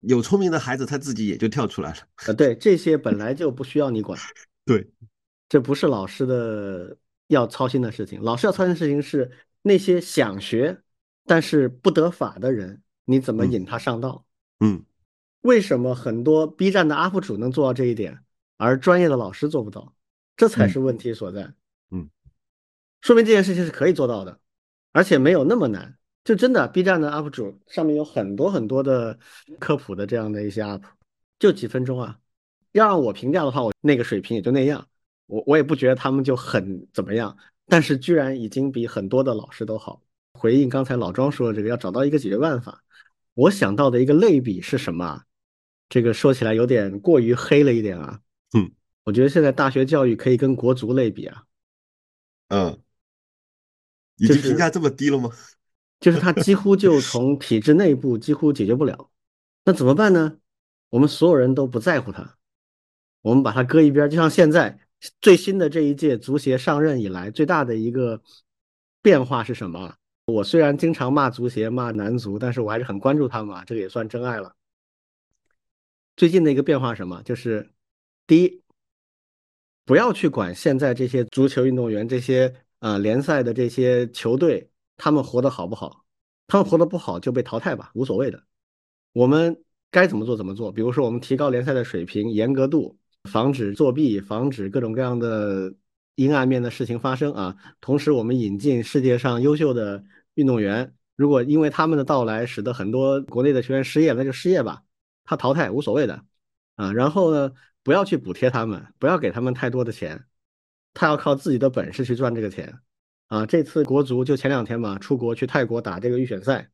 [0.02, 1.96] 有聪明的孩子，他自己也就跳出来了。
[2.28, 4.16] 呃，对，这些本来就不需要你管。
[4.64, 4.88] 对，
[5.48, 6.96] 这不是老师的
[7.26, 8.22] 要操心的事情。
[8.22, 9.28] 老师要操心的事情是
[9.60, 10.80] 那些想学
[11.26, 14.24] 但是不得法的人，你怎么引他上道？
[14.24, 14.27] 嗯，
[15.42, 18.18] 为什么很多 B 站的 UP 主能做到这一点，
[18.56, 19.94] 而专业的老师做不到？
[20.36, 21.52] 这才是问题所在。
[21.90, 22.08] 嗯，
[23.00, 24.38] 说明这件事情是可以做到的，
[24.92, 25.96] 而且没有那么难。
[26.24, 29.18] 就真的 B 站的 UP 主上面有很多很多的
[29.58, 30.82] 科普的这样的一些 UP，
[31.38, 32.18] 就几分钟啊。
[32.72, 34.86] 要让我评价的话，我那个水平也就那样，
[35.26, 37.34] 我我也不觉得他们就很怎么样。
[37.66, 40.02] 但是居然已经比很多的老师都好。
[40.34, 42.84] 回应刚才老庄说的这个，要找到一个解决办法。
[43.38, 45.22] 我想到的一个类比是什么？
[45.88, 48.20] 这个说起来有点过于黑了一点啊。
[48.52, 48.72] 嗯，
[49.04, 51.44] 我觉得现在大学教育可以跟国足类比啊。
[52.48, 52.82] 嗯，
[54.16, 55.30] 已经评价这么低了吗？
[56.00, 59.08] 就是他几乎就从体制内部几乎解决不了，
[59.64, 60.38] 那怎么办呢？
[60.90, 62.36] 我们所有人都不在乎他，
[63.22, 64.10] 我们把他搁一边。
[64.10, 64.80] 就像现在
[65.20, 68.20] 最新的这一届足协上任以来最大的一个
[69.00, 69.94] 变化是什么？
[70.28, 74.54] 我虽然经常骂足协骂男足，但是我还是很关注他们啊，这个也算真爱了。
[76.16, 77.22] 最近的一个变化什么？
[77.22, 77.70] 就是
[78.26, 78.62] 第一，
[79.86, 84.70] 不要去管现在这些足球运动员、这些呃联赛的这些球队。
[85.00, 86.04] 他们活得好不好？
[86.48, 88.42] 他们活得不好就被淘汰吧，无所谓的。
[89.12, 89.56] 我们
[89.92, 90.72] 该怎么做怎么做。
[90.72, 92.98] 比如说，我们提高联赛的水平、严格度，
[93.30, 95.72] 防止作弊，防止各种各样的
[96.16, 97.56] 阴暗面的事情发生啊。
[97.80, 100.02] 同时，我们引进世界上优秀的
[100.38, 100.94] 运动员。
[101.16, 104.84] 如果因为他们的到来使得很多国内的球员失业，那就失业吧，
[105.24, 106.24] 他淘汰无所谓的
[106.76, 106.92] 啊。
[106.92, 107.52] 然后呢，
[107.82, 110.26] 不要去补贴他们，不要给他们太多的钱，
[110.94, 112.78] 他要靠自己的本事去赚这个钱。
[113.26, 116.70] 啊，这次国足就前两天嘛，出国去泰国打这个预选赛，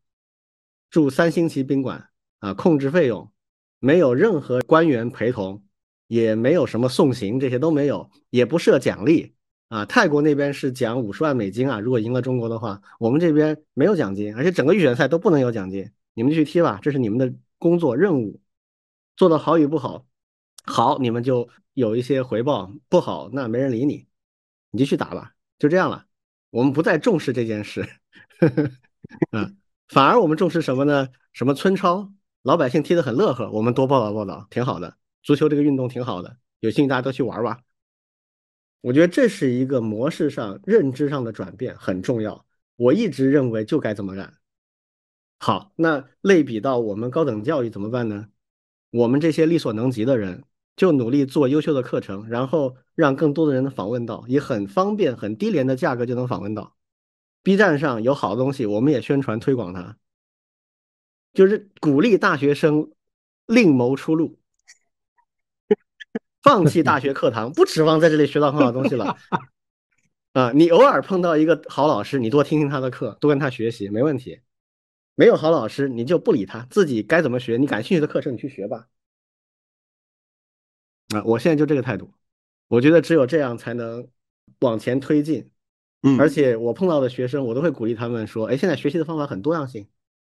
[0.90, 2.10] 住三星级宾馆
[2.40, 3.32] 啊，控制费用
[3.78, 5.64] 没有任何官员陪同，
[6.06, 9.34] 也没有什么送行，这些都没有，也不设奖励
[9.74, 9.84] 啊。
[9.86, 18.40] 泰国那边是奖五十万美金啊，如果赢了中国的话，我们这边没有奖金，而且整个预选赛都不能有奖金，你们去踢吧，这是你们的工作任务，
[19.16, 20.06] 做的好与不好，
[20.64, 24.06] 好你们就有一些回报，不好那没人理你，
[24.70, 26.06] 你继续打吧，就这样了。
[26.50, 27.84] 我们不再重视这件事，
[29.32, 29.56] 嗯，
[29.88, 31.08] 反而我们重视什么呢？
[31.32, 34.96] 什么村超，老百姓踢得很乐呵，我们多报道报道，挺好的。
[35.24, 37.58] 足球这个运动挺好的，有兴趣大家都去玩吧。
[38.84, 42.44] 我觉得这是一个模式上、认知上的转变，很重要。
[42.76, 44.34] 我一直认为就该这么干。
[45.38, 48.28] 好，那类比到我们高等教育怎么办呢？
[48.90, 50.44] 我们这些力所能及的人，
[50.76, 56.76] 就努力做优秀的课程，然后让更多的人访问到，以很方便、很低廉的价格就能访问到。
[57.42, 59.96] B 站上有好东西，我们也宣传推广它，
[61.32, 62.92] 就是鼓励大学生
[63.46, 64.38] 另谋出路。
[66.44, 69.16] 放弃大学课堂，不指望在这里学到很好的东西了。
[70.34, 74.40] 啊，你偶尔碰到一个好老师，你多听听他的课，多跟他学习，没问题。
[75.14, 78.88] 没有好老师，你就不理他，自己该怎么学，你感兴趣的课程你去学吧。
[81.14, 82.12] 啊，我现在就这个态度，
[82.68, 84.06] 我觉得只有这样才能
[84.60, 85.50] 往前推进。
[86.02, 89.88] 嗯，而且我碰到的学生，我都会鼓励他们说：“哎，现在学习的方法很多样性，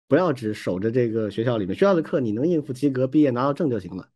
[0.08, 4.10] 不要只守着这个学校里面学校的课，你能应付及格、毕业拿到证就行了。”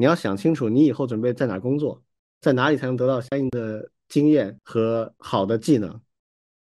[0.00, 2.00] 你要想清楚，你以后准备在哪工作，
[2.40, 6.00] 在哪里才能得到相应的经验和好的技能，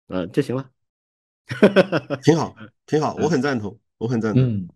[0.07, 0.71] 呃，就行了。
[2.23, 2.55] 挺好，
[2.87, 4.69] 挺好，我很赞同，我很赞同，嗯，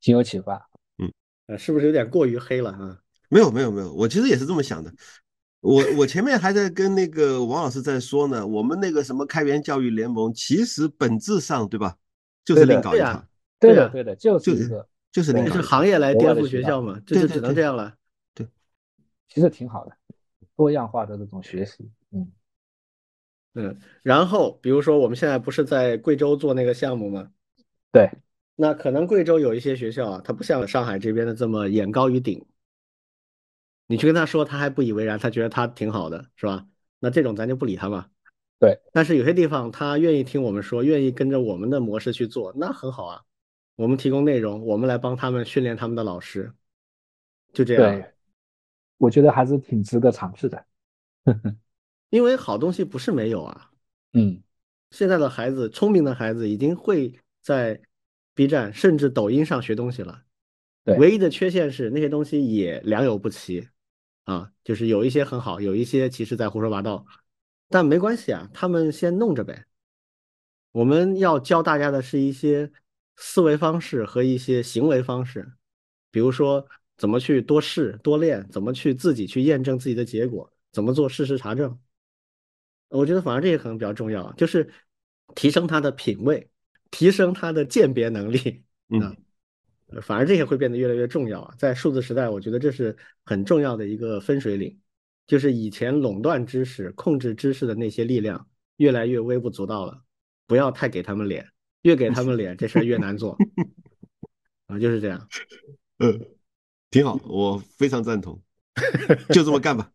[0.00, 0.68] 挺有启发。
[0.98, 1.12] 嗯，
[1.46, 2.98] 呃，是不是有点过于黑了啊？
[3.28, 4.92] 没有，没有，没有，我其实也是这么想的。
[5.60, 11.96] 我我前面还在跟那个王老师在说呢，我们那个什么开源教育联盟，其实本质上对吧，
[12.44, 13.24] 就是另搞一套。
[13.60, 14.88] 对的，对的，就是一个。
[15.10, 17.94] 就是那是行业来颠覆学校嘛，这就只能这样了。
[18.34, 18.46] 对，
[19.28, 19.96] 其实挺好的，
[20.56, 22.30] 多样化的这种学习，嗯
[23.54, 23.78] 嗯。
[24.02, 27.30] 然后比如说我们现在不是在贵州做那个项目吗？
[27.90, 28.10] 对。
[28.60, 32.44] 那可能贵州有一些学校啊，它不像上海这边的这么眼高于顶。
[33.86, 36.66] 你去跟他说，他还不以为然，他觉得他挺好的，是吧？
[36.98, 38.08] 那这种咱就不理他嘛。
[38.58, 38.80] 对。
[38.92, 43.22] 但是有些地方他愿意听我们说，愿意跟着我们的模式去做，那很好啊。
[43.78, 46.52] 我们提供内容，我们来帮他们训练他们的老师，
[47.52, 47.82] 就这样。
[47.84, 48.12] 对，
[48.96, 50.66] 我觉得还是挺值得尝试的，
[52.10, 53.70] 因为好东西不是没有啊。
[54.14, 54.42] 嗯，
[54.90, 57.80] 现在的孩子，聪明的孩子已经会在
[58.34, 60.24] B 站甚至抖音上学东西了。
[60.82, 63.68] 对，唯一的缺陷是那些东西也良莠不齐
[64.24, 67.06] 啊，就是有一些很好，有一些其实在胡说八道。
[67.68, 69.66] 但没关系啊，他们先弄着呗。
[70.72, 72.72] 我们要教大家的是一些。
[73.20, 75.52] 思维方式和一些行为方式，
[76.12, 76.66] 比如说
[76.96, 81.76] 怎么去多试多练，怎么去自己去验证自己的结果，怎么做事实查证。
[82.88, 84.70] 我觉得反而这些可能比较重要，就是
[85.34, 86.48] 提升他的品味，
[86.90, 88.62] 提升他的鉴别能力。
[88.88, 89.16] 嗯，
[90.00, 91.54] 反而这些会变得越来越重要啊！
[91.58, 94.78] 在数字时代，我觉得这是很重要的一个分水岭，
[95.26, 100.02] 就是以前垄断知识、控制知识的那些力量越来越微不足道了，
[100.46, 101.46] 不要太给他们脸。
[101.82, 103.36] 越给他们脸，这事儿越难做
[104.66, 105.28] 啊，就是这样。
[105.98, 106.28] 嗯，
[106.90, 108.40] 挺好，我非常赞同，
[109.30, 109.92] 就这么干吧。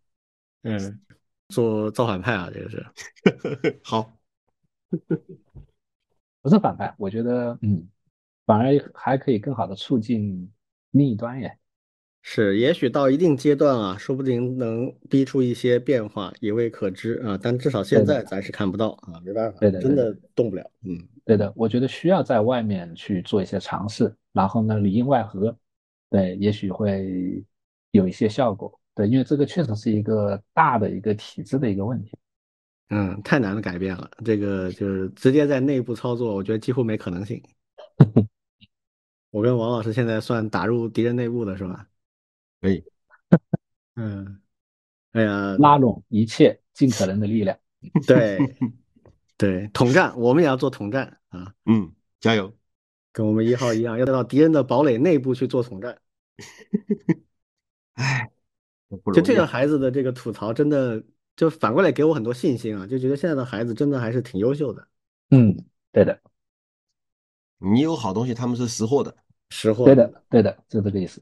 [0.63, 1.01] 嗯，
[1.49, 2.85] 做造反派啊，这个是
[3.83, 4.17] 好，
[6.41, 7.87] 不是反派，我觉得，嗯，
[8.45, 10.51] 反而还可以更好的促进
[10.91, 11.57] 另一端耶。
[12.25, 17.37] 是，也许到一定阶段啊，说不定能逼出一些变化，也未可知啊。
[17.39, 20.71] 但至少现在咱是看不到啊，没办法，对的，真的动不了。
[20.83, 25.55] 嗯，对的，我觉得需要在外面去做一些尝试，然后呢，里应外合，
[26.09, 27.43] 对，也许会
[27.91, 28.79] 有一些效果。
[28.95, 32.17] 对，因为这个确实是一个大的一个体制的一个问题。
[32.89, 37.43] 嗯，太难的改变了，这个就是直接在内部操作，我觉得几乎没可能性。
[39.29, 41.85] 我跟王老师现在算打入敌人内部的是吧？
[42.63, 42.81] 可以，
[43.97, 44.39] 嗯，
[45.11, 47.59] 哎呀，拉拢一切尽可能的力量，
[48.07, 48.39] 对，
[49.35, 52.55] 对，统战，我们也要做统战啊，嗯，加油，
[53.11, 55.99] 跟我们一号一样，要到敌人的堡垒内部去做统战。
[57.95, 58.31] 哎，
[59.13, 61.03] 就这个孩子的这个吐槽，真的
[61.35, 64.87] 就反过来给我很多信心啊，就觉得现在的孩子真的还是挺优秀的。
[65.31, 65.53] 嗯，
[65.91, 66.17] 对的，
[67.57, 69.13] 你有好东西，他们是识货的，
[69.49, 71.21] 识货，对的，对的，就这个意思。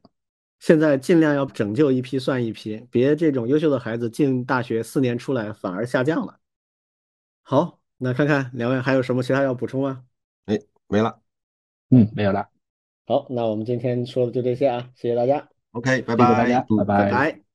[0.62, 6.38] 现在尽量要拯救一批算一批，别这种优秀的孩子进大学四年出来反而下降了。
[7.42, 10.04] 好，那看看两位还有什么其他要补充吗？
[10.46, 11.20] 哎，没了。
[11.90, 12.48] 嗯，没有了。
[13.08, 15.50] 好，那我们今天说的就这些啊，谢谢大家。
[15.72, 17.12] OK，拜拜，拜拜。
[17.12, 17.51] 拜。